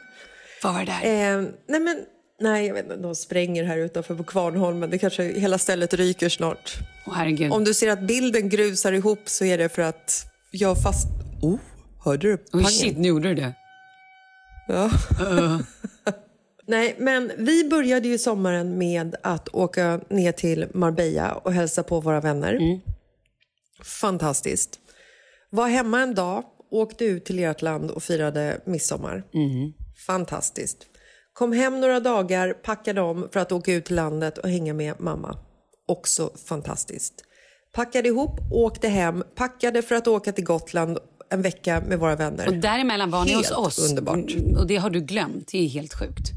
Vad 0.62 0.72
var 0.74 0.80
det 0.80 0.86
där? 1.02 1.36
Eh, 1.36 1.48
nej, 1.68 1.80
men, 1.80 2.04
nej, 2.40 2.66
jag 2.66 2.74
vet 2.74 2.84
inte, 2.84 2.96
de 2.96 3.14
spränger 3.14 3.64
här 3.64 3.78
utanför 3.78 4.14
på 4.14 4.24
Kvarnholmen. 4.24 4.90
Det 4.90 4.98
kanske 4.98 5.22
hela 5.22 5.58
stället 5.58 5.94
ryker 5.94 6.28
snart. 6.28 6.74
Åh 7.06 7.14
herregud. 7.14 7.52
Om 7.52 7.64
du 7.64 7.74
ser 7.74 7.90
att 7.90 8.00
bilden 8.00 8.48
grusar 8.48 8.92
ihop 8.92 9.22
så 9.24 9.44
är 9.44 9.58
det 9.58 9.68
för 9.68 9.82
att 9.82 10.24
jag 10.50 10.82
fast... 10.82 11.06
Oh, 11.42 11.58
hörde 12.04 12.28
du 12.28 12.36
pangen? 12.36 12.66
shit, 12.66 12.98
nu 12.98 13.08
gjorde 13.08 13.28
du 13.28 13.34
det. 13.34 13.54
Ja. 14.68 14.90
Nej, 16.68 16.94
men 16.98 17.32
vi 17.38 17.68
började 17.68 18.08
ju 18.08 18.18
sommaren 18.18 18.78
med 18.78 19.16
att 19.22 19.48
åka 19.54 20.00
ner 20.08 20.32
till 20.32 20.66
Marbella 20.74 21.34
och 21.34 21.52
hälsa 21.52 21.82
på 21.82 22.00
våra 22.00 22.20
vänner. 22.20 22.80
Fantastiskt. 23.84 24.78
Var 25.50 25.68
hemma 25.68 26.00
en 26.00 26.14
dag, 26.14 26.44
åkte 26.70 27.04
ut 27.04 27.24
till 27.24 27.38
ert 27.38 27.62
land 27.62 27.90
och 27.90 28.02
firade 28.02 28.60
midsommar. 28.64 29.24
Fantastiskt. 30.06 30.78
Kom 31.32 31.52
hem 31.52 31.80
några 31.80 32.00
dagar, 32.00 32.52
packade 32.52 33.00
om 33.00 33.28
för 33.32 33.40
att 33.40 33.52
åka 33.52 33.72
ut 33.72 33.84
till 33.84 33.96
landet 33.96 34.38
och 34.38 34.48
hänga 34.48 34.74
med 34.74 34.94
mamma. 35.00 35.38
Också 35.86 36.30
fantastiskt. 36.48 37.14
Packade 37.72 38.08
ihop, 38.08 38.30
åkte 38.52 38.88
hem, 38.88 39.24
packade 39.34 39.82
för 39.82 39.94
att 39.94 40.06
åka 40.08 40.32
till 40.32 40.44
Gotland 40.44 40.98
en 41.30 41.42
vecka 41.42 41.82
med 41.88 41.98
våra 41.98 42.16
vänner. 42.16 42.48
Och 42.48 42.54
däremellan 42.54 43.10
var 43.10 43.24
ni 43.24 43.34
hos 43.34 43.46
Helt 43.46 43.58
oss. 43.58 43.90
underbart. 43.90 44.34
Mm, 44.34 44.56
Och 44.56 44.66
det 44.66 44.76
har 44.76 44.90
du 44.90 45.00
glömt. 45.00 45.48
Det 45.52 45.58
är 45.58 45.68
helt 45.68 45.94
sjukt. 45.94 46.30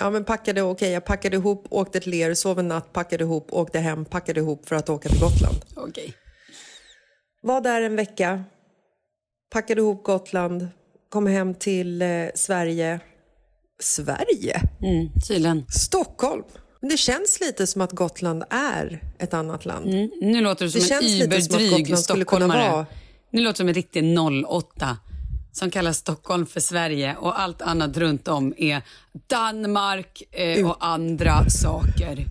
Ja, 0.00 0.10
men 0.10 0.24
packade, 0.24 0.62
okej, 0.62 0.90
jag 0.92 1.04
packade 1.04 1.36
ihop, 1.36 1.66
åkte 1.70 2.00
till 2.00 2.14
er, 2.14 2.34
sov 2.34 2.58
en 2.58 2.68
natt, 2.68 2.92
packade 2.92 3.24
ihop, 3.24 3.52
åkte 3.52 3.78
hem, 3.78 4.04
packade 4.04 4.40
ihop 4.40 4.68
för 4.68 4.76
att 4.76 4.88
åka 4.88 5.08
till 5.08 5.20
Gotland. 5.20 5.56
Okej. 5.76 6.14
Var 7.42 7.60
där 7.60 7.82
en 7.82 7.96
vecka, 7.96 8.44
packade 9.52 9.80
ihop 9.80 10.04
Gotland, 10.04 10.68
kom 11.08 11.26
hem 11.26 11.54
till 11.54 12.02
eh, 12.02 12.08
Sverige. 12.34 13.00
Sverige? 13.82 14.60
Mm, 14.82 15.08
tydligen. 15.28 15.64
Stockholm? 15.68 16.42
Men 16.80 16.90
Det 16.90 16.96
känns 16.96 17.40
lite 17.40 17.66
som 17.66 17.80
att 17.80 17.92
Gotland 17.92 18.44
är 18.50 19.02
ett 19.18 19.34
annat 19.34 19.64
land. 19.64 19.86
Mm, 19.88 20.10
nu 20.20 20.40
låter 20.40 20.64
du 20.64 20.70
som 20.70 20.80
Det 21.28 21.36
en 21.36 21.42
skulle 21.42 21.84
kunna 21.84 21.96
stockholmare. 21.96 22.70
vara- 22.70 22.86
Nu 23.30 23.40
låter 23.42 23.52
du 23.52 23.56
som 23.56 23.68
en 23.68 23.74
riktig 23.74 24.04
08 24.46 24.98
som 25.54 25.70
kallar 25.70 25.92
Stockholm 25.92 26.46
för 26.46 26.60
Sverige 26.60 27.16
och 27.16 27.40
allt 27.40 27.62
annat 27.62 27.96
runt 27.96 28.28
om 28.28 28.54
är 28.56 28.82
Danmark 29.26 30.22
eh, 30.30 30.70
och 30.70 30.76
andra 30.86 31.50
saker. 31.50 32.26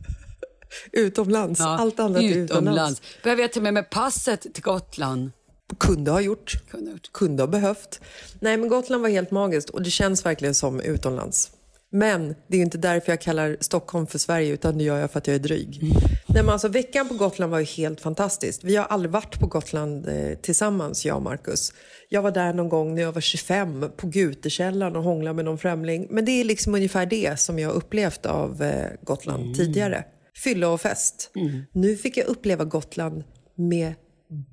Utomlands. 0.92 1.60
Ja, 1.60 1.78
Allt 1.78 2.00
annat 2.00 2.24
är 2.24 2.38
utomlands. 2.38 3.02
Behöver 3.24 3.42
jag 3.42 3.54
ta 3.54 3.62
med 3.62 3.74
mig 3.74 3.84
passet 3.84 4.42
till 4.54 4.64
Gotland? 4.64 5.32
Kunde 5.80 6.12
ha 6.12 6.22
gjort. 6.22 6.54
Kunde 6.72 6.90
ha 6.90 6.92
gjort. 6.92 7.12
kunde 7.12 7.44
ha 7.44 7.48
behövt. 7.48 8.00
Nej, 8.40 8.58
men 8.58 8.70
Gotland 8.70 9.02
var 9.02 9.10
helt 9.10 9.32
magiskt 9.32 9.70
och 9.70 9.82
det 9.82 9.90
känns 9.90 10.26
verkligen 10.26 10.56
som 10.56 10.80
utomlands. 10.80 11.52
Men 11.96 12.36
det 12.48 12.58
är 12.58 12.62
inte 12.62 12.78
därför 12.78 13.12
jag 13.12 13.22
kallar 13.22 13.58
Stockholm 13.60 14.08
för 14.08 14.20
Sverige 14.20 14.54
utan 14.54 14.78
det 14.78 14.84
gör 14.84 15.00
jag 15.00 15.12
för 15.12 15.18
att 15.18 15.28
jag 15.28 15.36
är 15.36 15.40
dryg. 15.40 15.80
Nej, 16.28 16.44
men 16.44 16.50
alltså, 16.50 16.68
veckan 16.68 17.08
på 17.08 17.14
Gotland 17.14 17.52
var 17.52 17.60
ju 17.60 17.66
helt 17.66 18.02
fantastiskt. 18.02 18.64
Vi 18.64 18.76
har 18.76 18.86
aldrig 18.86 19.12
varit 19.12 19.40
på 19.40 19.48
Gotland 19.48 20.08
eh, 20.08 20.38
tillsammans, 20.42 21.06
jag 21.06 21.16
och 21.16 21.22
Marcus. 21.24 21.74
Jag 22.10 22.22
var 22.22 22.32
där 22.32 22.54
någon 22.54 22.70
gång 22.70 22.96
när 22.96 23.02
jag 23.02 23.12
var 23.12 23.22
25 23.22 23.86
på 23.98 24.08
Gutekällaren 24.08 24.96
och 24.96 25.04
hånglade 25.04 25.36
med 25.36 25.46
någon 25.46 25.58
främling. 25.58 26.08
Men 26.10 26.26
det 26.26 26.32
är 26.32 26.44
liksom 26.44 26.76
ungefär 26.76 27.06
det 27.06 27.40
som 27.40 27.60
jag 27.60 27.74
upplevt 27.74 28.26
av 28.26 28.64
eh, 28.64 28.88
Gotland 29.04 29.56
tidigare. 29.56 30.06
Fylla 30.44 30.70
och 30.70 30.82
fest. 30.82 31.32
Nu 31.72 31.96
fick 31.96 32.18
jag 32.18 32.28
uppleva 32.28 32.66
Gotland 32.66 33.24
med 33.56 33.94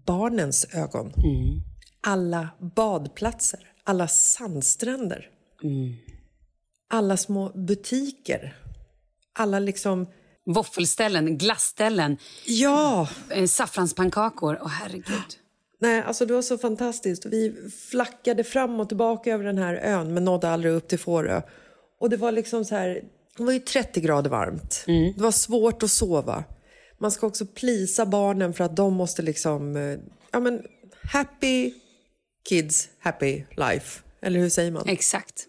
barnens 0.07 0.66
ögon. 0.74 1.12
Alla 2.07 2.48
badplatser, 2.76 3.61
alla 3.85 4.09
sandstränder. 4.09 5.26
Alla 6.90 7.16
små 7.16 7.48
butiker. 7.55 8.57
Alla 9.33 9.59
liksom... 9.59 10.07
Våffelställen, 10.46 11.38
glassställen, 11.38 12.16
Ja! 12.46 13.09
eh, 13.31 13.46
saffranspannkakor. 13.46 14.59
Åh 14.62 14.68
herregud. 14.68 15.22
Nej, 15.81 16.03
alltså 16.03 16.26
det 16.26 16.35
var 16.35 16.42
så 16.42 16.59
fantastiskt. 16.59 17.26
Vi 17.26 17.70
flackade 17.90 18.44
fram 18.44 18.81
och 18.81 18.88
tillbaka 18.88 19.33
över 19.35 19.44
den 19.44 19.59
här 19.59 19.74
ön 19.74 20.14
men 20.14 20.24
nådde 20.24 20.50
aldrig 20.50 20.72
upp 20.72 20.88
till 20.88 20.98
Fårö. 20.98 21.42
Och 22.00 22.11
det 22.11 22.16
var 22.16 22.33
liksom 22.33 22.64
så 22.64 22.74
här... 22.74 23.03
Det 23.37 23.42
var 23.44 23.53
ju 23.53 23.59
30 23.59 24.00
grader 24.00 24.31
varmt. 24.31 24.85
Det 25.16 25.22
var 25.22 25.31
svårt 25.33 25.83
att 25.83 25.90
sova. 25.90 26.44
Man 26.98 27.11
ska 27.11 27.26
också 27.26 27.46
plisa 27.46 28.07
barnen 28.07 28.55
för 28.55 28.64
att 28.64 28.76
de 28.76 28.94
måste 28.94 29.22
liksom... 29.22 29.76
eh, 29.76 29.98
Ja 30.33 30.40
men, 30.40 30.62
happy 31.12 31.72
kids, 32.48 32.88
happy 32.98 33.44
life. 33.57 34.03
Eller 34.22 34.40
hur 34.40 34.48
säger 34.50 34.70
man? 34.70 34.88
Exakt. 34.88 35.46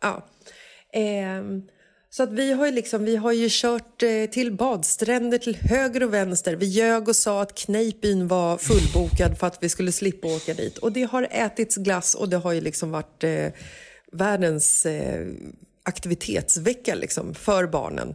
Ja. 0.00 0.26
Ehm, 0.92 1.62
så 2.10 2.22
att 2.22 2.32
vi 2.32 2.52
har 2.52 2.66
ju 2.66 2.72
liksom, 2.72 3.04
vi 3.04 3.16
har 3.16 3.32
ju 3.32 3.48
kört 3.50 4.02
eh, 4.02 4.30
till 4.30 4.52
badstränder 4.52 5.38
till 5.38 5.56
höger 5.56 6.02
och 6.02 6.14
vänster. 6.14 6.56
Vi 6.56 6.66
ljög 6.66 7.08
och 7.08 7.16
sa 7.16 7.42
att 7.42 7.54
Kneippbyn 7.54 8.28
var 8.28 8.58
fullbokad 8.58 9.38
för 9.38 9.46
att 9.46 9.62
vi 9.62 9.68
skulle 9.68 9.92
slippa 9.92 10.28
åka 10.28 10.54
dit. 10.54 10.78
Och 10.78 10.92
det 10.92 11.02
har 11.02 11.28
ätits 11.30 11.76
glass 11.76 12.14
och 12.14 12.28
det 12.28 12.36
har 12.36 12.52
ju 12.52 12.60
liksom 12.60 12.90
varit 12.90 13.24
eh, 13.24 13.46
världens 14.12 14.86
eh, 14.86 15.26
aktivitetsvecka 15.82 16.94
liksom, 16.94 17.34
för 17.34 17.66
barnen. 17.66 18.14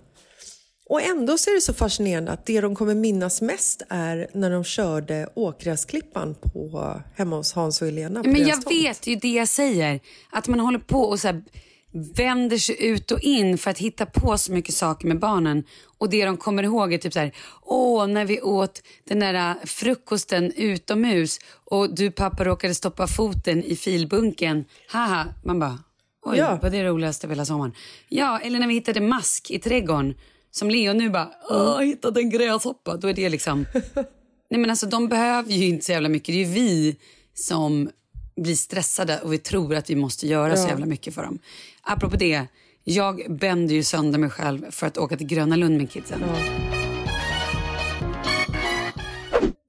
Och 0.89 1.01
ändå 1.01 1.37
så 1.37 1.49
är 1.49 1.55
det 1.55 1.61
så 1.61 1.73
fascinerande 1.73 2.31
att 2.31 2.45
det 2.45 2.61
de 2.61 2.75
kommer 2.75 2.95
minnas 2.95 3.41
mest 3.41 3.81
är 3.89 4.27
när 4.33 4.51
de 4.51 4.63
körde 4.63 5.29
Åkgräsklippan 5.33 6.35
på, 6.35 6.93
hemma 7.15 7.35
hos 7.35 7.53
Hans 7.53 7.81
och 7.81 7.87
Helena. 7.87 8.23
Men 8.23 8.47
jag 8.47 8.61
tomt. 8.61 8.75
vet 8.75 9.07
ju 9.07 9.15
det 9.15 9.33
jag 9.33 9.47
säger. 9.47 9.99
Att 10.29 10.47
man 10.47 10.59
håller 10.59 10.79
på 10.79 11.01
och 11.01 11.19
så 11.19 11.27
här 11.27 11.43
vänder 12.17 12.57
sig 12.57 12.85
ut 12.85 13.11
och 13.11 13.19
in 13.19 13.57
för 13.57 13.71
att 13.71 13.77
hitta 13.77 14.05
på 14.05 14.37
så 14.37 14.51
mycket 14.51 14.75
saker 14.75 15.07
med 15.07 15.19
barnen. 15.19 15.63
Och 15.97 16.09
det 16.09 16.25
de 16.25 16.37
kommer 16.37 16.63
ihåg 16.63 16.93
är 16.93 16.97
typ 16.97 17.13
så 17.13 17.19
här, 17.19 17.31
åh 17.61 18.07
när 18.07 18.25
vi 18.25 18.41
åt 18.41 18.81
den 19.03 19.19
där 19.19 19.33
äh, 19.33 19.55
frukosten 19.65 20.51
utomhus 20.55 21.39
och 21.65 21.95
du 21.95 22.11
pappa 22.11 22.43
råkade 22.45 22.75
stoppa 22.75 23.07
foten 23.07 23.63
i 23.63 23.75
filbunken. 23.75 24.65
Haha, 24.87 25.25
man 25.45 25.59
bara, 25.59 25.79
oj 26.25 26.37
Ja. 26.37 26.59
vad 26.61 26.71
det 26.71 26.83
roligaste 26.83 27.27
av 27.27 27.31
hela 27.31 27.45
sommaren. 27.45 27.73
Ja, 28.09 28.39
eller 28.39 28.59
när 28.59 28.67
vi 28.67 28.73
hittade 28.73 29.01
mask 29.01 29.51
i 29.51 29.59
trädgården. 29.59 30.13
Som 30.51 30.69
Leo 30.69 30.93
nu 30.93 31.09
bara, 31.09 31.29
åh 31.49 31.57
jag 31.57 31.85
hittade 31.85 32.19
en 32.19 32.29
gräshoppa. 32.29 32.97
Då 32.97 33.07
är 33.09 33.13
det 33.13 33.29
liksom, 33.29 33.65
nej 34.49 34.59
men 34.59 34.69
alltså 34.69 34.85
de 34.85 35.07
behöver 35.07 35.51
ju 35.51 35.65
inte 35.67 35.85
så 35.85 35.91
jävla 35.91 36.09
mycket. 36.09 36.27
Det 36.27 36.41
är 36.41 36.45
ju 36.45 36.53
vi 36.53 36.95
som 37.33 37.89
blir 38.37 38.55
stressade 38.55 39.19
och 39.21 39.33
vi 39.33 39.37
tror 39.37 39.75
att 39.75 39.89
vi 39.89 39.95
måste 39.95 40.27
göra 40.27 40.57
så 40.57 40.67
jävla 40.67 40.85
mycket 40.85 41.15
för 41.15 41.23
dem. 41.23 41.39
Apropå 41.81 42.15
det, 42.17 42.47
jag 42.83 43.37
bänder 43.39 43.75
ju 43.75 43.83
sönder 43.83 44.19
mig 44.19 44.29
själv 44.29 44.71
för 44.71 44.87
att 44.87 44.97
åka 44.97 45.17
till 45.17 45.27
Gröna 45.27 45.55
Lund 45.55 45.77
med 45.77 45.91
kidsen. 45.91 46.23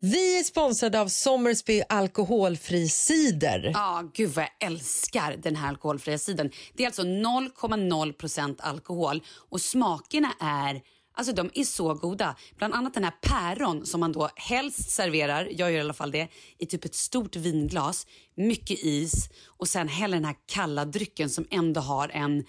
Vi 0.00 0.38
är 0.38 0.44
sponsrade 0.44 1.00
av 1.00 1.08
Sommersby 1.08 1.82
alkoholfri 1.88 2.88
cider. 2.88 3.70
Ja, 3.74 4.10
gud 4.14 4.30
vad 4.30 4.44
jag 4.44 4.68
älskar 4.68 5.36
den 5.42 5.56
här 5.56 5.68
alkoholfria 5.68 6.18
sidan. 6.18 6.50
Det 6.74 6.82
är 6.82 6.86
alltså 6.86 7.02
0,0 7.02 8.56
alkohol 8.58 9.22
och 9.50 9.60
smakerna 9.60 10.32
är 10.40 10.80
Alltså 11.18 11.32
de 11.32 11.50
är 11.54 11.64
så 11.64 11.94
goda. 11.94 12.36
Bland 12.56 12.74
annat 12.74 12.94
den 12.94 13.04
här 13.04 13.14
päron 13.22 13.86
som 13.86 14.00
man 14.00 14.12
då 14.12 14.30
helst 14.36 14.90
serverar, 14.90 15.48
jag 15.50 15.72
gör 15.72 15.78
i 15.78 15.80
alla 15.80 15.94
fall 15.94 16.10
det, 16.10 16.28
i 16.58 16.66
typ 16.66 16.84
ett 16.84 16.94
stort 16.94 17.36
vinglas, 17.36 18.06
mycket 18.36 18.78
is 18.78 19.28
och 19.46 19.68
sen 19.68 19.88
häller 19.88 20.16
den 20.16 20.24
här 20.24 20.36
kalla 20.46 20.84
drycken 20.84 21.30
som 21.30 21.46
ändå 21.50 21.80
har 21.80 22.08
en, 22.08 22.44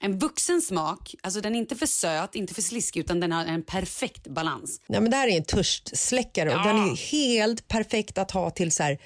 en 0.00 0.18
vuxen 0.18 0.62
smak. 0.62 1.14
Alltså 1.22 1.40
den 1.40 1.54
är 1.54 1.58
inte 1.58 1.76
för 1.76 1.86
söt, 1.86 2.34
inte 2.34 2.54
för 2.54 2.62
sliskig 2.62 3.00
utan 3.00 3.20
den 3.20 3.32
har 3.32 3.44
en 3.44 3.62
perfekt 3.62 4.26
balans. 4.28 4.80
Ja, 4.86 5.00
men 5.00 5.10
det 5.10 5.16
här 5.16 5.28
är 5.28 5.36
en 5.36 5.44
törstsläckare 5.44 6.56
och 6.56 6.62
den 6.62 6.76
är 6.76 6.96
helt 7.10 7.68
perfekt 7.68 8.18
att 8.18 8.30
ha 8.30 8.50
till 8.50 8.72
så 8.72 8.82
här 8.82 8.98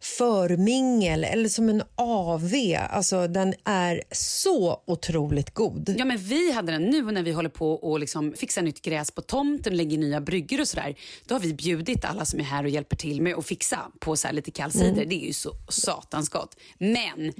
förmingel 0.00 1.24
eller 1.24 1.48
som 1.48 1.68
en 1.68 1.82
AV. 1.94 2.52
Alltså 2.90 3.28
den 3.28 3.54
är 3.64 4.02
så 4.10 4.82
otroligt 4.86 5.54
god. 5.54 5.94
Ja, 5.98 6.04
men 6.04 6.18
vi 6.18 6.52
hade 6.52 6.72
den 6.72 6.82
nu 6.82 7.02
när 7.02 7.22
vi 7.22 7.32
håller 7.32 7.48
på 7.48 7.72
och 7.72 8.00
liksom 8.00 8.34
fixar 8.36 8.62
nytt 8.62 8.82
gräs 8.82 9.10
på 9.10 9.22
tomten 9.22 9.72
och 9.72 9.76
lägger 9.76 9.98
nya 9.98 10.20
bryggor 10.20 10.60
och 10.60 10.68
sådär. 10.68 10.94
Då 11.26 11.34
har 11.34 11.40
vi 11.40 11.54
bjudit 11.54 12.04
alla 12.04 12.24
som 12.24 12.40
är 12.40 12.44
här 12.44 12.64
och 12.64 12.70
hjälper 12.70 12.96
till 12.96 13.22
med 13.22 13.34
att 13.34 13.46
fixa 13.46 13.78
på 14.00 14.16
så 14.16 14.32
lite 14.32 14.50
kall 14.50 14.72
cider. 14.72 14.92
Mm. 14.92 15.08
Det 15.08 15.24
är 15.24 15.26
ju 15.26 15.32
så 15.32 15.52
satans 15.68 16.28
gott. 16.28 16.56
Men 16.78 17.32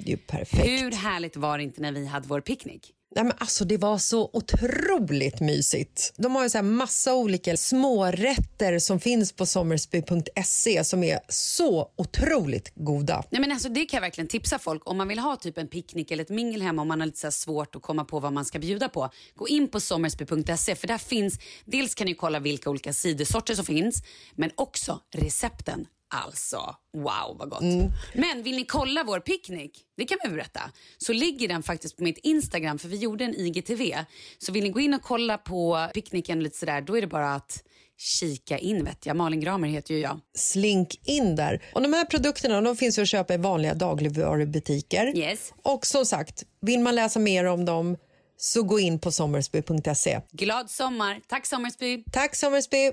hur 0.50 0.92
härligt 0.92 1.36
var 1.36 1.58
det 1.58 1.64
inte 1.64 1.80
när 1.82 1.92
vi 1.92 2.06
hade 2.06 2.28
vår 2.28 2.40
picknick? 2.40 2.94
Nej, 3.14 3.24
men 3.24 3.32
alltså, 3.38 3.64
det 3.64 3.76
var 3.76 3.98
så 3.98 4.30
otroligt 4.32 5.40
mysigt. 5.40 6.12
De 6.16 6.34
har 6.34 6.42
ju 6.42 6.50
så 6.50 6.58
här 6.58 6.62
massa 6.62 7.14
olika 7.14 7.56
smårätter 7.56 8.78
som 8.78 9.00
finns 9.00 9.32
på 9.32 9.46
sommersby.se 9.46 10.84
som 10.84 11.04
är 11.04 11.20
så 11.28 11.90
otroligt 11.96 12.72
goda. 12.74 13.24
Nej, 13.30 13.40
men 13.40 13.52
alltså, 13.52 13.68
det 13.68 13.84
kan 13.84 13.96
jag 13.96 14.02
verkligen 14.02 14.28
tipsa 14.28 14.58
folk. 14.58 14.88
Om 14.88 14.96
man 14.96 15.08
vill 15.08 15.18
ha 15.18 15.36
typ 15.36 15.58
en 15.58 15.68
picknick 15.68 16.10
eller 16.10 16.22
ett 16.22 16.30
mingel 16.30 16.62
hemma 16.62 16.82
om 16.82 16.88
man 16.88 17.00
har 17.00 17.06
lite 17.06 17.18
så 17.18 17.26
här 17.26 17.32
svårt 17.32 17.76
att 17.76 17.82
komma 17.82 18.04
på 18.04 18.20
vad 18.20 18.32
man 18.32 18.44
ska 18.44 18.58
bjuda 18.58 18.88
på. 18.88 19.10
Gå 19.34 19.48
in 19.48 19.68
på 19.68 19.80
sommersby.se 19.80 20.74
för 20.74 20.86
där 20.86 20.98
finns, 20.98 21.38
dels 21.64 21.94
kan 21.94 22.06
ni 22.06 22.14
kolla 22.14 22.38
vilka 22.38 22.70
olika 22.70 22.92
cidersorter 22.92 23.54
som 23.54 23.64
finns 23.64 24.02
men 24.34 24.50
också 24.56 25.00
recepten. 25.14 25.86
Alltså, 26.12 26.74
wow 26.96 27.38
vad 27.38 27.50
gott. 27.50 27.92
Men 28.14 28.42
vill 28.42 28.56
ni 28.56 28.64
kolla 28.64 29.04
vår 29.04 29.20
picknick, 29.20 29.78
det 29.96 30.04
kan 30.04 30.18
vi 30.24 30.30
berätta, 30.30 30.60
så 30.98 31.12
ligger 31.12 31.48
den 31.48 31.62
faktiskt 31.62 31.96
på 31.96 32.02
mitt 32.02 32.18
Instagram 32.18 32.78
för 32.78 32.88
vi 32.88 32.96
gjorde 32.96 33.24
en 33.24 33.34
IGTV. 33.34 34.04
Så 34.38 34.52
vill 34.52 34.64
ni 34.64 34.70
gå 34.70 34.80
in 34.80 34.94
och 34.94 35.02
kolla 35.02 35.38
på 35.38 35.88
picknicken 35.94 36.42
lite 36.42 36.58
sådär, 36.58 36.80
då 36.80 36.96
är 36.96 37.00
det 37.00 37.06
bara 37.06 37.34
att 37.34 37.62
kika 38.00 38.58
in 38.58 38.84
vet 38.84 39.06
jag. 39.06 39.16
Malin 39.16 39.40
Gramer 39.40 39.68
heter 39.68 39.94
ju 39.94 40.00
jag. 40.00 40.20
Slink 40.38 41.00
in 41.04 41.36
där. 41.36 41.62
Och 41.74 41.82
de 41.82 41.92
här 41.92 42.04
produkterna 42.04 42.60
de 42.60 42.76
finns 42.76 42.98
att 42.98 43.08
köpa 43.08 43.34
i 43.34 43.36
vanliga 43.36 43.74
dagligvarubutiker. 43.74 45.16
Yes. 45.16 45.52
Och 45.62 45.86
som 45.86 46.06
sagt, 46.06 46.44
vill 46.60 46.80
man 46.80 46.94
läsa 46.94 47.18
mer 47.20 47.44
om 47.44 47.64
dem 47.64 47.96
så 48.36 48.62
gå 48.62 48.80
in 48.80 48.98
på 48.98 49.12
sommersby.se. 49.12 50.20
Glad 50.32 50.70
sommar. 50.70 51.20
Tack 51.28 51.46
Sommersby. 51.46 52.04
Tack 52.12 52.36
Sommersby! 52.36 52.92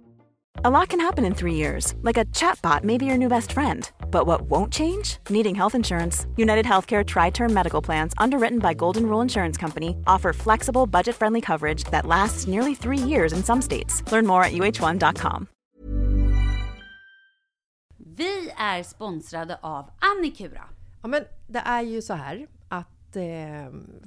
A 0.55 0.69
lot 0.69 0.89
can 0.89 0.99
happen 0.99 1.25
in 1.25 1.33
three 1.33 1.55
years, 1.55 1.95
like 2.01 2.17
a 2.17 2.25
chatbot 2.25 2.83
may 2.83 2.97
be 2.97 3.05
your 3.05 3.17
new 3.17 3.29
best 3.29 3.51
friend. 3.51 3.89
But 4.11 4.27
what 4.27 4.41
won't 4.41 4.71
change? 4.71 5.17
Needing 5.29 5.55
health 5.55 5.75
insurance. 5.75 6.27
United 6.37 6.65
Healthcare 6.65 7.03
Tri 7.03 7.31
Term 7.31 7.53
Medical 7.53 7.81
Plans, 7.81 8.13
underwritten 8.17 8.59
by 8.59 8.73
Golden 8.73 9.05
Rule 9.05 9.21
Insurance 9.21 9.57
Company, 9.57 9.95
offer 10.05 10.33
flexible, 10.33 10.85
budget 10.85 11.15
friendly 11.15 11.41
coverage 11.41 11.85
that 11.85 12.05
lasts 12.05 12.47
nearly 12.47 12.75
three 12.75 12.97
years 12.97 13.33
in 13.33 13.43
some 13.43 13.61
states. 13.61 14.03
Learn 14.11 14.27
more 14.27 14.43
at 14.43 14.51
uh1.com. 14.51 15.47
Vi 17.97 18.51
är 18.57 18.83
sponsrade 18.83 19.57
av 19.61 19.89
Annikura. 19.99 20.63
Ja, 21.01 21.07
men 21.07 21.23
det 21.47 21.59
är 21.65 21.81
ju 21.81 22.01
så 22.01 22.13
här 22.13 22.47
att 22.69 23.15
eh, 23.15 23.23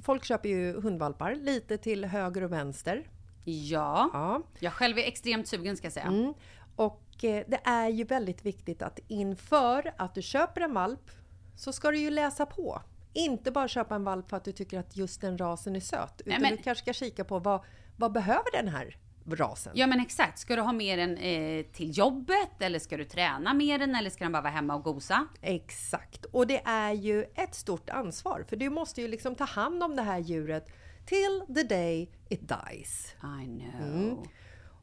folk 0.01 0.25
köper 0.25 0.49
ju 0.49 0.81
hundvalpar 0.81 1.35
lite 1.35 1.77
till 1.77 2.05
höger 2.05 2.43
och 2.43 2.51
vänster. 2.51 3.03
Ja, 3.45 4.09
Ja. 4.13 4.41
jag 4.59 4.73
själv 4.73 4.97
är 4.97 5.03
extremt 5.03 5.47
sugen 5.47 5.77
ska 5.77 5.85
jag 5.85 5.93
säga. 5.93 6.05
Mm. 6.05 6.33
Och 6.75 7.23
eh, 7.23 7.43
det 7.47 7.59
är 7.63 7.89
ju 7.89 8.03
väldigt 8.03 8.45
viktigt 8.45 8.81
att 8.81 8.99
inför 9.07 9.93
att 9.97 10.15
du 10.15 10.21
köper 10.21 10.61
en 10.61 10.73
valp 10.73 11.11
så 11.57 11.73
ska 11.73 11.91
du 11.91 11.97
ju 11.97 12.09
läsa 12.09 12.45
på. 12.45 12.81
Inte 13.13 13.51
bara 13.51 13.67
köpa 13.67 13.95
en 13.95 14.03
valp 14.03 14.29
för 14.29 14.37
att 14.37 14.43
du 14.43 14.51
tycker 14.51 14.79
att 14.79 14.97
just 14.97 15.21
den 15.21 15.37
rasen 15.37 15.75
är 15.75 15.79
söt. 15.79 16.21
Utan 16.25 16.41
men- 16.41 16.55
du 16.55 16.63
kanske 16.63 16.81
ska 16.83 16.93
kika 17.05 17.23
på 17.23 17.39
vad, 17.39 17.61
vad 17.97 18.11
behöver 18.11 18.51
den 18.51 18.67
här 18.67 18.97
rasen? 19.31 19.73
Ja 19.75 19.87
men 19.87 19.99
exakt, 19.99 20.39
ska 20.39 20.55
du 20.55 20.61
ha 20.61 20.71
med 20.73 20.99
den 20.99 21.17
eh, 21.17 21.65
till 21.65 21.97
jobbet 21.97 22.49
eller 22.61 22.79
ska 22.79 22.97
du 22.97 23.03
träna 23.05 23.53
med 23.53 23.79
den 23.79 23.95
eller 23.95 24.09
ska 24.09 24.23
den 24.25 24.31
bara 24.31 24.41
vara 24.41 24.53
hemma 24.53 24.75
och 24.75 24.83
gosa? 24.83 25.27
Exakt. 25.41 26.25
Och 26.25 26.47
det 26.47 26.61
är 26.65 26.91
ju 26.93 27.23
ett 27.35 27.55
stort 27.55 27.89
ansvar. 27.89 28.45
För 28.49 28.55
du 28.55 28.69
måste 28.69 29.01
ju 29.01 29.07
liksom 29.07 29.35
ta 29.35 29.43
hand 29.45 29.83
om 29.83 29.95
det 29.95 30.01
här 30.01 30.19
djuret 30.19 30.69
till 31.05 31.55
the 31.55 31.63
day 31.63 32.11
it 32.29 32.41
dies. 32.47 33.15
I 33.21 33.45
know. 33.45 33.81
Mm. 33.81 34.17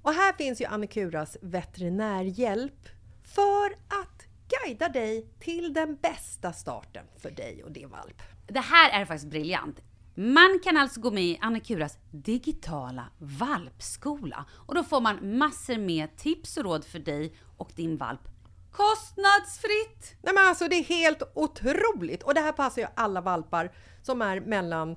Och 0.02 0.12
här 0.12 0.32
finns 0.32 0.60
ju 0.60 0.64
Annikuras 0.64 1.36
veterinärhjälp 1.40 2.88
för 3.24 3.72
att 3.72 4.26
guida 4.48 4.88
dig 4.88 5.26
till 5.40 5.74
den 5.74 5.96
bästa 5.96 6.52
starten 6.52 7.04
för 7.16 7.30
dig 7.30 7.64
och 7.64 7.72
din 7.72 7.88
valp. 7.88 8.22
Det 8.46 8.60
här 8.60 9.00
är 9.00 9.04
faktiskt 9.04 9.30
briljant. 9.30 9.80
Man 10.14 10.60
kan 10.64 10.76
alltså 10.76 11.00
gå 11.00 11.10
med 11.10 11.24
i 11.24 11.38
Annikuras 11.40 11.98
digitala 12.10 13.04
valpskola 13.18 14.44
och 14.66 14.74
då 14.74 14.84
får 14.84 15.00
man 15.00 15.38
massor 15.38 15.78
med 15.78 16.16
tips 16.16 16.56
och 16.56 16.64
råd 16.64 16.84
för 16.84 16.98
dig 16.98 17.34
och 17.56 17.72
din 17.76 17.96
valp 17.96 18.20
kostnadsfritt. 18.72 20.16
Nej 20.22 20.34
men 20.34 20.46
alltså 20.46 20.68
det 20.68 20.76
är 20.76 20.84
helt 20.84 21.22
otroligt! 21.34 22.22
Och 22.22 22.34
det 22.34 22.40
här 22.40 22.52
passar 22.52 22.82
ju 22.82 22.88
alla 22.94 23.20
valpar 23.20 23.72
som 24.02 24.22
är 24.22 24.40
mellan 24.40 24.96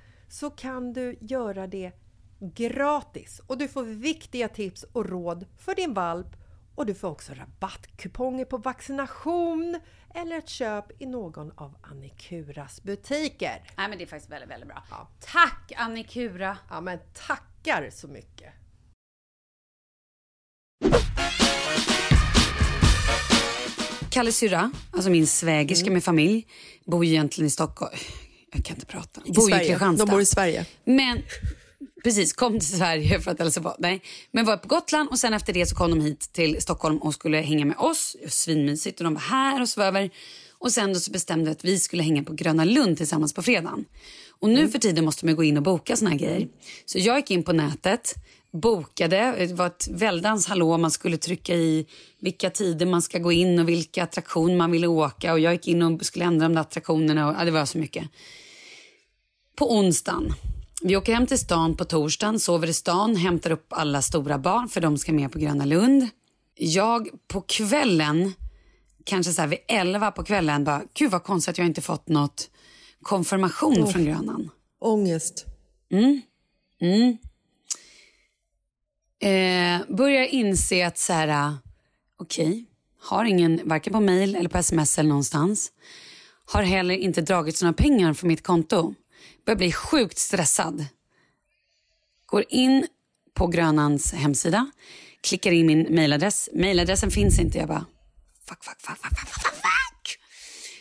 så 0.31 0.49
kan 0.49 0.93
du 0.93 1.17
göra 1.21 1.67
det 1.67 1.91
gratis 2.39 3.41
och 3.47 3.57
du 3.57 3.67
får 3.67 3.83
viktiga 3.83 4.47
tips 4.47 4.83
och 4.83 5.05
råd 5.09 5.45
för 5.57 5.75
din 5.75 5.93
valp 5.93 6.27
och 6.75 6.85
du 6.85 6.93
får 6.93 7.07
också 7.07 7.33
rabattkuponger 7.33 8.45
på 8.45 8.57
vaccination 8.57 9.79
eller 10.15 10.37
ett 10.37 10.49
köp 10.49 11.01
i 11.01 11.05
någon 11.05 11.51
av 11.55 11.75
Annikuras 11.81 12.83
butiker. 12.83 13.63
Nej 13.77 13.89
men 13.89 13.97
det 13.97 14.03
är 14.03 14.07
faktiskt 14.07 14.31
väldigt, 14.31 14.49
väldigt 14.49 14.67
bra. 14.69 14.83
Ja. 14.89 15.07
Tack 15.19 15.71
Annikura! 15.77 16.57
Ja 16.69 16.81
men 16.81 16.99
tackar 17.13 17.89
så 17.89 18.07
mycket! 18.07 18.53
Kalles 24.09 24.37
syrra, 24.37 24.71
alltså 24.91 25.09
min 25.09 25.27
svägerska 25.27 25.85
Mm. 25.85 25.93
med 25.93 26.03
familj, 26.03 26.47
bor 26.85 27.05
ju 27.05 27.11
egentligen 27.11 27.47
i 27.47 27.49
Stockholm. 27.49 27.93
Jag 28.53 28.65
kan 28.65 28.75
inte 28.75 28.85
prata. 28.85 29.21
bor 29.25 29.31
i 29.31 29.51
Sverige. 29.51 29.67
Kristianstad. 29.69 30.05
De 30.05 30.11
bor 30.11 30.21
i 30.21 30.25
Sverige. 30.25 30.65
Men 30.85 31.21
precis, 32.03 32.33
kom 32.33 32.59
till 32.59 32.77
Sverige 32.77 33.19
för 33.19 33.31
att 33.31 33.39
hälsa 33.39 33.61
på. 33.61 33.75
Nej, 33.79 34.01
men 34.31 34.45
var 34.45 34.57
på 34.57 34.67
Gotland 34.67 35.09
och 35.09 35.19
sen 35.19 35.33
efter 35.33 35.53
det 35.53 35.65
så 35.65 35.75
kom 35.75 35.89
de 35.89 36.01
hit 36.01 36.29
till 36.33 36.61
Stockholm 36.61 36.97
och 36.97 37.13
skulle 37.13 37.37
hänga 37.37 37.65
med 37.65 37.77
oss. 37.77 38.15
Svinmysigt 38.27 38.99
och 38.99 39.03
de 39.03 39.13
var 39.13 39.21
här 39.21 39.61
och 39.61 39.69
sov 39.69 39.83
över. 39.83 40.09
Och 40.51 40.71
sen 40.71 40.93
då 40.93 40.99
så 40.99 41.11
bestämde 41.11 41.45
vi 41.45 41.51
att 41.51 41.65
vi 41.65 41.79
skulle 41.79 42.03
hänga 42.03 42.23
på 42.23 42.33
Gröna 42.33 42.65
Lund 42.65 42.97
tillsammans 42.97 43.33
på 43.33 43.41
fredagen. 43.41 43.85
Och 44.39 44.49
nu 44.49 44.67
för 44.67 44.79
tiden 44.79 45.05
måste 45.05 45.25
man 45.25 45.35
gå 45.35 45.43
in 45.43 45.57
och 45.57 45.63
boka 45.63 45.95
såna 45.95 46.11
här 46.11 46.17
grejer. 46.17 46.47
Så 46.85 46.99
jag 46.99 47.17
gick 47.17 47.31
in 47.31 47.43
på 47.43 47.53
nätet, 47.53 48.15
bokade, 48.51 49.35
det 49.37 49.53
var 49.53 49.67
ett 49.67 49.87
väldans 49.91 50.47
hallå, 50.47 50.77
man 50.77 50.91
skulle 50.91 51.17
trycka 51.17 51.55
i 51.55 51.85
vilka 52.19 52.49
tider 52.49 52.85
man 52.85 53.01
ska 53.01 53.19
gå 53.19 53.31
in 53.31 53.59
och 53.59 53.69
vilka 53.69 54.03
attraktioner 54.03 54.55
man 54.55 54.71
ville 54.71 54.87
åka. 54.87 55.33
Och 55.33 55.39
jag 55.39 55.53
gick 55.53 55.67
in 55.67 55.81
och 55.81 56.05
skulle 56.05 56.25
ändra 56.25 56.47
de 56.47 56.53
där 56.53 56.61
attraktionerna 56.61 57.27
och 57.27 57.35
ja, 57.39 57.45
det 57.45 57.51
var 57.51 57.65
så 57.65 57.77
mycket 57.77 58.09
på 59.55 59.77
onsdagen. 59.77 60.33
Vi 60.83 60.97
åker 60.97 61.13
hem 61.13 61.27
till 61.27 61.39
stan 61.39 61.77
på 61.77 61.85
torsdagen, 61.85 62.39
sover 62.39 62.67
i 62.67 62.73
stan, 62.73 63.15
hämtar 63.15 63.51
upp 63.51 63.65
alla 63.69 64.01
stora 64.01 64.37
barn 64.37 64.69
för 64.69 64.81
de 64.81 64.97
ska 64.97 65.13
med 65.13 65.31
på 65.31 65.39
Gröna 65.39 65.65
Lund. 65.65 66.07
Jag 66.55 67.09
på 67.27 67.41
kvällen, 67.41 68.33
kanske 69.03 69.33
så 69.33 69.41
här 69.41 69.47
vid 69.47 69.59
11 69.67 70.11
på 70.11 70.23
kvällen, 70.23 70.63
bara 70.63 70.81
gud 70.93 71.11
vad 71.11 71.23
konstigt 71.23 71.49
att 71.49 71.57
jag 71.57 71.67
inte 71.67 71.81
fått 71.81 72.09
något 72.09 72.49
konfirmation 73.01 73.87
från 73.87 74.05
Grönan. 74.05 74.49
Ångest. 74.79 75.45
Eh, 79.21 79.81
börjar 79.87 80.25
inse 80.25 80.87
att 80.87 80.97
så 80.97 81.13
här, 81.13 81.53
okej, 82.17 82.47
okej, 82.47 82.65
har 83.01 83.25
ingen, 83.25 83.61
varken 83.63 83.93
på 83.93 83.99
mail 83.99 84.35
eller 84.35 84.49
på 84.49 84.57
sms 84.57 84.99
eller 84.99 85.09
någonstans. 85.09 85.71
Har 86.45 86.63
heller 86.63 86.95
inte 86.95 87.21
dragit 87.21 87.61
några 87.61 87.73
pengar 87.73 88.13
från 88.13 88.27
mitt 88.27 88.43
konto. 88.43 88.93
Börjar 89.45 89.57
bli 89.57 89.71
sjukt 89.71 90.17
stressad. 90.17 90.85
Går 92.25 92.45
in 92.49 92.87
på 93.33 93.47
Grönans 93.47 94.13
hemsida, 94.13 94.71
klickar 95.23 95.51
in 95.51 95.65
min 95.65 95.95
mailadress. 95.95 96.49
Mailadressen 96.53 97.11
finns 97.11 97.39
inte. 97.39 97.57
Jag 97.57 97.67
bara, 97.67 97.85
fuck, 98.47 98.63
fuck, 98.63 98.81
fuck, 98.81 98.97
fuck, 98.97 99.19
fuck, 99.19 99.29
fuck, 99.29 99.53
fuck. 99.55 100.17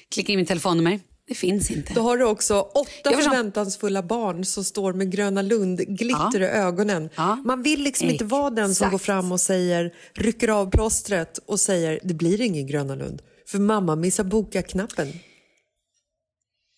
Klickar 0.08 0.32
in 0.32 0.38
mitt 0.38 0.48
telefonnummer. 0.48 1.00
Det 1.30 1.34
finns 1.34 1.70
inte. 1.70 1.94
Då 1.94 2.00
har 2.00 2.16
du 2.18 2.24
också 2.24 2.60
åtta 2.60 3.12
förväntansfulla 3.12 4.02
barn 4.02 4.44
som 4.44 4.64
står 4.64 4.92
med 4.92 5.12
Gröna 5.12 5.42
Lund, 5.42 5.78
glitter 5.78 6.40
i 6.40 6.44
ögonen. 6.44 7.08
Ja. 7.16 7.36
Man 7.44 7.62
vill 7.62 7.82
liksom 7.82 8.08
inte 8.08 8.24
vara 8.24 8.50
den 8.50 8.74
som 8.74 8.84
Exakt. 8.84 8.90
går 8.90 8.98
fram 8.98 9.32
och 9.32 9.40
säger, 9.40 9.94
rycker 10.14 10.48
av 10.48 10.70
plåstret 10.70 11.38
och 11.38 11.60
säger 11.60 12.00
det 12.02 12.14
blir 12.14 12.40
ingen 12.40 12.66
Gröna 12.66 12.94
Lund. 12.94 13.22
För 13.46 13.58
mamma 13.58 13.96
missar 13.96 14.24
boka-knappen. 14.24 15.12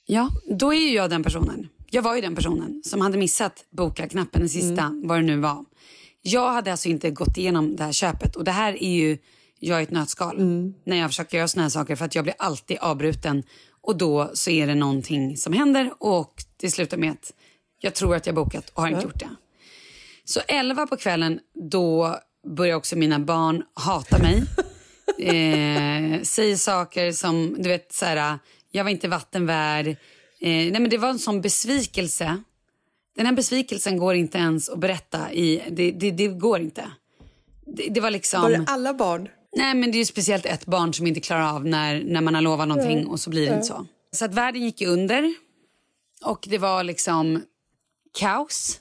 Ja, 0.06 0.28
då 0.50 0.74
är 0.74 0.78
ju 0.78 0.94
jag 0.94 1.10
den 1.10 1.22
personen. 1.22 1.68
Jag 1.90 2.02
var 2.02 2.14
ju 2.14 2.20
den 2.20 2.34
personen 2.34 2.82
som 2.84 3.00
hade 3.00 3.18
missat 3.18 3.64
boka-knappen, 3.70 4.40
den 4.40 4.48
sista, 4.48 5.00
vad 5.04 5.18
det 5.18 5.22
nu 5.22 5.36
var. 5.36 5.64
Jag 6.22 6.52
hade 6.52 6.70
alltså 6.70 6.88
inte 6.88 7.10
gått 7.10 7.38
igenom 7.38 7.76
det 7.76 7.84
här 7.84 7.92
köpet 7.92 8.36
och 8.36 8.44
det 8.44 8.50
här 8.50 8.82
är 8.82 8.94
ju 8.94 9.18
jag 9.58 9.80
i 9.80 9.82
ett 9.82 9.90
nötskal. 9.90 10.36
När 10.86 10.96
jag 10.96 11.10
försöker 11.10 11.38
göra 11.38 11.48
såna 11.48 11.62
här 11.62 11.70
saker 11.70 11.96
för 11.96 12.04
att 12.04 12.14
jag 12.14 12.24
blir 12.24 12.34
alltid 12.38 12.78
avbruten 12.80 13.42
och 13.82 13.96
då 13.96 14.30
så 14.34 14.50
är 14.50 14.66
det 14.66 14.74
någonting 14.74 15.36
som 15.36 15.52
händer 15.52 15.92
och 15.98 16.34
det 16.56 16.70
slutar 16.70 16.96
med 16.96 17.10
att 17.10 17.32
jag 17.80 17.94
tror 17.94 18.16
att 18.16 18.26
jag 18.26 18.34
bokat 18.34 18.70
och 18.70 18.82
har 18.82 18.88
inte 18.88 19.02
gjort 19.04 19.20
det. 19.20 19.30
Så 20.24 20.40
11 20.48 20.86
på 20.86 20.96
kvällen, 20.96 21.40
då 21.70 22.18
börjar 22.56 22.76
också 22.76 22.96
mina 22.96 23.18
barn 23.18 23.62
hata 23.74 24.18
mig. 24.18 24.42
eh, 25.18 26.22
säger 26.22 26.56
saker 26.56 27.12
som, 27.12 27.56
du 27.58 27.68
vet, 27.68 27.92
så 27.92 28.04
här, 28.04 28.38
jag 28.70 28.84
var 28.84 28.90
inte 28.90 29.08
vattenvärd. 29.08 29.86
Eh, 29.86 29.96
nej, 30.40 30.72
men 30.72 30.88
det 30.88 30.98
var 30.98 31.08
en 31.08 31.18
sån 31.18 31.40
besvikelse. 31.40 32.42
Den 33.16 33.26
här 33.26 33.32
besvikelsen 33.32 33.96
går 33.96 34.14
inte 34.14 34.38
ens 34.38 34.68
att 34.68 34.78
berätta. 34.78 35.32
I, 35.32 35.62
det, 35.70 35.90
det, 35.90 36.10
det 36.10 36.28
går 36.28 36.60
inte. 36.60 36.90
Det, 37.66 37.88
det 37.88 38.00
var 38.00 38.10
liksom... 38.10 38.42
Var 38.42 38.50
det 38.50 38.64
alla 38.66 38.94
barn? 38.94 39.28
Nej 39.56 39.74
men 39.74 39.90
det 39.90 39.96
är 39.96 39.98
ju 39.98 40.04
speciellt 40.04 40.46
ett 40.46 40.66
barn 40.66 40.94
som 40.94 41.06
inte 41.06 41.20
klarar 41.20 41.54
av 41.54 41.66
när, 41.66 42.04
när 42.04 42.20
man 42.20 42.34
har 42.34 42.42
lovat 42.42 42.68
någonting 42.68 43.06
och 43.06 43.20
så 43.20 43.30
blir 43.30 43.46
det 43.46 43.54
inte 43.54 43.66
så. 43.66 43.86
Så 44.12 44.24
att 44.24 44.34
världen 44.34 44.62
gick 44.62 44.82
under 44.82 45.34
och 46.24 46.46
det 46.50 46.58
var 46.58 46.84
liksom 46.84 47.42
kaos. 48.18 48.78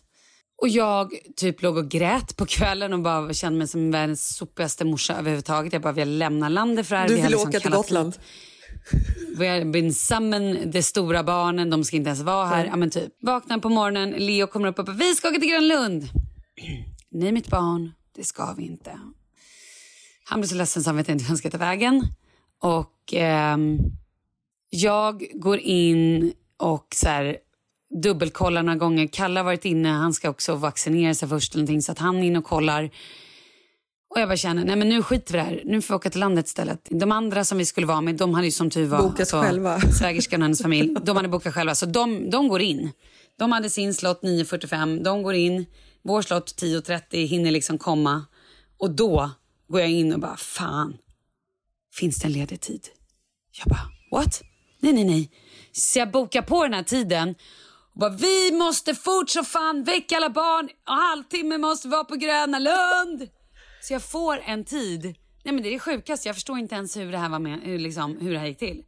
Och 0.61 0.69
jag 0.69 1.11
typ 1.35 1.61
låg 1.61 1.77
och 1.77 1.89
grät 1.89 2.37
på 2.37 2.45
kvällen 2.45 2.93
och 2.93 2.99
bara 2.99 3.33
kände 3.33 3.57
mig 3.57 3.67
som 3.67 3.91
världens 3.91 4.35
sopigaste 4.35 4.85
morsa 4.85 5.17
överhuvudtaget. 5.17 5.73
Jag 5.73 5.81
bara 5.81 5.93
vill 5.93 6.17
lämna 6.17 6.49
landet 6.49 6.87
för 6.87 6.95
det 6.95 7.01
här. 7.01 7.07
Du 7.07 7.15
vill 7.15 7.25
liksom 7.25 7.49
åka 7.49 7.59
till 7.59 7.71
Gotland. 7.71 8.17
vi 9.37 9.47
har 9.47 9.65
been 9.65 9.93
summoned, 9.93 10.71
de 10.71 10.83
stora 10.83 11.23
barnen, 11.23 11.69
de 11.69 11.83
ska 11.83 11.95
inte 11.95 12.07
ens 12.07 12.21
vara 12.21 12.45
här. 12.45 12.65
Ja, 12.65 12.75
men 12.75 12.89
typ. 12.89 13.13
Vaknar 13.21 13.57
på 13.57 13.69
morgonen, 13.69 14.09
Leo 14.09 14.47
kommer 14.47 14.67
upp 14.67 14.79
och 14.79 14.85
bara, 14.85 14.97
vi 14.97 15.15
ska 15.15 15.29
åka 15.29 15.39
till 15.39 15.49
Grönlund. 15.49 16.03
Nej 17.11 17.31
mitt 17.31 17.47
barn, 17.47 17.91
det 18.15 18.23
ska 18.23 18.53
vi 18.57 18.63
inte. 18.63 18.99
Han 20.31 20.39
blir 20.39 20.47
så 20.49 20.55
ledsen 20.55 20.83
så 20.83 20.89
han 20.89 20.97
vet 20.97 21.09
inte 21.09 21.23
hur 21.23 21.27
han 21.27 21.37
ska 21.37 21.49
ta 21.49 21.57
vägen. 21.57 22.07
Och 22.61 23.13
ehm, 23.13 23.77
jag 24.69 25.27
går 25.33 25.57
in 25.57 26.33
och 26.57 26.87
så 26.95 27.07
här, 27.07 27.37
dubbelkollar 28.03 28.63
några 28.63 28.77
gånger. 28.77 29.07
Kalle 29.07 29.39
har 29.39 29.45
varit 29.45 29.65
inne, 29.65 29.89
han 29.89 30.13
ska 30.13 30.29
också 30.29 30.55
vaccinera 30.55 31.13
sig 31.13 31.29
först 31.29 31.53
eller 31.53 31.61
någonting, 31.61 31.81
så 31.81 31.91
att 31.91 31.99
han 31.99 32.17
är 32.17 32.23
inne 32.23 32.39
och 32.39 32.45
kollar. 32.45 32.89
Och 34.09 34.19
jag 34.19 34.29
bara 34.29 34.37
känner, 34.37 34.65
nej 34.65 34.75
men 34.75 34.89
nu 34.89 35.03
skiter 35.03 35.33
vi 35.33 35.37
det 35.37 35.43
här. 35.43 35.61
Nu 35.65 35.81
får 35.81 35.93
vi 35.93 35.95
åka 35.95 36.09
till 36.09 36.19
landet 36.19 36.47
istället. 36.47 36.87
De 36.89 37.11
andra 37.11 37.45
som 37.45 37.57
vi 37.57 37.65
skulle 37.65 37.87
vara 37.87 38.01
med, 38.01 38.15
de 38.15 38.33
hade 38.33 38.47
ju 38.47 38.51
som 38.51 38.69
tur 38.69 38.85
var... 38.85 39.01
Bokat 39.01 39.31
själva. 39.31 39.81
Svägerskan 39.99 40.41
och 40.41 40.45
hennes 40.45 40.61
familj, 40.61 40.95
de 41.03 41.15
hade 41.15 41.29
bokat 41.29 41.53
själva. 41.53 41.75
Så 41.75 41.85
de, 41.85 42.29
de 42.29 42.47
går 42.47 42.61
in. 42.61 42.91
De 43.39 43.51
hade 43.51 43.69
sin 43.69 43.93
slott 43.93 44.21
9.45, 44.23 45.03
de 45.03 45.23
går 45.23 45.33
in. 45.33 45.65
Vår 46.01 46.21
slott 46.21 46.61
10.30 46.61 47.27
hinner 47.27 47.51
liksom 47.51 47.77
komma. 47.77 48.25
Och 48.77 48.91
då 48.91 49.31
går 49.71 49.81
jag 49.81 49.89
in 49.89 50.13
och 50.13 50.19
bara, 50.19 50.37
fan, 50.37 50.97
finns 51.93 52.19
det 52.19 52.27
en 52.27 52.31
ledig 52.33 52.61
tid? 52.61 52.87
Jag 53.51 53.67
bara, 53.67 53.89
what? 54.11 54.41
Nej, 54.79 54.93
nej, 54.93 55.03
nej. 55.03 55.31
Så 55.71 55.99
jag 55.99 56.11
bokar 56.11 56.41
på 56.41 56.63
den 56.63 56.73
här 56.73 56.83
tiden. 56.83 57.35
Och 57.93 57.99
bara, 57.99 58.09
vi 58.09 58.51
måste 58.51 58.95
fort 58.95 59.29
så 59.29 59.43
fan 59.43 59.83
väcka 59.83 60.17
alla 60.17 60.29
barn. 60.29 60.69
Och 60.87 60.93
halvtimme 60.93 61.57
måste 61.57 61.87
vi 61.87 61.91
vara 61.91 62.03
på 62.03 62.15
Gröna 62.15 62.59
Lund. 62.59 63.29
Så 63.81 63.93
jag 63.93 64.03
får 64.03 64.39
en 64.45 64.65
tid. 64.65 65.03
Nej 65.43 65.53
men 65.53 65.63
det 65.63 65.69
är 65.69 65.73
det 65.73 65.79
sjukaste. 65.79 66.29
Jag 66.29 66.35
förstår 66.35 66.57
inte 66.57 66.75
ens 66.75 66.97
hur 66.97 67.11
det 67.11 67.17
här 67.17 67.29
var 67.29 67.39
med, 67.39 67.59
hur, 67.63 67.79
liksom, 67.79 68.17
hur 68.17 68.33
det 68.33 68.39
här 68.39 68.47
gick 68.47 68.59
till. 68.59 68.83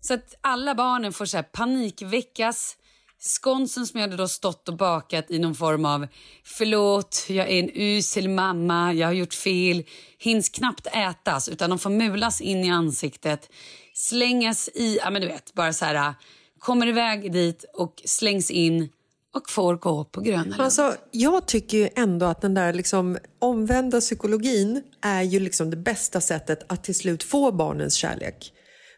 Så 0.00 0.14
att 0.14 0.34
alla 0.40 0.74
barnen 0.74 1.12
får 1.12 1.26
så 1.26 1.36
här 1.36 1.44
panikväckas. 1.44 2.76
Skonsen 3.24 3.86
som 3.86 4.00
jag 4.00 4.08
hade 4.08 4.22
då 4.22 4.28
stått 4.28 4.68
och 4.68 4.76
bakat 4.76 5.30
i 5.30 5.38
någon 5.38 5.54
form 5.54 5.84
av 5.84 6.06
förlåt, 6.44 7.24
jag 7.28 7.50
är 7.50 7.58
en 7.58 7.70
usel 7.74 8.28
mamma, 8.28 8.92
jag 8.92 9.06
har 9.06 9.12
gjort 9.12 9.34
fel, 9.34 9.84
hinns 10.18 10.48
knappt 10.48 10.86
ätas 10.86 11.48
utan 11.48 11.70
de 11.70 11.78
får 11.78 11.90
mulas 11.90 12.40
in 12.40 12.64
i 12.64 12.70
ansiktet, 12.70 13.50
slängas 13.94 14.68
i, 14.68 14.98
ja 15.02 15.10
men 15.10 15.22
du 15.22 15.28
vet, 15.28 15.54
bara 15.54 15.72
så 15.72 15.84
här, 15.84 16.14
kommer 16.58 16.86
iväg 16.86 17.32
dit 17.32 17.64
och 17.74 18.02
slängs 18.04 18.50
in 18.50 18.88
och 19.34 19.50
får 19.50 19.76
gå 19.76 20.04
på 20.04 20.20
Gröna 20.20 20.44
Lund. 20.44 20.60
Alltså, 20.60 20.94
jag 21.10 21.46
tycker 21.46 21.78
ju 21.78 21.88
ändå 21.96 22.26
att 22.26 22.40
den 22.40 22.54
där 22.54 22.72
liksom 22.72 23.18
omvända 23.38 24.00
psykologin 24.00 24.82
är 25.00 25.22
ju 25.22 25.40
liksom 25.40 25.70
det 25.70 25.76
bästa 25.76 26.20
sättet 26.20 26.72
att 26.72 26.84
till 26.84 26.94
slut 26.94 27.22
få 27.22 27.52
barnens 27.52 27.94
kärlek. 27.94 28.52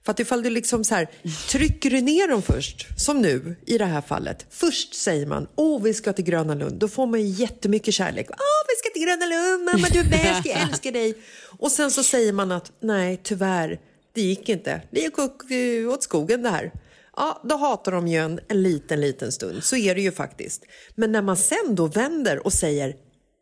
För 0.05 0.11
att 0.13 0.21
ifall 0.21 0.43
du 0.43 0.51
liksom 0.51 0.85
så 0.85 0.95
här, 0.95 1.09
trycker 1.51 1.91
du 1.91 2.01
ner 2.01 2.29
dem 2.29 2.43
först, 2.43 2.87
som 3.01 3.21
nu 3.23 3.57
i 3.67 3.79
det 3.79 3.85
här 3.85 4.01
fallet. 4.01 4.47
Först 4.51 4.95
säger 4.95 5.27
man, 5.27 5.47
åh 5.57 5.83
vi 5.83 5.95
ska 5.95 6.13
till 6.13 6.25
Gröna 6.25 6.55
Lund. 6.55 6.79
Då 6.79 6.89
får 6.89 7.07
man 7.07 7.21
ju 7.21 7.27
jättemycket 7.27 7.95
kärlek. 7.95 8.27
Åh 8.31 8.37
vi 8.69 8.75
ska 8.79 8.91
till 8.95 9.03
Gröna 9.03 9.27
Lund, 9.27 9.65
mamma 9.65 9.89
du 9.93 9.99
är 9.99 10.05
bäst, 10.11 10.47
jag 10.47 10.63
älskar 10.69 10.93
dig. 10.93 11.15
Och 11.59 11.73
sen 11.73 11.91
så 11.91 12.03
säger 12.03 12.33
man 12.33 12.53
att, 12.53 12.73
nej 12.81 13.21
tyvärr, 13.23 13.81
det 14.15 14.21
gick 14.21 14.49
inte. 14.49 14.83
Det 14.91 15.01
gick 15.01 15.19
åt- 15.19 15.51
eh, 15.51 15.91
åt 15.93 16.03
skogen 16.03 16.43
det 16.43 16.49
här. 16.51 16.73
Ja, 17.17 17.43
då 17.45 17.57
hatar 17.57 17.93
de 17.93 18.09
ju 18.09 18.19
en, 18.19 18.41
en 18.49 18.63
liten, 18.63 19.01
liten 19.01 19.33
stund. 19.33 19.65
Så 19.65 19.77
är 19.77 19.95
det 19.95 20.01
ju 20.01 20.13
faktiskt. 20.13 20.63
Men 20.95 21.13
när 21.13 21.23
man 21.23 21.37
sen 21.37 21.75
då 21.75 21.87
vänder 21.87 22.47
och 22.47 22.53
säger 22.53 22.95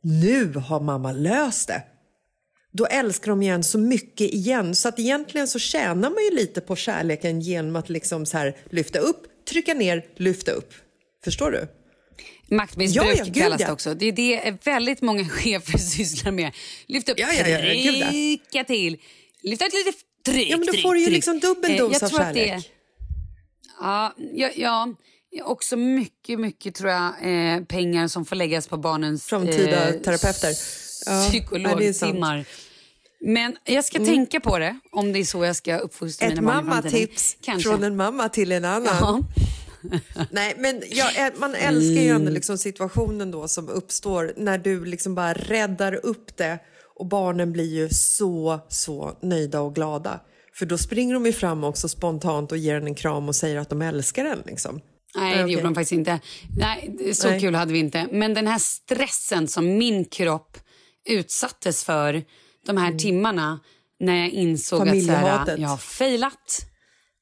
nu 0.03 0.53
har 0.55 0.81
mamma 0.81 1.13
löst 1.13 1.69
det 1.69 1.83
då 2.73 2.87
älskar 2.87 3.31
de 3.31 3.43
igen 3.43 3.65
så 3.65 3.79
mycket 3.79 4.35
igen. 4.35 4.75
Så 4.75 4.89
att 4.89 4.99
egentligen 4.99 5.49
så 5.49 5.59
tjänar 5.59 6.11
man 6.11 6.25
ju 6.25 6.31
lite 6.37 6.61
på 6.61 6.77
kärleken 6.77 7.41
genom 7.41 7.77
att 7.77 7.89
liksom 7.89 8.27
så 8.27 8.39
här 8.39 8.57
lyfta 8.71 8.99
upp, 8.99 9.23
trycka 9.51 9.75
ner, 9.75 10.07
lyfta 10.17 10.53
upp. 10.53 10.75
Förstår 11.25 11.51
du? 11.51 11.69
Maktmissbruk 12.57 13.07
Ja, 13.07 13.13
ja, 13.17 13.25
gud, 13.25 13.35
kallas 13.35 13.59
det 13.59 13.65
ja. 13.65 13.73
också. 13.73 13.95
Det 13.95 14.07
är 14.07 14.13
det 14.13 14.67
väldigt 14.67 15.01
många 15.03 15.25
chefer 15.29 15.79
sysslar 15.79 16.33
med. 16.33 16.53
Lyft 16.87 17.09
upp, 17.09 17.19
Ja, 17.19 17.33
ja, 17.33 17.49
ja, 17.49 17.59
gud, 17.75 17.95
ja. 17.95 18.09
trycka 18.11 18.65
till. 18.65 18.99
Lyft 19.43 19.63
ut 19.63 19.73
lite, 19.75 19.99
tryck, 20.27 20.51
Ja, 20.51 20.57
men 20.57 20.67
då 20.67 20.73
tryck, 20.73 20.83
får 20.83 20.95
du 20.95 21.01
ju 21.01 21.07
tryck. 21.07 21.15
liksom 21.17 21.41
dubbel 21.41 21.71
Eh, 21.71 21.77
dos 21.79 22.03
av 22.03 22.11
det 22.11 22.17
är- 22.17 22.35
kärlek. 22.49 22.71
Ja, 23.81 24.15
ja, 24.35 24.51
ja, 24.57 24.89
också 25.45 25.77
mycket, 25.77 26.41
mycket 26.41 26.75
tror 26.75 26.91
jag 26.91 27.07
eh, 27.07 27.65
pengar 27.65 28.09
som 28.09 28.25
får 28.25 28.37
läggas 28.37 28.67
på 28.69 28.77
barnens 28.77 29.25
Framtida 29.27 29.93
terapeuter. 29.93 30.55
Ja, 31.07 31.27
psykologtimmar. 31.29 32.45
Men 33.21 33.57
jag 33.65 33.85
ska 33.85 33.99
tänka 33.99 34.41
på 34.41 34.59
det 34.59 34.79
om 34.93 35.13
det 35.13 35.19
är 35.19 35.25
så 35.25 35.45
jag 35.45 35.57
ska 35.57 35.79
uppfostra 35.79 36.27
Ett 36.27 36.35
mina 36.35 36.43
barn 36.43 36.65
framtiden. 36.65 37.09
mammatips 37.09 37.37
från 37.65 37.85
en 37.85 37.97
mamma 37.97 38.29
till 38.29 38.53
en 38.53 38.65
annan. 38.65 38.87
Ja. 39.01 39.21
Nej, 40.31 40.55
men 40.59 40.83
jag, 40.91 41.39
man 41.39 41.55
älskar 41.55 42.03
ju 42.03 42.09
ändå 42.09 42.31
liksom 42.31 42.59
situationen 42.59 43.31
då 43.31 43.49
som 43.49 43.69
uppstår 43.69 44.33
när 44.37 44.59
du 44.59 44.85
liksom 44.85 45.15
bara 45.15 45.33
räddar 45.33 46.07
upp 46.07 46.37
det 46.37 46.59
och 46.97 47.07
barnen 47.07 47.53
blir 47.53 47.75
ju 47.75 47.89
så, 47.89 48.61
så 48.69 49.19
nöjda 49.23 49.61
och 49.61 49.75
glada. 49.75 50.21
För 50.55 50.67
då 50.67 50.79
springer 50.79 51.15
de 51.15 51.27
ju 51.27 51.33
fram 51.33 51.65
också 51.65 51.89
spontant 51.89 52.53
och 52.53 52.59
ger 52.59 52.75
en 52.75 52.87
en 52.87 52.95
kram 52.95 53.29
och 53.29 53.37
säger 53.37 53.57
att 53.59 53.71
de 53.71 53.83
älskar 53.83 54.25
den. 54.25 54.43
Liksom. 54.47 54.81
Nej, 55.15 55.37
det 55.37 55.43
okej. 55.43 55.53
gjorde 55.53 55.65
de 55.65 55.75
faktiskt 55.75 55.93
inte. 55.93 56.21
Nej, 56.57 57.15
så 57.15 57.29
Nej. 57.29 57.41
kul 57.41 57.55
hade 57.55 57.73
vi 57.73 57.79
inte. 57.79 58.07
Men 58.13 58.35
den 58.35 58.47
här 58.47 58.59
stressen 58.59 59.49
som 59.49 59.79
min 59.79 60.05
kropp 60.05 60.59
utsattes 61.05 61.85
för 61.85 62.25
de 62.67 62.77
här 62.77 62.93
timmarna 62.93 63.61
när 64.01 64.17
jag 64.17 64.29
insåg 64.31 64.89
att 64.89 65.05
så 65.05 65.13
här, 65.13 65.43
Mm. 65.49 65.63
Jag 65.63 65.69
har 65.69 65.77
failat, 65.77 66.67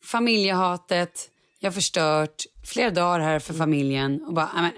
familjehatet, 0.05 1.31
jag 1.61 1.71
har 1.71 1.75
förstört 1.75 2.45
flera 2.67 2.91
dagar 2.91 3.21
här 3.21 3.29
Mm. 3.31 3.41
för 3.41 3.55
familjen. 3.55 4.23
Och, 4.25 4.35
bara, 4.35 4.47
amen. 4.49 4.73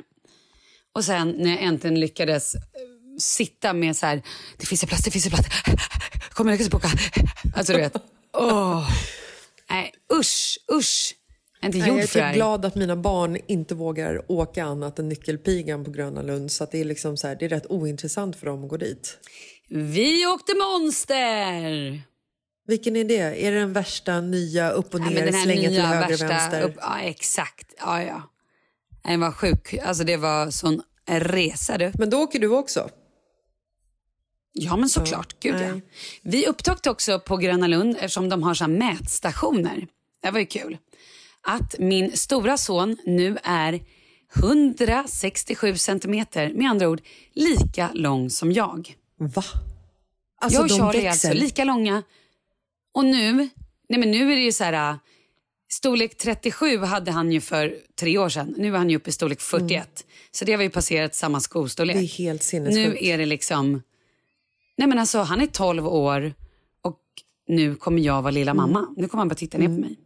och 0.95 1.05
sen 1.05 1.31
när 1.39 1.51
jag 1.51 1.63
äntligen 1.63 2.01
lyckades 2.01 2.55
eh, 2.55 2.61
sitta 3.19 3.73
med 3.73 3.97
så 3.97 4.07
här, 4.07 4.23
det 4.59 4.67
finns 4.67 4.83
en 4.83 4.89
plats, 4.89 5.05
det 5.05 5.11
finns 5.11 5.27
en 5.27 5.33
plats, 5.33 5.49
kommer 6.33 6.51
jag 6.53 6.59
lyckas 6.59 6.71
boka? 6.71 6.89
Alltså 7.57 7.73
du 7.73 7.79
vet, 7.79 7.97
åh. 8.33 8.91
Nej, 9.71 9.95
usch, 10.13 10.59
usch. 10.73 11.15
Jag 11.63 11.75
är 11.75 11.77
inte 11.77 11.79
Nej, 11.79 11.97
jag 11.97 12.25
är 12.25 12.31
typ 12.31 12.35
glad 12.35 12.65
att 12.65 12.75
mina 12.75 12.97
barn 12.97 13.39
inte 13.47 13.75
vågar 13.75 14.33
åka 14.33 14.65
annat 14.65 14.99
än 14.99 15.09
Nyckelpigan 15.09 15.85
på 15.85 15.91
Gröna 15.91 16.23
Lund. 16.23 16.53
Så 16.53 16.67
det, 16.71 16.81
är 16.81 16.85
liksom 16.85 17.17
så 17.17 17.29
här, 17.29 17.37
det 17.37 17.45
är 17.45 17.49
rätt 17.49 17.67
ointressant 17.67 18.37
för 18.37 18.47
dem 18.47 18.65
att 18.65 18.71
gå 18.71 18.77
dit. 18.77 19.19
Vi 19.69 20.27
åkte 20.27 20.53
monster! 20.55 22.03
Vilken 22.67 22.97
är 22.97 23.05
det? 23.05 23.47
Är 23.47 23.53
det 23.53 23.59
den 23.59 23.73
värsta 23.73 24.21
nya 24.21 24.71
upp 24.71 24.95
och 24.95 25.01
Ja, 25.01 25.05
ner, 25.05 25.33
här 25.33 25.43
slänga 25.43 25.69
till 25.69 25.81
höger 25.81 26.09
värsta 26.09 26.27
vänster? 26.27 26.63
Upp, 26.63 26.75
ja, 26.81 27.01
exakt. 27.01 27.75
Ja, 27.79 28.03
ja. 28.03 28.23
Den 29.03 29.21
var 29.21 29.33
sjuk. 29.33 29.75
Alltså 29.85 30.05
det 30.05 30.17
var 30.17 30.51
sån 30.51 30.83
resa 31.07 31.79
du. 31.79 31.93
Men 31.95 32.11
då 32.11 32.19
åker 32.19 32.39
du 32.39 32.49
också? 32.49 32.91
Ja 34.53 34.77
men 34.77 34.89
såklart. 34.89 35.37
Gud 35.41 35.55
ja. 35.55 35.59
nej. 35.59 35.83
Vi 36.23 36.47
upptäckte 36.47 36.91
också 36.91 37.21
på 37.21 37.37
Gröna 37.37 37.67
Lund, 37.67 37.97
eftersom 37.97 38.29
de 38.29 38.43
har 38.43 38.55
så 38.55 38.69
mätstationer. 38.69 39.87
Det 40.23 40.31
var 40.31 40.41
ju 40.41 40.47
kul. 40.47 40.79
Att 41.43 41.79
min 41.79 42.17
stora 42.17 42.57
son 42.57 42.97
nu 43.05 43.39
är 43.43 43.81
167 44.37 45.77
centimeter, 45.77 46.53
med 46.55 46.71
andra 46.71 46.89
ord 46.89 47.01
lika 47.33 47.91
lång 47.95 48.31
som 48.31 48.53
jag. 48.53 48.97
Va? 49.17 49.45
Alltså 50.41 50.59
jag 50.59 50.65
och 50.65 50.71
Charlie 50.71 51.07
är 51.07 51.11
alltså 51.11 51.33
lika 51.33 51.65
långa. 51.65 52.03
Och 52.95 53.05
nu, 53.05 53.33
nej 53.89 54.01
men 54.01 54.11
nu 54.11 54.33
är 54.33 54.37
det 54.37 54.43
ju 54.43 54.53
så 54.53 54.65
här... 54.65 54.91
äh, 54.91 54.97
Storlek 55.73 56.17
37 56.17 56.79
hade 56.79 57.11
han 57.11 57.33
ju 57.33 57.41
för 57.41 57.77
tre 58.01 58.19
år 58.19 58.29
sedan. 58.29 58.55
Nu 58.59 58.75
är 58.75 58.79
han 58.79 58.91
ju 58.91 58.97
uppe 58.97 59.11
i 59.11 59.13
storlek 59.13 59.41
41. 59.41 60.07
Så 60.31 60.45
det 60.45 60.53
har 60.53 60.59
vi 60.59 60.65
ju 60.65 60.71
passerat 60.71 61.15
samma 61.15 61.41
skostorlek. 61.41 61.95
Mm. 61.95 62.07
Det 62.07 62.13
är 62.13 62.25
helt 62.25 62.43
sinnessjukt. 62.43 63.01
Nu 63.01 63.07
är 63.07 63.19
det 63.19 63.27
liksom... 63.27 63.83
Nej 64.77 64.89
men 64.89 64.99
alltså 64.99 65.19
han 65.19 65.41
är 65.41 65.47
12 65.47 65.87
år 65.87 66.35
och 66.83 67.01
nu 67.49 67.75
kommer 67.75 68.03
jag 68.03 68.23
vara 68.23 68.31
lilla 68.31 68.55
mamma. 68.55 68.79
Mm. 68.79 68.95
Nu 68.97 69.09
kommer 69.09 69.21
han 69.21 69.29
bara 69.29 69.35
titta 69.35 69.59
ner 69.59 69.67
på 69.67 69.73
mig. 69.73 69.97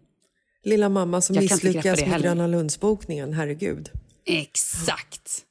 Lilla 0.66 0.88
mamma 0.88 1.20
som 1.20 1.34
Jag 1.34 1.42
misslyckas 1.42 1.84
med 1.84 2.08
heller. 2.08 2.28
Gröna 2.28 2.46
Lundsbokningen, 2.46 3.32
herregud. 3.32 3.90
Exakt. 4.24 5.42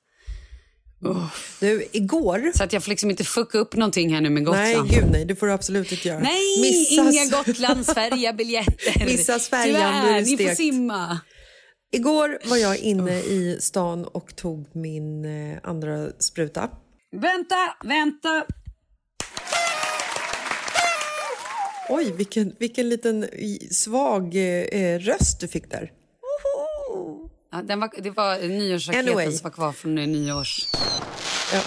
Du, 1.60 1.88
igår... 1.92 2.52
Så 2.56 2.64
att 2.64 2.74
jag 2.74 2.84
får 2.84 2.90
liksom 2.90 3.10
inte 3.12 3.24
fucka 3.24 3.58
upp 3.58 3.76
någonting 3.76 4.14
här 4.14 4.22
nu 4.22 4.30
med 4.30 4.46
Gotland. 4.46 4.88
Nej, 4.90 5.00
gud 5.00 5.12
nej, 5.12 5.26
det 5.26 5.36
får 5.36 5.48
du 5.48 5.54
absolut 5.54 5.92
inte 5.92 6.08
göra. 6.08 6.20
Nej, 6.20 6.64
Missas- 6.64 7.12
inga 7.14 7.38
Gotlandsfärjabiljetter. 7.38 9.06
Missas 9.06 9.50
färjan, 9.50 9.76
Tyvärr, 10.06 10.22
ni 10.22 10.48
får 10.48 10.56
simma. 10.56 11.20
Igår 11.92 12.40
var 12.46 12.58
jag 12.58 12.78
inne 12.78 13.20
i 13.20 13.58
stan 13.62 14.06
och 14.06 14.36
tog 14.36 14.68
min 14.76 15.26
eh, 15.26 15.58
andra 15.64 16.08
spruta. 16.20 16.70
Vänta, 17.12 17.56
vänta. 17.84 18.46
Oj, 21.90 22.12
vilken, 22.12 22.56
vilken 22.60 22.90
liten 22.90 23.28
svag 23.72 24.36
eh, 24.36 25.00
röst 25.00 25.40
du 25.40 25.48
fick 25.48 25.72
där. 25.72 25.92
Ja, 27.52 27.62
den 27.62 27.80
var, 27.80 27.90
det 27.98 28.10
var 28.10 28.48
nyårsraketen 28.48 29.08
Anyway. 29.08 29.32
som 29.32 29.44
var 29.44 29.52
kvar 29.52 29.72
från 29.72 29.98
eh, 29.98 30.08
nyårs... 30.08 30.68
Ja. 31.54 31.62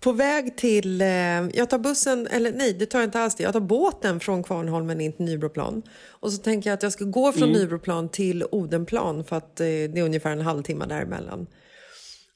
På 0.00 0.12
väg 0.12 0.56
till... 0.56 1.00
Eh, 1.00 1.06
jag 1.54 1.70
tar 1.70 1.78
bussen, 1.78 2.26
eller 2.26 2.52
nej, 2.52 2.72
det 2.72 2.86
tar 2.86 2.98
jag 2.98 3.06
inte 3.06 3.20
alls. 3.20 3.34
det. 3.34 3.42
Jag 3.42 3.52
tar 3.52 3.60
båten 3.60 4.20
från 4.20 4.42
Kvarnholmen 4.42 5.00
in 5.00 5.12
till 5.12 5.24
Nybroplan. 5.24 5.82
Och 6.08 6.32
så 6.32 6.38
tänker 6.38 6.70
jag 6.70 6.74
att 6.74 6.82
jag 6.82 6.92
ska 6.92 7.04
gå 7.04 7.32
från 7.32 7.52
Nybroplan 7.52 8.08
till 8.08 8.44
Odenplan 8.50 9.24
för 9.24 9.36
att 9.36 9.60
eh, 9.60 9.66
det 9.66 9.98
är 9.98 10.02
ungefär 10.02 10.30
en 10.32 10.40
halvtimme 10.40 10.86
däremellan. 10.86 11.46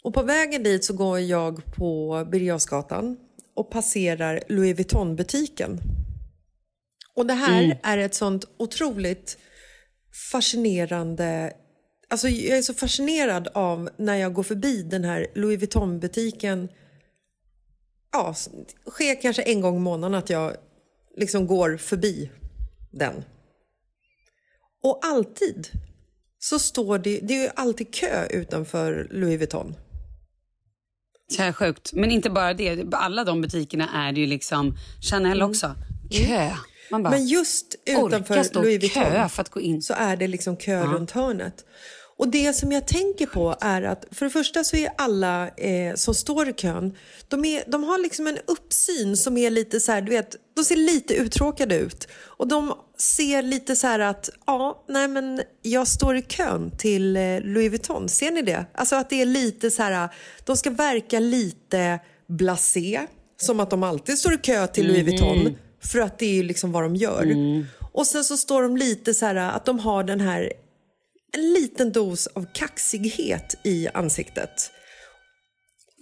Och 0.02 0.14
på 0.14 0.22
vägen 0.22 0.62
dit 0.62 0.84
så 0.84 0.92
går 0.92 1.18
jag 1.18 1.74
på 1.76 2.24
Birger 2.30 3.16
och 3.54 3.70
passerar 3.70 4.42
Louis 4.48 4.78
Vuitton-butiken. 4.78 5.80
Och 7.18 7.26
det 7.26 7.34
här 7.34 7.80
är 7.82 7.98
ett 7.98 8.14
sånt 8.14 8.44
otroligt 8.56 9.38
fascinerande... 10.30 11.52
Alltså 12.08 12.28
jag 12.28 12.58
är 12.58 12.62
så 12.62 12.74
fascinerad 12.74 13.48
av 13.54 13.90
när 13.96 14.14
jag 14.14 14.34
går 14.34 14.42
förbi 14.42 14.82
den 14.82 15.04
här 15.04 15.26
Louis 15.34 15.60
Vuitton-butiken. 15.60 16.68
Ja, 18.12 18.34
det 18.84 18.90
sker 18.90 19.22
kanske 19.22 19.42
en 19.42 19.60
gång 19.60 19.76
i 19.76 19.80
månaden 19.80 20.18
att 20.18 20.30
jag 20.30 20.56
liksom 21.16 21.46
går 21.46 21.76
förbi 21.76 22.30
den. 22.90 23.24
Och 24.82 25.00
alltid 25.02 25.68
så 26.38 26.58
står 26.58 26.98
det... 26.98 27.20
Det 27.22 27.34
är 27.34 27.42
ju 27.42 27.50
alltid 27.54 27.94
kö 27.94 28.26
utanför 28.26 29.08
Louis 29.10 29.38
Vuitton. 29.38 29.74
Så 31.30 31.42
här 31.42 31.52
sjukt. 31.52 31.92
Men 31.92 32.10
inte 32.10 32.30
bara 32.30 32.54
det. 32.54 32.84
Alla 32.92 33.24
de 33.24 33.40
butikerna 33.40 33.88
är 33.94 34.12
det 34.12 34.20
ju 34.20 34.26
liksom 34.26 34.76
Chanel 35.00 35.42
också. 35.42 35.74
Kö. 36.10 36.50
Man 36.90 37.02
bara. 37.02 37.10
Men 37.10 37.26
just 37.26 37.74
utanför 37.84 38.54
Louis 38.54 38.80
Vuitton 38.82 39.28
för 39.30 39.42
att 39.42 39.48
gå 39.48 39.60
in. 39.60 39.82
så 39.82 39.94
är 39.94 40.16
det 40.16 40.26
liksom 40.26 40.56
kö 40.56 40.86
runt 40.86 41.10
hörnet. 41.10 41.64
Och 42.18 42.28
det 42.28 42.52
som 42.52 42.72
jag 42.72 42.86
tänker 42.86 43.26
på 43.26 43.56
är 43.60 43.82
att 43.82 44.04
för 44.10 44.24
det 44.24 44.30
första 44.30 44.64
så 44.64 44.76
är 44.76 44.90
alla 44.98 45.48
eh, 45.48 45.94
som 45.94 46.14
står 46.14 46.48
i 46.48 46.52
kön, 46.52 46.96
de, 47.28 47.44
är, 47.44 47.64
de 47.66 47.84
har 47.84 47.98
liksom 47.98 48.26
en 48.26 48.38
uppsyn 48.46 49.16
som 49.16 49.38
är 49.38 49.50
lite 49.50 49.80
så 49.80 49.92
här, 49.92 50.02
du 50.02 50.12
vet, 50.12 50.36
de 50.54 50.64
ser 50.64 50.76
lite 50.76 51.14
uttråkade 51.14 51.76
ut. 51.78 52.08
Och 52.20 52.48
de 52.48 52.74
ser 52.98 53.42
lite 53.42 53.76
så 53.76 53.86
här 53.86 53.98
att, 53.98 54.30
ja, 54.46 54.84
nej 54.88 55.08
men 55.08 55.42
jag 55.62 55.88
står 55.88 56.16
i 56.16 56.22
kön 56.22 56.70
till 56.78 57.16
eh, 57.16 57.40
Louis 57.40 57.70
Vuitton, 57.70 58.08
ser 58.08 58.30
ni 58.30 58.42
det? 58.42 58.66
Alltså 58.74 58.96
att 58.96 59.10
det 59.10 59.22
är 59.22 59.26
lite 59.26 59.70
så 59.70 59.82
här, 59.82 60.08
de 60.44 60.56
ska 60.56 60.70
verka 60.70 61.20
lite 61.20 62.00
blasé, 62.28 63.06
som 63.36 63.60
att 63.60 63.70
de 63.70 63.82
alltid 63.82 64.18
står 64.18 64.34
i 64.34 64.38
kö 64.38 64.66
till 64.66 64.86
Louis 64.86 65.06
Vuitton, 65.06 65.56
för 65.82 65.98
att 65.98 66.18
det 66.18 66.26
är 66.26 66.34
ju 66.34 66.42
liksom 66.42 66.72
vad 66.72 66.82
de 66.82 66.96
gör. 66.96 67.36
Och 67.92 68.06
sen 68.06 68.24
så 68.24 68.36
står 68.36 68.62
de 68.62 68.76
lite 68.76 69.14
så 69.14 69.26
här 69.26 69.34
att 69.34 69.64
de 69.64 69.78
har 69.78 70.04
den 70.04 70.20
här 70.20 70.52
en 71.32 71.52
liten 71.52 71.92
dos 71.92 72.26
av 72.26 72.46
kaxighet 72.54 73.54
i 73.64 73.88
ansiktet. 73.94 74.70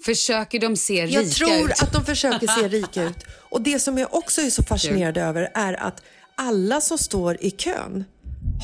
Försöker 0.04 0.60
de 0.60 0.76
se 0.76 1.06
rika 1.06 1.22
Jag 1.22 1.30
tror 1.30 1.70
ut? 1.70 1.82
att 1.82 1.92
de 1.92 2.04
försöker 2.04 2.46
se 2.46 2.68
rika 2.68 3.02
ut. 3.02 3.26
Och 3.50 3.60
det 3.62 3.78
som 3.78 3.98
jag 3.98 4.14
också 4.14 4.40
är 4.40 4.50
så 4.50 4.62
fascinerad 4.62 5.16
över 5.16 5.50
är 5.54 5.72
att 5.72 6.02
alla 6.36 6.80
som 6.80 6.98
står 6.98 7.36
i 7.40 7.50
kön 7.50 8.04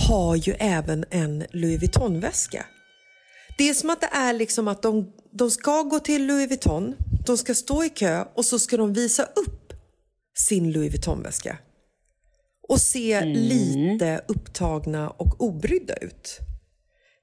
har 0.09 0.37
ju 0.37 0.53
även 0.59 1.05
en 1.11 1.45
Louis 1.51 1.81
Vuitton-väska. 1.81 2.67
Det 3.59 3.69
är 3.69 3.75
som 3.75 3.91
att 3.91 4.01
det 4.01 4.11
är 4.13 4.33
liksom 4.33 4.69
att 4.69 4.83
de, 4.83 5.13
de 5.33 5.51
ska 5.51 5.83
gå 5.83 5.99
till 5.99 6.27
Louis 6.27 6.49
Vuitton, 6.49 6.95
de 7.27 7.39
ska 7.39 7.55
stå 7.55 7.85
i 7.85 7.89
kö 7.89 8.25
och 8.35 8.45
så 8.45 8.59
ska 8.59 8.77
de 8.77 8.93
visa 8.93 9.23
upp 9.23 9.62
sin 10.35 10.73
Louis 10.73 10.93
Vuitton-väska. 10.93 11.59
Och 12.69 12.81
se 12.81 13.25
lite 13.25 14.25
upptagna 14.29 15.11
och 15.11 15.41
obrydda 15.41 15.95
ut. 15.95 16.39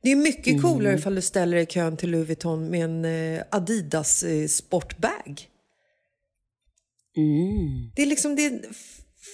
Det 0.02 0.12
är 0.12 0.16
mycket 0.16 0.62
coolare 0.62 0.96
ifall 0.96 1.16
du 1.16 1.22
ställer 1.22 1.56
dig 1.56 1.64
i 1.64 1.68
kön 1.68 1.98
till 1.98 2.12
Louis 2.12 2.28
Vuitton 2.28 2.70
med 2.70 2.84
en 2.84 3.06
eh, 3.06 3.44
Adidas 3.52 4.24
eh, 4.24 4.48
sportbag. 4.48 5.48
Det 7.96 8.02
är 8.02 8.06
liksom 8.06 8.36
det 8.36 8.46
är 8.46 8.62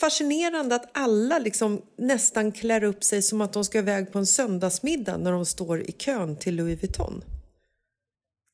fascinerande 0.01 0.76
att 0.76 0.89
alla 0.93 1.39
liksom 1.39 1.82
nästan 1.97 2.51
klär 2.51 2.84
upp 2.84 3.03
sig 3.03 3.21
som 3.21 3.41
att 3.41 3.53
de 3.53 3.65
ska 3.65 3.78
iväg 3.80 4.11
på 4.11 4.19
en 4.19 4.26
söndagsmiddag 4.26 5.17
när 5.17 5.32
de 5.32 5.45
står 5.45 5.82
i 5.82 5.91
kön 5.91 6.36
till 6.36 6.55
Louis 6.55 6.84
Vuitton. 6.84 7.23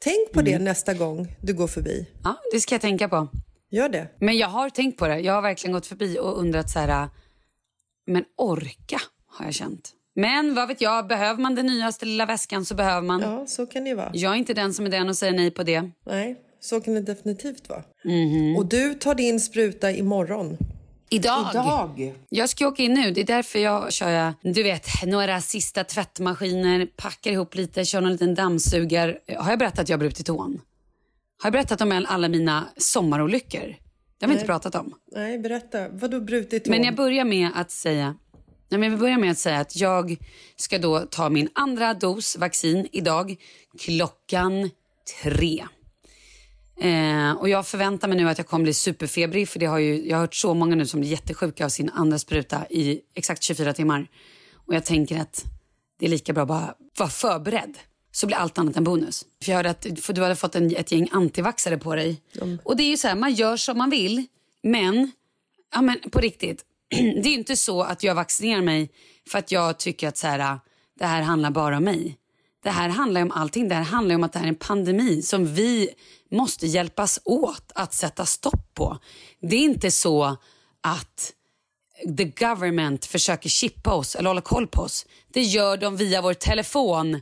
Tänk 0.03 0.32
på 0.32 0.41
det 0.41 0.59
nästa 0.59 0.93
gång 0.93 1.36
du 1.41 1.53
går 1.53 1.67
förbi. 1.67 2.07
Ja, 2.24 2.36
det 2.53 2.59
ska 2.61 2.76
jag 2.76 2.82
tänka 2.82 3.09
på. 3.09 3.28
Gör 3.72 3.89
det. 3.89 4.07
Men 4.19 4.38
jag 4.38 4.47
har 4.47 4.69
tänkt 4.69 4.97
på 4.97 5.07
det. 5.07 5.19
Jag 5.19 5.34
har 5.34 5.41
verkligen 5.41 5.74
gått 5.74 5.88
förbi 5.88 6.19
och 6.19 6.39
undrat 6.39 6.69
så 6.69 6.80
här, 6.80 7.09
men 8.07 8.24
orka 8.38 9.01
har 9.28 9.45
jag 9.45 9.53
känt. 9.53 9.91
Men 10.15 10.55
vad 10.55 10.67
vet 10.67 10.82
jag, 10.82 11.07
behöver 11.07 11.41
man 11.41 11.55
den 11.55 11.65
nyaste 11.65 12.05
lilla 12.05 12.26
väskan 12.26 12.65
så 12.65 12.76
behöver 12.76 13.07
man. 13.07 13.22
Ja, 13.22 13.45
så 13.47 13.65
kan 13.65 13.84
det 13.84 13.89
ju 13.89 13.95
vara. 13.95 14.11
Jag 14.13 14.32
är 14.34 14.36
inte 14.36 14.53
den 14.53 14.74
som 14.74 14.86
är 14.86 14.89
den 14.89 15.09
och 15.09 15.17
säger 15.17 15.34
nej 15.34 15.51
på 15.51 15.63
det. 15.63 15.89
Nej, 16.05 16.36
så 16.59 16.82
kan 16.82 16.93
det 16.93 17.01
definitivt 17.01 17.69
vara. 17.69 17.84
Mhm. 18.03 18.55
Och 18.57 18.65
du 18.65 18.93
tar 18.93 19.15
din 19.15 19.39
spruta 19.39 19.91
imorgon. 19.91 20.57
Idag. 21.09 21.47
Idag? 21.51 22.13
Jag 22.30 22.49
ska 22.49 22.67
åka 22.67 22.84
in 22.84 22.93
nu. 22.93 23.11
Det 23.11 23.22
är 23.22 23.26
därför 23.26 23.59
jag 23.59 23.93
kör, 23.93 24.09
jag, 24.09 24.34
du 24.41 24.63
vet, 24.63 24.88
några 25.05 25.41
sista 25.41 25.84
tvättmaskiner, 25.84 26.86
packar 26.86 27.32
ihop 27.32 27.55
lite, 27.55 27.86
kör 27.86 28.01
någon 28.01 28.11
liten 28.11 28.36
dammsugar. 28.36 29.19
Har 29.38 29.49
jag 29.49 29.59
berättat 29.59 29.80
att 29.80 29.89
jag 29.89 29.97
har 29.97 29.99
brutit 29.99 30.26
tån? 30.26 30.61
Har 31.41 31.47
jag 31.47 31.53
berättat 31.53 31.81
om 31.81 32.05
alla 32.07 32.27
mina 32.27 32.67
sommarolyckor? 32.77 33.75
Det 34.17 34.25
har 34.25 34.27
vi 34.27 34.33
inte 34.33 34.45
pratat 34.45 34.75
om. 34.75 34.93
Nej, 35.11 35.39
berätta. 35.39 35.89
Vad 35.89 36.11
du 36.11 36.21
brutit 36.21 36.63
tån? 36.63 36.71
Men 36.71 36.83
jag 36.83 36.95
börjar 36.95 37.25
med 37.25 37.49
att 37.55 37.71
säga 37.71 38.15
Nej, 38.69 38.79
men 38.79 38.91
jag 38.91 38.99
börjar 38.99 39.17
med 39.17 39.31
att 39.31 39.37
säga 39.37 39.59
att 39.59 39.75
jag 39.75 40.17
ska 40.55 40.77
då 40.77 40.99
ta 40.99 41.29
min 41.29 41.49
andra 41.55 41.93
dos 41.93 42.37
vaccin 42.37 42.87
idag 42.91 43.35
klockan 43.79 44.69
tre. 45.23 45.65
Eh, 46.81 47.31
och 47.31 47.49
jag 47.49 47.67
förväntar 47.67 48.07
mig 48.07 48.17
nu 48.17 48.29
att 48.29 48.37
jag 48.37 48.47
kommer 48.47 48.63
bli 48.63 48.73
superfebrig 48.73 49.49
för 49.49 49.59
det 49.59 49.65
har 49.65 49.79
ju, 49.79 50.09
jag 50.09 50.17
har 50.17 50.21
hört 50.21 50.35
så 50.35 50.53
många 50.53 50.75
nu 50.75 50.85
som 50.85 50.99
blir 50.99 51.09
jättesjuka 51.09 51.65
av 51.65 51.69
sin 51.69 51.89
andra 51.89 52.19
spruta 52.19 52.67
i 52.69 53.01
exakt 53.15 53.43
24 53.43 53.73
timmar. 53.73 54.07
Och 54.53 54.75
jag 54.75 54.85
tänker 54.85 55.21
att 55.21 55.45
det 55.99 56.05
är 56.05 56.09
lika 56.09 56.33
bra 56.33 56.41
att 56.41 56.47
bara 56.47 56.75
vara 56.97 57.09
förberedd. 57.09 57.77
Så 58.12 58.28
blir 58.28 58.38
allt 58.38 58.57
annat 58.57 58.78
en 58.78 58.84
bonus. 58.84 59.26
För 59.43 59.51
jag 59.51 59.57
hörde 59.57 59.70
att 59.70 59.88
för 60.01 60.14
du 60.14 60.22
hade 60.22 60.36
fått 60.36 60.55
en, 60.55 60.76
ett 60.76 60.91
gäng 60.91 61.09
antivaxare 61.12 61.78
på 61.78 61.95
dig. 61.95 62.22
Och 62.64 62.78
det 62.78 62.84
är 62.84 62.89
ju 62.89 62.97
så 62.97 63.07
här, 63.07 63.16
man 63.16 63.34
gör 63.34 63.57
som 63.57 63.78
man 63.78 63.89
vill. 63.89 64.26
Men, 64.64 65.12
ja 65.74 65.82
men 65.82 65.99
på 66.12 66.20
riktigt. 66.20 66.66
Det 66.89 66.97
är 66.97 67.32
ju 67.32 67.34
inte 67.34 67.57
så 67.57 67.82
att 67.82 68.03
jag 68.03 68.16
vaccinerar 68.16 68.62
mig 68.62 68.89
för 69.30 69.39
att 69.39 69.51
jag 69.51 69.80
tycker 69.80 70.07
att 70.07 70.18
så 70.18 70.28
här, 70.28 70.59
det 70.99 71.05
här 71.05 71.22
handlar 71.22 71.51
bara 71.51 71.78
om 71.78 71.84
mig. 71.84 72.18
Det 72.64 72.70
här 72.70 72.89
handlar 72.89 73.22
om 73.22 73.32
allting. 73.32 73.68
Det 73.68 73.76
här 73.76 73.84
handlar 73.84 74.16
om 74.16 74.24
att 74.24 74.34
det 74.34 74.39
här 74.39 74.45
är 74.45 74.49
en 74.49 74.55
pandemi 74.55 75.22
som 75.22 75.53
vi 75.53 75.89
måste 76.32 76.68
hjälpas 76.68 77.20
åt 77.26 77.72
att 77.76 77.93
sätta 77.93 78.26
stopp 78.26 78.74
på. 78.74 78.97
Det 79.41 79.55
är 79.55 79.62
inte 79.62 79.91
så 79.91 80.38
att 80.82 81.34
the 82.18 82.24
government 82.26 83.05
försöker 83.05 83.49
chippa 83.49 83.93
oss 83.93 84.16
eller 84.16 84.30
hålla 84.30 84.41
koll 84.41 84.68
på 84.68 84.82
oss. 84.82 85.05
Det 85.34 85.41
gör 85.41 85.78
de 85.78 85.97
via 85.97 86.22
vår 86.22 86.34
telefon. 86.34 87.22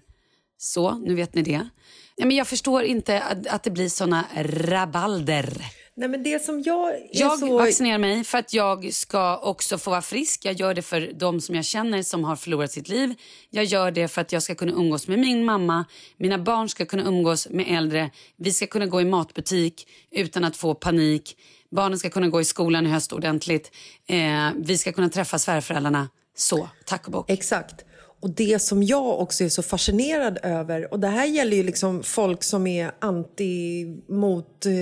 Så, 0.62 0.96
nu 0.96 1.16
vet 1.16 1.34
ni 1.34 1.42
det. 1.42 1.70
Ja, 2.16 2.26
men 2.26 2.38
jag 2.38 2.48
förstår 2.48 2.84
inte 2.84 3.22
att, 3.22 3.48
att 3.48 3.64
det 3.64 3.72
blir 3.72 3.90
såna 3.90 4.26
rabalder. 4.36 5.64
Nej, 5.96 6.10
men 6.10 6.24
det 6.24 6.44
som 6.44 6.62
jag 6.62 6.94
Jag 7.12 7.40
så... 7.40 7.58
vaccinerar 7.58 7.98
mig 7.98 8.24
för 8.24 8.38
att 8.38 8.54
jag 8.54 8.94
ska 8.94 9.38
också 9.38 9.78
få 9.78 9.90
vara 9.90 10.02
frisk. 10.02 10.46
Jag 10.46 10.54
gör 10.54 10.74
det 10.74 10.82
för 10.82 11.12
de 11.20 11.42
som 11.42 11.56
jag 11.56 11.66
känner 11.66 12.04
som 12.04 12.24
har 12.24 12.36
förlorat 12.36 12.72
sitt 12.72 12.90
liv. 12.90 13.16
Jag 13.50 13.66
gör 13.66 13.92
det 13.92 14.08
för 14.08 14.22
att 14.22 14.32
jag 14.32 14.44
ska 14.44 14.56
kunna 14.56 14.72
umgås 14.72 15.08
med 15.08 15.20
min 15.20 15.46
mamma. 15.46 15.86
Mina 16.18 16.38
barn 16.38 16.70
ska 16.70 16.86
kunna 16.86 17.04
umgås 17.04 17.50
med 17.50 17.66
äldre. 17.78 18.12
Vi 18.38 18.52
ska 18.52 18.68
kunna 18.68 18.86
gå 18.86 19.02
i 19.02 19.06
matbutik 19.06 19.88
utan 20.12 20.44
att 20.44 20.58
få 20.58 20.76
panik. 20.76 21.38
Barnen 21.72 22.00
ska 22.00 22.10
kunna 22.10 22.28
gå 22.28 22.42
i 22.42 22.46
skolan 22.46 22.86
i 22.86 22.90
höst 22.90 23.14
ordentligt. 23.14 23.72
Eh, 24.08 24.50
vi 24.56 24.78
ska 24.78 24.92
kunna 24.92 25.10
träffa 25.10 25.40
svärföräldrarna. 25.40 26.10
Så, 26.38 26.70
tack 26.86 27.06
och 27.06 27.12
bock. 27.12 27.30
Exakt. 27.30 27.86
Och 28.22 28.30
det 28.30 28.60
som 28.60 28.84
jag 28.84 29.20
också 29.20 29.44
är 29.44 29.50
så 29.50 29.64
fascinerad 29.64 30.40
över, 30.44 30.94
och 30.94 31.00
det 31.00 31.08
här 31.08 31.26
gäller 31.26 31.58
ju 31.58 31.64
liksom 31.64 32.04
folk 32.04 32.44
som 32.44 32.68
är 32.68 32.92
anti 33.00 33.86
mot 34.08 34.66
eh, 34.66 34.74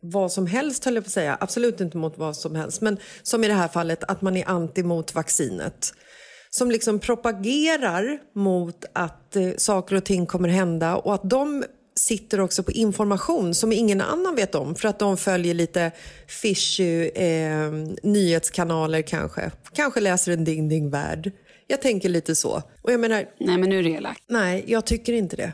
vad 0.00 0.32
som 0.32 0.46
helst 0.46 0.84
höll 0.84 0.94
jag 0.94 1.04
på 1.04 1.08
att 1.08 1.12
säga, 1.12 1.36
absolut 1.40 1.80
inte 1.80 1.96
mot 1.96 2.18
vad 2.18 2.36
som 2.36 2.54
helst, 2.54 2.80
men 2.80 2.98
som 3.22 3.44
i 3.44 3.48
det 3.48 3.54
här 3.54 3.68
fallet 3.68 4.04
att 4.04 4.22
man 4.22 4.36
är 4.36 4.48
anti 4.48 4.82
mot 4.82 5.14
vaccinet. 5.14 5.92
Som 6.50 6.70
liksom 6.70 6.98
propagerar 6.98 8.18
mot 8.34 8.84
att 8.92 9.36
eh, 9.36 9.50
saker 9.56 9.96
och 9.96 10.04
ting 10.04 10.26
kommer 10.26 10.48
hända 10.48 10.96
och 10.96 11.14
att 11.14 11.30
de 11.30 11.64
sitter 11.98 12.40
också 12.40 12.62
på 12.62 12.72
information 12.72 13.54
som 13.54 13.72
ingen 13.72 14.00
annan 14.00 14.34
vet 14.34 14.54
om 14.54 14.74
för 14.74 14.88
att 14.88 14.98
de 14.98 15.16
följer 15.16 15.54
lite 15.54 15.90
fishy 16.28 17.08
eh, 17.08 17.70
nyhetskanaler 18.02 19.02
kanske. 19.02 19.50
Kanske 19.72 20.00
läser 20.00 20.32
en 20.32 20.44
Ding 20.44 20.68
Ding 20.68 20.90
Värld. 20.90 21.32
Jag 21.66 21.82
tänker 21.82 22.08
lite 22.08 22.34
så. 22.34 22.62
Och 22.82 22.92
jag 22.92 23.00
menar, 23.00 23.26
Nej, 23.40 23.58
men 23.58 23.68
nu 23.68 23.78
är 23.78 23.82
det 23.82 23.90
elakt. 23.90 24.22
nej, 24.28 24.64
jag 24.66 24.84
tycker 24.86 25.12
inte 25.12 25.36
det. 25.36 25.52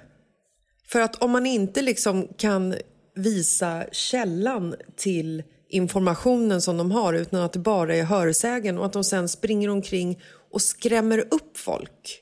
För 0.88 1.00
att 1.00 1.22
om 1.22 1.30
man 1.30 1.46
inte 1.46 1.82
liksom 1.82 2.28
kan 2.38 2.74
visa 3.14 3.84
källan 3.92 4.74
till 4.96 5.42
informationen 5.68 6.62
som 6.62 6.76
de 6.76 6.90
har 6.90 7.14
utan 7.14 7.40
att 7.40 7.52
det 7.52 7.58
bara 7.58 7.96
är 7.96 8.02
hörsägen 8.02 8.78
och 8.78 8.86
att 8.86 8.92
de 8.92 9.04
sen 9.04 9.28
springer 9.28 9.68
omkring 9.68 10.20
och 10.50 10.62
skrämmer 10.62 11.18
upp 11.18 11.56
folk. 11.58 12.18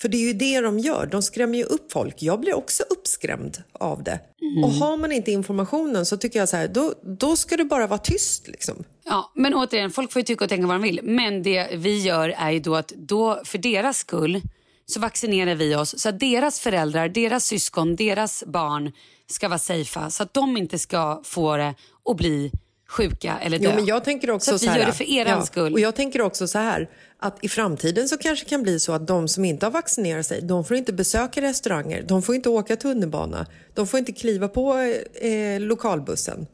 För 0.00 0.08
det 0.08 0.16
är 0.16 0.26
ju 0.26 0.32
det 0.32 0.60
de 0.60 0.78
gör, 0.78 1.06
de 1.06 1.22
skrämmer 1.22 1.58
ju 1.58 1.64
upp 1.64 1.92
folk. 1.92 2.22
Jag 2.22 2.40
blir 2.40 2.54
också 2.54 2.82
uppskrämd 2.90 3.62
av 3.72 4.02
det. 4.02 4.20
Och 4.64 4.70
har 4.70 4.96
man 4.96 5.12
inte 5.12 5.30
informationen 5.30 6.06
så 6.06 6.16
tycker 6.16 6.38
jag 6.38 6.48
så 6.48 6.56
här, 6.56 6.68
då, 6.68 6.94
då 7.02 7.36
ska 7.36 7.56
det 7.56 7.64
bara 7.64 7.86
vara 7.86 7.98
tyst 7.98 8.48
liksom. 8.48 8.84
Ja, 9.04 9.32
men 9.34 9.54
återigen, 9.54 9.90
folk 9.90 10.12
får 10.12 10.20
ju 10.20 10.24
tycka 10.24 10.44
och 10.44 10.48
tänka 10.48 10.66
vad 10.66 10.74
de 10.74 10.82
vill. 10.82 11.00
Men 11.02 11.42
det 11.42 11.68
vi 11.76 12.02
gör 12.02 12.28
är 12.28 12.50
ju 12.50 12.60
då 12.60 12.74
att 12.74 12.88
då, 12.88 13.40
för 13.44 13.58
deras 13.58 13.98
skull 13.98 14.40
så 14.86 15.00
vaccinerar 15.00 15.54
vi 15.54 15.74
oss 15.74 16.00
så 16.00 16.08
att 16.08 16.20
deras 16.20 16.60
föräldrar, 16.60 17.08
deras 17.08 17.44
syskon, 17.44 17.96
deras 17.96 18.44
barn 18.46 18.92
ska 19.26 19.48
vara 19.48 19.58
safea 19.58 20.10
så 20.10 20.22
att 20.22 20.34
de 20.34 20.56
inte 20.56 20.78
ska 20.78 21.20
få 21.24 21.56
det 21.56 21.74
och 22.02 22.16
bli 22.16 22.50
sjuka 22.90 23.38
eller 23.42 23.58
dö. 23.58 23.68
Jo, 23.68 23.74
men 23.74 23.86
jag 23.86 24.04
tänker 24.04 24.30
också 24.30 24.50
så 24.50 24.54
att 24.54 24.62
vi 24.62 24.66
här, 24.66 24.78
gör 24.78 24.86
det 24.86 24.92
för 24.92 25.04
er 25.04 25.40
skull. 25.40 25.72
Och 25.72 25.80
jag 25.80 25.94
tänker 25.94 26.20
också 26.20 26.48
så 26.48 26.58
här, 26.58 26.90
att 27.18 27.44
i 27.44 27.48
framtiden 27.48 28.08
så 28.08 28.18
kanske 28.18 28.48
kan 28.48 28.62
bli 28.62 28.80
så 28.80 28.92
att 28.92 29.06
de 29.06 29.28
som 29.28 29.44
inte 29.44 29.66
har 29.66 29.70
vaccinerat 29.70 30.26
sig, 30.26 30.42
de 30.42 30.64
får 30.64 30.76
inte 30.76 30.92
besöka 30.92 31.40
restauranger, 31.40 32.02
de 32.02 32.22
får 32.22 32.34
inte 32.34 32.48
åka 32.48 32.76
tunnelbana, 32.76 33.46
de 33.74 33.86
får 33.86 33.98
inte 33.98 34.12
kliva 34.12 34.48
på 34.48 34.78
eh, 35.14 35.60
lokalbussen. 35.60 36.46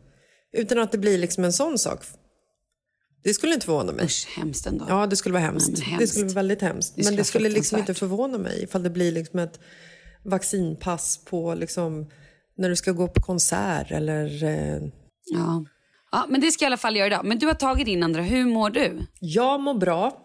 Utan 0.57 0.79
att 0.79 0.93
det 0.93 0.99
blir 0.99 1.19
liksom 1.19 1.45
en 1.45 1.53
sån 1.53 1.79
sak. 1.79 2.05
Det 3.25 3.35
skulle 3.35 3.55
inte 3.55 3.67
förvåna 3.67 3.93
mig. 3.93 4.05
Usch, 4.05 4.29
hemskt 4.37 4.67
ändå. 4.67 4.87
Ja, 4.89 5.07
det 5.07 5.17
skulle 5.17 5.33
vara 5.33 5.43
hemskt. 5.45 5.69
Men 5.69 5.81
Det 5.81 5.85
hemskt. 5.85 6.13
skulle 6.13 6.27
vara 6.27 6.35
väldigt 6.35 6.63
hemskt. 6.63 6.97
Det 6.97 7.05
men 7.05 7.17
det 7.17 7.25
skulle 7.25 7.49
liksom 7.49 7.79
inte 7.79 7.95
förvåna 7.95 8.39
mig 8.39 8.63
ifall 8.63 8.83
det 8.83 8.91
blir 8.91 9.13
liksom 9.13 9.39
ett 9.39 9.61
vaccinpass 10.25 11.25
på 11.25 11.55
liksom, 11.55 12.11
när 12.57 12.69
du 12.69 12.77
ska 12.77 12.93
gå 12.93 13.09
på 13.09 13.21
konsert 13.21 13.91
eller... 13.91 14.45
Eh... 14.45 14.83
Ja. 15.25 15.65
Ja, 16.13 16.27
men 16.29 16.41
det 16.41 16.51
ska 16.51 16.65
jag 16.65 16.67
i 16.69 16.71
alla 16.71 16.77
fall 16.77 16.97
göra 16.97 17.07
idag. 17.07 17.25
Men 17.25 17.39
du 17.39 17.47
har 17.47 17.55
tagit 17.55 17.87
din 17.87 18.03
andra. 18.03 18.23
Hur 18.23 18.45
mår 18.45 18.71
du? 18.71 19.07
Jag 19.21 19.61
mår 19.61 19.75
bra. 19.75 20.23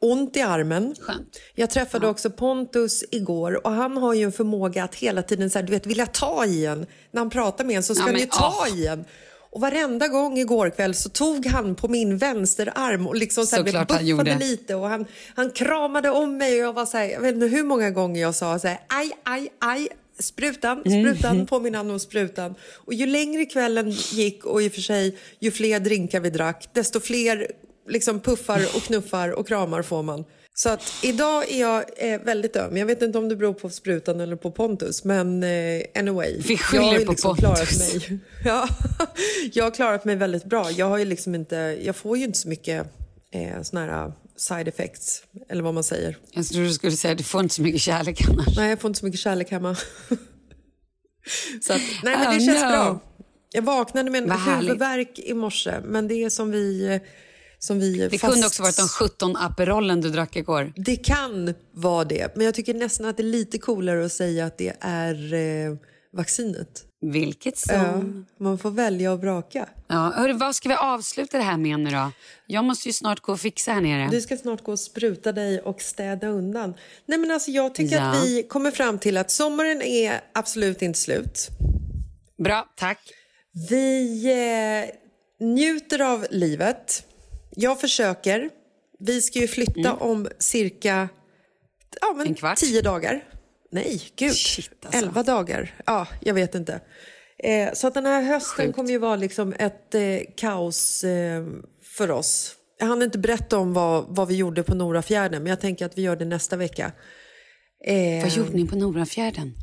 Ont 0.00 0.36
i 0.36 0.40
armen. 0.40 0.94
Skönt. 1.00 1.40
Jag 1.54 1.70
träffade 1.70 2.06
också 2.08 2.30
Pontus 2.30 3.04
igår 3.10 3.66
och 3.66 3.72
han 3.72 3.96
har 3.96 4.14
ju 4.14 4.22
en 4.24 4.32
förmåga 4.32 4.84
att 4.84 4.94
hela 4.94 5.22
tiden 5.22 5.50
så 5.50 5.58
här, 5.58 5.66
du 5.66 5.72
vet, 5.72 5.86
vilja 5.86 6.06
ta 6.06 6.44
i 6.46 6.66
en. 6.66 6.86
När 7.10 7.20
han 7.20 7.30
pratar 7.30 7.64
med 7.64 7.76
en 7.76 7.82
så 7.82 7.94
ska 7.94 8.04
Ja, 8.04 8.10
han 8.12 8.20
ju 8.20 8.26
ta 8.26 8.54
åh. 8.70 8.78
i 8.78 8.86
en. 8.86 9.04
Och 9.50 9.60
varenda 9.60 10.08
gång 10.08 10.38
igår 10.38 10.70
kväll 10.70 10.94
så 10.94 11.08
tog 11.08 11.46
han 11.46 11.74
på 11.74 11.88
min 11.88 12.18
vänsterarm 12.18 13.06
och 13.06 13.14
liksom 13.16 13.46
så 13.46 13.56
här, 13.56 13.62
buffade 13.62 14.04
gjorde. 14.04 14.38
lite 14.38 14.74
och 14.74 14.88
han, 14.88 15.06
han 15.36 15.50
kramade 15.50 16.10
om 16.10 16.36
mig 16.36 16.52
och 16.60 16.66
jag 16.68 16.72
var 16.72 16.86
så 16.86 16.96
här, 16.96 17.04
jag 17.04 17.20
vet 17.20 17.34
inte 17.34 17.46
hur 17.46 17.64
många 17.64 17.90
gånger 17.90 18.20
jag 18.20 18.34
sa 18.34 18.58
så 18.58 18.68
här, 18.68 18.80
aj, 18.88 19.10
aj, 19.22 19.48
aj, 19.60 19.88
sprutan, 20.18 20.80
sprutan, 20.80 21.34
Mm. 21.34 21.46
påminna 21.46 21.78
honom 21.78 21.92
om 21.92 22.00
sprutan. 22.00 22.54
Och 22.74 22.94
ju 22.94 23.06
längre 23.06 23.44
kvällen 23.44 23.90
gick 23.90 24.44
och 24.44 24.62
i 24.62 24.68
och 24.68 24.72
för 24.72 24.80
sig 24.80 25.18
ju 25.38 25.50
fler 25.50 25.80
drinkar 25.80 26.20
vi 26.20 26.30
drack, 26.30 26.68
desto 26.72 27.00
fler 27.00 27.50
liksom 27.88 28.20
puffar 28.20 28.60
och 28.76 28.82
knuffar 28.86 29.28
och 29.28 29.48
kramar 29.48 29.82
får 29.82 30.02
man. 30.02 30.24
Så 30.56 30.68
att 30.68 30.92
idag 31.02 31.52
är 31.52 31.60
jag 31.60 31.84
eh, 31.96 32.20
väldigt 32.20 32.56
öm. 32.56 32.76
Jag 32.76 32.86
vet 32.86 33.02
inte 33.02 33.18
om 33.18 33.28
det 33.28 33.36
beror 33.36 33.52
på 33.54 33.70
sprutan 33.70 34.20
eller 34.20 34.36
på 34.36 34.50
Pontus, 34.50 35.04
men 35.04 35.42
eh, 35.42 35.82
anyway. 35.94 36.40
Vi 36.48 36.56
skyller 36.56 36.84
jag 36.84 36.98
har 36.98 37.04
på 37.04 37.10
liksom 37.12 37.36
Pontus. 37.36 37.78
Klarat 37.80 38.08
mig. 38.10 38.18
Ja, 38.44 38.68
jag 39.52 39.64
har 39.64 39.70
klarat 39.70 40.04
mig 40.04 40.16
väldigt 40.16 40.44
bra. 40.44 40.70
Jag, 40.70 40.86
har 40.86 40.98
ju 40.98 41.04
liksom 41.04 41.34
inte, 41.34 41.78
jag 41.84 41.96
får 41.96 42.18
ju 42.18 42.24
inte 42.24 42.38
så 42.38 42.48
mycket 42.48 42.86
eh, 43.34 43.62
såna 43.62 43.80
här 43.86 44.12
side 44.36 44.68
effects, 44.68 45.22
eller 45.48 45.62
vad 45.62 45.74
man 45.74 45.84
säger. 45.84 46.18
Jag 46.32 46.46
trodde 46.46 46.66
du 46.66 46.72
skulle 46.72 46.96
säga 46.96 47.12
att 47.12 47.18
du 47.18 47.24
får 47.24 47.40
inte 47.40 47.54
så 47.54 47.62
mycket 47.62 47.80
kärlek 47.80 48.28
annars. 48.28 48.56
Nej, 48.56 48.70
jag 48.70 48.80
får 48.80 48.88
inte 48.88 49.00
så 49.00 49.06
mycket 49.06 49.20
kärlek 49.20 49.50
hemma. 49.50 49.74
så 51.60 51.72
att, 51.72 51.80
nej, 52.02 52.16
men 52.18 52.20
det 52.20 52.36
Oh, 52.36 52.46
känns 52.46 52.62
no. 52.62 52.68
bra. 52.68 53.00
Jag 53.52 53.62
vaknade 53.62 54.10
med 54.10 54.22
en 54.22 54.30
huvudvärk 54.30 55.18
i 55.18 55.34
morse, 55.34 55.80
men 55.84 56.08
det 56.08 56.14
är 56.14 56.30
som 56.30 56.50
vi... 56.50 57.00
Som 57.58 57.80
vi 57.80 57.98
Det 57.98 58.18
fast... 58.18 58.32
kunde 58.32 58.46
också 58.46 58.62
varit 58.62 58.76
de 58.76 58.88
17 58.88 59.36
Aperolen 59.36 60.00
du 60.00 60.10
drack 60.10 60.36
igår. 60.36 60.72
Det 60.76 60.96
kan 60.96 61.54
vara 61.72 62.04
det, 62.04 62.36
men 62.36 62.44
jag 62.44 62.54
tycker 62.54 62.74
nästan 62.74 63.06
att 63.06 63.16
det 63.16 63.22
är 63.22 63.24
lite 63.24 63.58
coolare 63.58 64.04
att 64.04 64.12
säga 64.12 64.46
att 64.46 64.58
det 64.58 64.76
är 64.80 65.34
eh, 65.34 65.76
vaccinet. 66.16 66.84
Vilket 67.12 67.58
som. 67.58 67.74
Ja, 67.76 68.44
man 68.44 68.58
får 68.58 68.70
välja 68.70 69.12
och 69.12 69.20
vraka. 69.20 69.68
Ja, 69.86 70.12
hörru, 70.16 70.32
vad 70.32 70.56
ska 70.56 70.68
vi 70.68 70.74
avsluta 70.74 71.36
det 71.38 71.44
här 71.44 71.56
med 71.56 71.80
nu 71.80 71.90
då? 71.90 72.10
Jag 72.46 72.64
måste 72.64 72.88
ju 72.88 72.92
snart 72.92 73.20
gå 73.20 73.32
och 73.32 73.40
fixa 73.40 73.72
här 73.72 73.80
nere. 73.80 74.08
Du 74.10 74.20
ska 74.20 74.36
snart 74.36 74.62
gå 74.64 74.72
och 74.72 74.78
spruta 74.80 75.32
dig 75.32 75.60
och 75.60 75.80
städa 75.82 76.26
undan. 76.28 76.74
Nej 77.06 77.18
men 77.18 77.30
alltså 77.30 77.50
jag 77.50 77.74
tycker 77.74 77.96
Ja. 77.96 78.02
att 78.02 78.24
vi 78.24 78.42
kommer 78.42 78.70
fram 78.70 78.98
till 78.98 79.16
att 79.16 79.30
sommaren 79.30 79.82
är 79.82 80.20
absolut 80.34 80.82
inte 80.82 80.98
slut. 80.98 81.48
Bra, 82.44 82.68
tack. 82.76 82.98
Vi 83.70 84.24
eh, 85.40 85.46
njuter 85.46 86.02
av 86.02 86.26
livet. 86.30 87.06
Jag 87.56 87.80
försöker. 87.80 88.50
Vi 88.98 89.22
ska 89.22 89.38
ju 89.38 89.48
flytta 89.48 89.94
om 89.94 90.28
cirka 90.38 91.08
ja, 92.00 92.12
men 92.16 92.26
Mm. 92.26 92.56
Tio 92.56 92.82
dagar. 92.82 93.24
Nej, 93.74 94.02
gud. 94.16 94.34
Shit, 94.34 94.70
alltså. 94.84 94.98
Elva 94.98 95.22
dagar. 95.22 95.74
Ja, 95.86 96.08
jag 96.20 96.34
vet 96.34 96.54
inte. 96.54 96.80
Eh, 97.38 97.72
så 97.74 97.86
att 97.86 97.94
den 97.94 98.06
här 98.06 98.22
hösten 98.22 98.66
Sjukt. 98.66 98.76
kommer 98.76 98.90
ju 98.90 98.98
vara 98.98 99.16
liksom 99.16 99.54
ett 99.58 99.94
eh, 99.94 100.02
kaos 100.36 101.04
eh, 101.04 101.46
för 101.96 102.10
oss. 102.10 102.54
Jag 102.78 102.86
hann 102.86 103.02
inte 103.02 103.18
berätta 103.18 103.58
om 103.58 103.72
vad, 103.72 104.04
vad 104.08 104.28
vi 104.28 104.36
gjorde 104.36 104.62
på 104.62 104.74
Norafjärden, 104.74 105.42
men 105.42 105.50
jag 105.50 105.60
tänker 105.60 105.86
att 105.86 105.98
vi 105.98 106.02
gör 106.02 106.16
det 106.16 106.24
nästa 106.24 106.56
vecka. 106.56 106.92
Eh, 107.86 108.22
Vad 108.22 108.32
gjorde 108.32 108.50
ni 108.52 108.66
på 108.68 108.76
Norafjärden? 108.76 109.54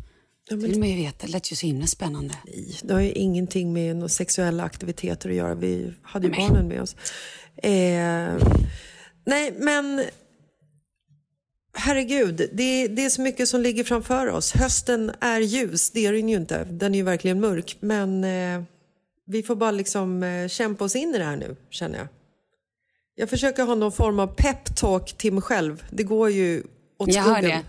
Det 0.50 0.56
vill 0.56 0.80
man 0.80 0.90
ju 0.90 0.96
veta. 0.96 1.26
Det 1.26 1.32
lät 1.32 1.52
ju 1.52 1.56
så 1.56 1.66
himla 1.66 1.88
spännande. 1.88 2.34
Det 2.84 2.94
har 2.94 3.02
ju 3.02 3.12
ingenting 3.12 3.74
med 3.74 3.96
några 3.96 4.10
sexuella 4.10 4.64
aktiviteter 4.64 5.30
att 5.30 5.36
göra. 5.36 5.56
Vi 5.56 5.94
hade 6.04 6.28
ju 6.28 6.34
barnen 6.34 6.68
med 6.68 6.82
oss. 6.82 6.96
Eh, 7.64 8.34
nej, 9.26 9.54
men 9.58 10.04
herregud, 11.74 12.36
det, 12.54 12.88
det 12.88 13.06
är 13.06 13.10
så 13.10 13.22
mycket 13.22 13.50
som 13.50 13.62
ligger 13.62 13.84
framför 13.84 14.28
oss. 14.28 14.54
Hösten 14.54 15.12
är 15.20 15.40
ljus, 15.40 15.90
det 15.92 16.06
är 16.06 16.14
den 16.14 16.30
ju 16.30 16.36
inte. 16.36 16.64
Den 16.64 16.94
är 16.94 16.98
ju 17.00 17.04
verkligen 17.04 17.40
mörk. 17.40 17.78
Men 17.80 18.24
eh, 18.24 18.64
vi 19.26 19.44
får 19.44 19.56
bara 19.56 19.72
liksom 19.72 20.24
eh, 20.24 20.48
kämpa 20.48 20.84
oss 20.84 20.96
in 20.96 21.16
i 21.16 21.18
det 21.18 21.24
här 21.24 21.36
nu, 21.36 21.56
känner 21.70 21.98
jag. 21.98 22.08
Jag 23.16 23.30
försöker 23.30 23.64
ha 23.64 23.76
någon 23.76 23.92
form 23.92 24.20
av 24.20 24.28
peptalk 24.28 25.18
till 25.18 25.34
mig 25.34 25.42
själv. 25.42 25.84
Det 25.92 26.04
går 26.04 26.30
ju 26.30 26.64
åt 26.98 27.14
Jag 27.14 27.24
hör 27.24 27.42
skogen. 27.42 27.64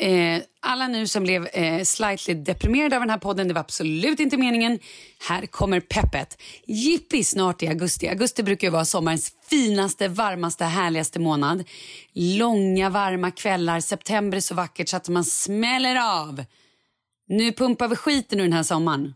det. 0.00 0.34
Eh, 0.34 0.42
alla 0.62 0.88
nu 0.88 1.06
som 1.06 1.22
blev 1.22 1.46
eh, 1.46 1.82
slightly 1.82 2.34
deprimerade 2.34 2.96
av 2.96 3.02
den 3.02 3.10
här 3.10 3.18
podden, 3.18 3.48
det 3.48 3.54
var 3.54 3.60
absolut 3.60 4.20
inte 4.20 4.36
meningen. 4.36 4.78
Här 5.28 5.46
kommer 5.46 5.80
peppet. 5.80 6.42
Jippi 6.66 7.24
snart 7.24 7.62
i 7.62 7.68
augusti. 7.68 8.08
Augusti 8.08 8.42
brukar 8.42 8.66
ju 8.66 8.70
vara 8.70 8.84
sommarens 8.84 9.32
finaste, 9.50 10.08
varmaste, 10.08 10.64
härligaste 10.64 11.20
månad. 11.20 11.64
Långa, 12.14 12.90
varma 12.90 13.30
kvällar. 13.30 13.80
September 13.80 14.36
är 14.36 14.40
så 14.40 14.54
vackert 14.54 14.88
så 14.88 14.96
att 14.96 15.08
man 15.08 15.24
smäller 15.24 15.96
av. 16.20 16.44
Nu 17.28 17.52
pumpar 17.52 17.88
vi 17.88 17.96
skiten 17.96 18.40
ur 18.40 18.44
den 18.44 18.52
här 18.52 18.62
sommaren. 18.62 19.14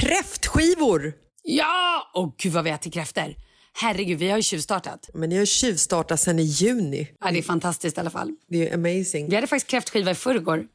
Kräftskivor! 0.00 1.12
Ja! 1.42 2.10
Åh 2.14 2.34
gud 2.38 2.52
vad 2.52 2.64
vi 2.64 2.70
äter 2.70 2.90
kräftor. 2.90 3.34
Herregud, 3.74 4.18
vi 4.18 4.30
har 4.30 4.36
ju 4.36 4.42
tjuvstartat. 4.42 5.10
Men 5.14 5.28
ni 5.28 5.38
har 5.38 5.44
tjuvstartat 5.44 6.20
sedan 6.20 6.38
i 6.38 6.42
juni. 6.42 7.08
Ja, 7.20 7.30
det 7.30 7.38
är 7.38 7.42
fantastiskt 7.42 7.96
i 7.96 8.00
alla 8.00 8.10
fall. 8.10 8.34
Det 8.48 8.68
är 8.68 8.74
amazing. 8.74 9.28
Vi 9.28 9.34
hade 9.34 9.46
faktiskt 9.46 9.70
kräftskiva 9.70 10.10
i 10.10 10.14
förrgår. 10.14 10.66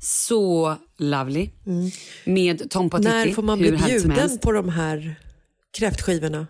Så 0.00 0.76
lovely. 0.98 1.50
Med 2.24 2.70
Tom 2.70 2.90
Potitti. 2.90 3.10
Mm. 3.10 3.28
När 3.28 3.34
får 3.34 3.42
man 3.42 3.58
bli 3.58 3.72
bjuden 3.72 4.38
på 4.38 4.52
de 4.52 4.68
här 4.68 5.14
kräftskivorna? 5.78 6.46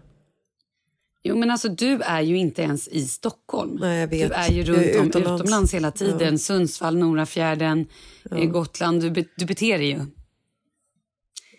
Jo, 1.23 1.37
men 1.37 1.51
alltså, 1.51 1.69
du 1.69 2.01
är 2.03 2.21
ju 2.21 2.37
inte 2.37 2.63
ens 2.63 2.89
i 2.89 3.07
Stockholm. 3.07 3.77
Nej, 3.81 4.01
jag 4.01 4.09
vet. 4.09 4.29
Du 4.29 4.35
är 4.35 4.51
ju 4.51 4.65
runt 4.65 4.79
är 4.79 5.01
om 5.01 5.07
utomlands. 5.07 5.43
utomlands, 5.43 5.75
hela 5.75 5.91
tiden. 5.91 6.39
Sundsvall, 6.39 6.99
Norafjärden, 6.99 7.87
eh, 8.31 8.45
Gotland. 8.45 9.03
Du, 9.03 9.11
be, 9.11 9.25
du 9.37 9.47
beter 9.47 9.79
dig 9.79 9.89
ju. 9.89 10.01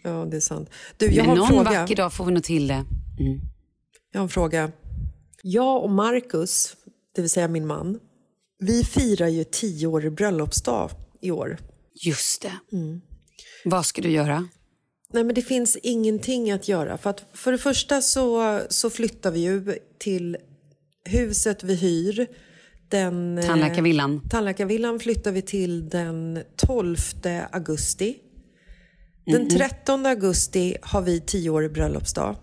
Ja, 0.03 0.25
det 0.31 0.37
är 0.37 0.41
sant. 0.41 0.69
Du, 0.97 1.05
jag 1.05 1.15
men 1.15 1.25
har 1.25 1.35
någon 1.35 1.47
fråga. 1.47 1.81
vacker 1.81 1.95
dag 1.95 2.13
får 2.13 2.25
vi 2.25 2.31
nog 2.31 2.43
till 2.43 2.67
det. 2.67 2.85
Jag 4.17 4.21
har 4.21 4.25
en 4.25 4.29
fråga. 4.29 4.71
Jag 5.41 5.83
och 5.83 5.89
Marcus, 5.89 6.75
det 7.15 7.21
vill 7.21 7.29
säga 7.29 7.47
min 7.47 7.67
man, 7.67 7.99
vi 8.59 8.83
firar 8.83 9.27
ju 9.27 9.43
tioårig 9.43 10.11
bröllopsdag 10.11 10.91
i 11.21 11.31
år. 11.31 11.57
Just 11.93 12.41
det. 12.41 12.77
Mm. 12.77 13.01
Vad 13.65 13.85
ska 13.85 14.01
du 14.01 14.09
göra? 14.09 14.47
Nej, 15.13 15.23
men 15.23 15.35
det 15.35 15.41
finns 15.41 15.77
ingenting 15.83 16.51
att 16.51 16.67
göra. 16.67 16.97
För, 16.97 17.09
att 17.09 17.25
för 17.33 17.51
det 17.51 17.57
första 17.57 18.01
så, 18.01 18.59
så 18.69 18.89
flyttar 18.89 19.31
vi 19.31 19.39
ju 19.39 19.75
till 19.97 20.37
huset 21.03 21.63
vi 21.63 21.75
hyr. 21.75 22.27
Den, 22.89 23.37
eh, 23.37 23.45
Tandläkarvillan. 23.45 24.29
Tandläkarvillan 24.29 24.99
flyttar 24.99 25.31
vi 25.31 25.41
till 25.41 25.89
den 25.89 26.43
12 26.55 26.97
augusti. 27.51 28.17
Den 29.25 29.49
13 29.49 30.05
augusti 30.05 30.77
har 30.81 31.01
vi 31.01 31.21
tioårig 31.21 31.73
bröllopsdag. 31.73 32.35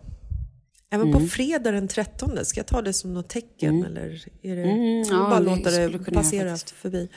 Även 0.95 1.13
på 1.13 1.21
fredag 1.21 1.71
den 1.71 1.89
13, 1.89 2.45
ska 2.45 2.61
jag 2.61 2.67
ta 2.67 2.83
det 2.83 2.93
som 2.93 3.15
något 3.15 3.29
tecken? 3.29 3.85
Eller 3.85 4.25
är 4.43 4.57
det, 4.57 4.63
Mm, 4.63 5.03
ja, 5.03 5.29
bara 5.31 5.41
det 5.41 5.47
låta 5.47 5.71
det 5.71 5.83
göra 5.83 5.99
passera 5.99 6.57
förbi? 6.57 7.09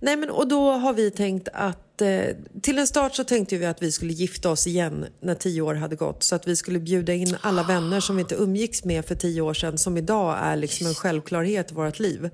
Nej, 0.00 0.16
men, 0.16 0.30
och 0.30 0.48
då 0.48 0.70
har 0.70 0.92
vi 0.92 1.10
tänkt 1.10 1.48
att... 1.52 2.02
Eh, 2.02 2.20
till 2.62 2.78
en 2.78 2.86
start 2.86 3.14
så 3.14 3.24
tänkte 3.24 3.56
vi 3.56 3.66
att 3.66 3.82
vi 3.82 3.92
skulle 3.92 4.12
gifta 4.12 4.50
oss 4.50 4.66
igen 4.66 5.06
när 5.22 5.34
tio 5.34 5.62
år 5.62 5.74
hade 5.74 5.96
gått. 5.96 6.22
Så 6.22 6.34
att 6.34 6.48
vi 6.48 6.56
skulle 6.56 6.78
bjuda 6.78 7.12
in 7.12 7.36
alla 7.40 7.62
vänner 7.62 8.00
som 8.00 8.16
vi 8.16 8.22
inte 8.22 8.34
umgicks 8.34 8.84
med 8.84 9.04
för 9.04 9.14
tio 9.14 9.40
år 9.40 9.54
sedan 9.54 9.78
som 9.78 9.96
idag 9.96 10.38
är 10.42 10.56
liksom 10.56 10.86
en 10.86 10.94
självklarhet 10.94 11.70
i 11.70 11.74
vårt 11.74 11.98
liv. 11.98 12.30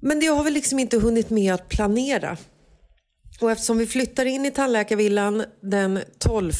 Men 0.00 0.20
det 0.20 0.26
har 0.26 0.44
vi 0.44 0.50
liksom 0.50 0.78
inte 0.78 0.98
hunnit 0.98 1.30
med 1.30 1.54
att 1.54 1.68
planera. 1.68 2.36
Och 3.40 3.50
eftersom 3.50 3.78
vi 3.78 3.86
flyttar 3.86 4.24
in 4.24 4.44
i 4.44 4.50
tandläkarvillan 4.50 5.44
den 5.60 6.00
12 6.18 6.52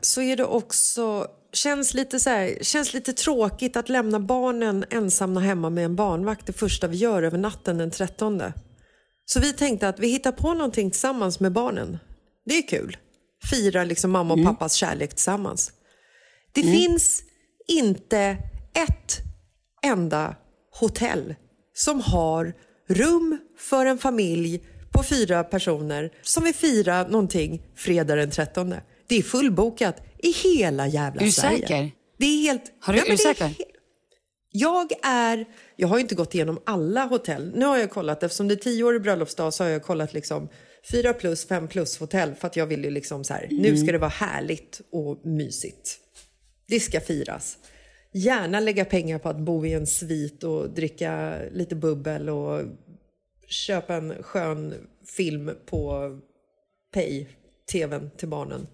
så 0.00 0.22
är 0.22 0.36
det 0.36 0.44
också 0.44 1.26
känns 1.52 1.94
lite, 1.94 2.20
så 2.20 2.30
här, 2.30 2.58
känns 2.60 2.94
lite 2.94 3.12
tråkigt 3.12 3.76
att 3.76 3.88
lämna 3.88 4.20
barnen 4.20 4.84
ensamma 4.90 5.40
hemma 5.40 5.70
med 5.70 5.84
en 5.84 5.96
barnvakt 5.96 6.46
det 6.46 6.52
första 6.52 6.86
vi 6.86 6.96
gör 6.96 7.22
över 7.22 7.38
natten 7.38 7.78
den 7.78 7.90
13. 7.90 8.42
Så 9.24 9.40
vi 9.40 9.52
tänkte 9.52 9.88
att 9.88 9.98
vi 9.98 10.08
hittar 10.08 10.32
på 10.32 10.54
någonting 10.54 10.90
tillsammans 10.90 11.40
med 11.40 11.52
barnen. 11.52 11.98
Det 12.44 12.54
är 12.58 12.68
kul. 12.68 12.96
Fira 13.50 13.84
liksom 13.84 14.10
mamma 14.10 14.34
och 14.34 14.44
pappas 14.44 14.74
kärlek 14.74 15.10
tillsammans. 15.10 15.72
Det 16.52 16.62
finns 16.62 17.22
inte 17.68 18.36
ett 18.74 19.18
enda 19.82 20.36
hotell 20.80 21.34
som 21.74 22.00
har 22.00 22.54
rum 22.88 23.38
för 23.58 23.86
en 23.86 23.98
familj 23.98 24.62
på 24.92 25.02
fyra 25.02 25.44
personer 25.44 26.10
som 26.22 26.44
vill 26.44 26.54
fira 26.54 27.02
någonting 27.02 27.62
fredag 27.76 28.16
den 28.16 28.30
13. 28.30 28.74
Det 29.06 29.16
är 29.16 29.22
fullbokat 29.22 29.96
i 30.22 30.30
hela 30.32 30.86
jävla 30.86 31.20
du 31.22 31.30
Sverige. 31.32 31.58
säker? 31.58 31.90
Det 32.18 32.26
är 32.26 32.42
helt... 32.42 32.62
Har 32.80 32.92
du- 32.94 32.98
är 33.00 33.10
du 33.10 33.16
säker? 33.16 33.54
Jag 34.52 34.92
är... 35.02 35.44
Jag 35.76 35.88
har 35.88 35.98
inte 35.98 36.14
gått 36.14 36.34
igenom 36.34 36.60
alla 36.66 37.04
hotell. 37.04 37.52
Nu 37.56 37.66
har 37.66 37.78
jag 37.78 37.90
kollat, 37.90 38.22
eftersom 38.22 38.48
det 38.48 38.54
är 38.54 38.56
tioårig 38.56 39.02
bröllopsdag 39.02 39.54
så 39.54 39.64
har 39.64 39.70
jag 39.70 39.82
kollat 39.82 40.12
liksom 40.14 40.48
fyra 40.90 41.12
plus, 41.12 41.46
fem 41.46 41.68
plus 41.68 41.98
hotell 41.98 42.34
för 42.34 42.46
att 42.46 42.56
jag 42.56 42.66
vill 42.66 42.84
ju 42.84 42.90
liksom 42.90 43.24
så 43.24 43.34
här, 43.34 43.48
nu 43.50 43.68
Mm. 43.68 43.80
ska 43.80 43.92
det 43.92 43.98
vara 43.98 44.10
härligt 44.10 44.80
och 44.92 45.26
mysigt. 45.26 45.98
Det 46.68 46.80
ska 46.80 47.00
firas. 47.00 47.58
Gärna 48.12 48.60
lägga 48.60 48.84
pengar 48.84 49.18
på 49.18 49.28
att 49.28 49.40
bo 49.40 49.66
i 49.66 49.72
en 49.72 49.86
svit 49.86 50.44
och 50.44 50.70
dricka 50.70 51.38
lite 51.52 51.74
bubbel 51.76 52.28
och 52.28 52.62
köpa 53.48 53.94
en 53.94 54.22
skön 54.22 54.74
film 55.16 55.50
på 55.66 56.10
Pay, 56.94 57.26
tvn 57.72 58.10
till 58.16 58.28
barnen. 58.28 58.66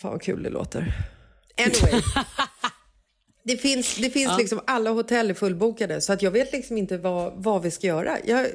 Fan 0.00 0.10
vad 0.10 0.22
kul 0.22 0.42
det 0.42 0.50
låter. 0.50 0.92
Anyway. 1.58 2.02
Det 3.44 3.56
finns, 3.56 3.96
det 3.96 4.10
finns 4.10 4.38
liksom 4.38 4.60
alla 4.66 4.90
hotell 4.90 5.30
är 5.30 5.34
fullbokade 5.34 6.00
så 6.00 6.12
att 6.12 6.22
jag 6.22 6.30
vet 6.30 6.52
liksom 6.52 6.76
inte 6.76 6.98
vad, 6.98 7.32
vad 7.36 7.62
vi 7.62 7.70
ska 7.70 7.86
göra. 7.86 8.18
Jag, 8.24 8.46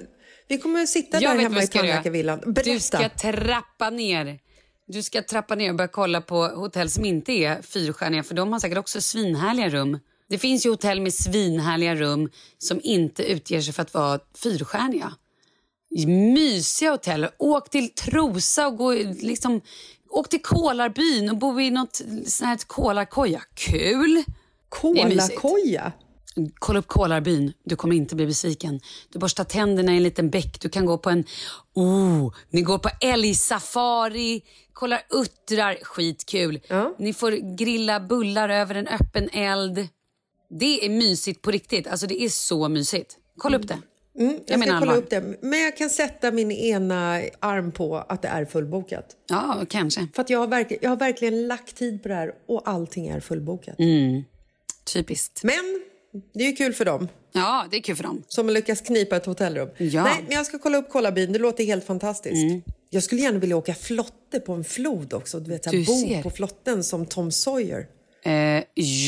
vi 0.48 0.58
kommer 0.58 0.82
att 0.82 0.90
sitta 0.90 1.22
Jag 1.22 1.38
där 1.38 1.44
hemma 1.44 1.64
i 1.64 1.68
tandläkarvillan. 1.68 2.40
Berätta. 2.40 2.72
Du 2.72 2.80
ska 2.80 3.10
trappa 3.10 3.90
ner. 3.90 4.40
Du 4.88 5.04
ska 5.04 5.22
trappa 5.22 5.56
ner 5.56 5.70
och 5.70 5.76
börja 5.76 5.88
kolla 5.88 6.22
på 6.22 6.42
hotell 6.42 6.90
som 6.90 7.06
inte 7.06 7.32
är 7.32 7.62
fyrstjärniga 7.62 8.24
för 8.24 8.36
de 8.36 8.52
har 8.54 8.60
säkert 8.60 8.78
också 8.78 9.02
svinhärliga 9.02 9.70
rum. 9.70 10.00
Det 10.30 10.38
finns 10.38 10.66
ju 10.66 10.70
hotell 10.70 11.02
med 11.02 11.14
svinhärliga 11.14 11.96
rum 11.96 12.32
som 12.58 12.80
inte 12.84 13.24
utger 13.24 13.62
sig 13.62 13.74
för 13.74 13.82
att 13.82 13.94
vara 13.94 14.20
fyrstjärniga. 14.44 15.14
Mysiga 16.08 16.92
hotell. 16.92 17.28
Åk 17.38 17.70
till 17.70 17.90
Trosa 17.90 18.68
och 18.68 18.78
gå 18.78 18.94
liksom... 19.22 19.62
Åk 20.16 20.30
till 20.30 20.42
Kolarbyn 20.42 21.30
och 21.30 21.38
bo 21.38 21.60
i 21.60 21.72
något 21.72 21.96
sånt 22.26 22.48
här 22.48 22.58
kolarkoja. 22.68 23.42
Kul! 23.54 24.24
Kolakoja. 24.70 25.92
Kolla 26.60 26.80
upp 26.80 26.88
Kolarbyn. 26.88 27.54
Du 27.64 27.76
kommer 27.76 27.96
inte 27.96 28.16
bli 28.16 28.26
besviken. 28.26 28.80
Du 29.10 29.20
borstar 29.20 29.44
tänderna 29.44 29.94
i 29.94 29.98
en 29.98 30.04
liten 30.04 30.30
bäck. 30.30 30.62
Du 30.62 30.70
kan 30.70 30.86
gå 30.86 30.98
på 30.98 31.10
en... 31.10 31.24
Oh, 31.74 32.34
ni 32.50 32.62
går 32.62 32.78
på 32.78 32.90
älgsafari, 33.02 34.42
kollar 34.74 35.02
uttrar. 35.10 35.78
Skitkul. 35.84 36.60
Ja. 36.68 36.96
Ni 37.00 37.14
får 37.14 37.58
grilla 37.58 38.00
bullar 38.00 38.50
över 38.50 38.76
en 38.76 38.88
öppen 38.88 39.30
eld. 39.30 39.88
Det 40.60 40.86
är 40.86 40.90
mysigt 40.90 41.42
på 41.42 41.52
riktigt. 41.52 41.88
Alltså 41.88 42.08
det 42.08 42.22
är 42.22 42.30
så 42.30 42.70
mysigt. 42.70 43.18
Kolla 43.38 43.58
upp 43.58 43.68
det. 43.68 43.78
Mm, 44.20 44.40
jag, 44.46 44.60
Jag 44.60 44.68
ska 44.68 44.80
kolla 44.80 44.96
upp 44.96 45.10
det. 45.10 45.38
Men 45.42 45.60
jag 45.62 45.78
kan 45.78 45.90
sätta 45.90 46.32
min 46.32 46.52
ena 46.52 47.22
arm 47.40 47.72
på 47.72 47.98
att 47.98 48.22
det 48.22 48.28
är 48.28 48.46
fullbokat. 48.46 49.06
Ja, 49.30 49.66
kanske. 49.70 50.08
För 50.16 50.26
jag 50.28 50.40
har, 50.40 50.48
verkligen, 50.48 50.84
jag 50.84 50.90
har 50.90 50.98
verkligen 50.98 51.48
lagt 51.48 51.76
tid 51.76 52.04
på 52.04 52.08
det 52.10 52.16
här 52.16 52.32
och 52.48 52.62
allting 52.70 53.08
är 53.08 53.20
fullbokat. 53.20 53.80
Mm. 53.80 54.24
Typiskt. 54.94 55.44
Men 55.44 55.84
det 56.34 56.44
är 56.44 56.48
ju 56.48 56.56
kul 56.56 56.74
för 56.74 56.86
dem 56.86 57.08
Ja, 57.32 57.66
det 57.72 57.78
är 57.78 57.82
kul 57.82 57.96
för 57.96 58.04
dem. 58.04 58.24
som 58.28 58.50
lyckas 58.50 58.82
knipa 58.82 59.16
ett 59.16 59.26
hotellrum. 59.26 59.70
Ja. 59.78 60.04
Nej, 60.04 60.24
men 60.28 60.32
jag 60.32 60.46
ska 60.46 60.60
kolla 60.60 60.78
upp 60.78 60.90
Kollabyn. 60.90 61.34
Det 61.34 61.40
låter 61.40 61.64
helt 61.66 61.86
fantastiskt. 61.86 62.66
Jag 62.90 63.04
skulle 63.04 63.22
gärna 63.22 63.40
vilja 63.40 63.58
åka 63.58 63.74
flotte 63.76 64.40
på 64.40 64.54
en 64.54 64.64
flod 64.64 65.14
också. 65.14 65.40
Du 65.40 65.52
vet, 65.52 65.66
här, 65.66 65.86
bo 66.18 66.24
på 66.24 66.30
flotten 66.30 66.84
som 66.84 67.06
Tom 67.06 67.32
Sawyer. 67.32 67.88
Eh, 68.24 68.64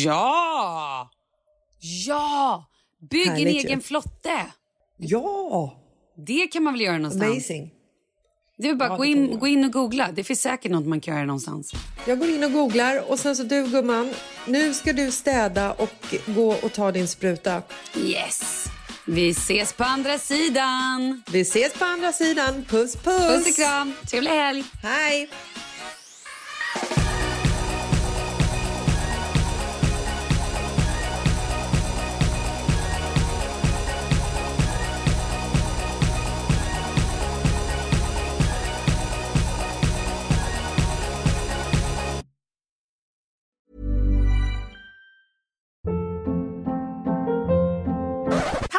ja! 0.05 1.11
Ja! 2.07 2.65
Bygg 3.11 3.27
en 3.27 3.33
Härligt 3.33 3.53
ju. 3.55 3.59
egen 3.59 3.81
flotte. 3.81 4.31
Ja! 4.97 5.83
Det 6.27 6.47
kan 6.47 6.63
man 6.63 6.73
väl 6.73 6.81
göra 6.81 6.97
någonstans? 6.97 7.31
Amazing. 7.31 7.71
Det 8.57 8.69
är 8.69 8.75
bara 8.75 8.89
Ja, 8.89 8.95
gå, 8.95 9.05
in, 9.05 9.39
gå 9.39 9.47
in 9.47 9.65
och 9.65 9.71
googla. 9.71 10.09
Det 10.11 10.23
finns 10.23 10.41
säkert 10.41 10.71
något 10.71 10.85
man 10.85 11.01
kan 11.01 11.15
göra 11.15 11.25
någonstans. 11.25 11.71
Jag 12.07 12.19
går 12.19 12.29
in 12.29 12.43
och 12.43 12.51
googlar 12.51 13.11
och 13.11 13.19
sen 13.19 13.35
så 13.35 13.43
du 13.43 13.67
gumman, 13.67 14.13
nu 14.47 14.73
ska 14.73 14.93
du 14.93 15.11
städa 15.11 15.73
och 15.73 16.15
gå 16.25 16.49
och 16.49 16.73
ta 16.73 16.91
din 16.91 17.07
spruta. 17.07 17.61
Yes! 18.03 18.65
Vi 19.05 19.29
ses 19.29 19.73
på 19.73 19.83
andra 19.83 20.17
sidan. 20.17 21.23
Vi 21.31 21.41
ses 21.41 21.73
på 21.73 21.85
andra 21.85 22.13
sidan. 22.13 22.65
Puss 22.69 22.95
puss! 22.95 23.27
Puss 23.27 23.49
och 23.49 23.55
kram. 23.55 23.93
Trevlig 24.09 24.31
helg. 24.31 24.63
Hej! 24.83 25.29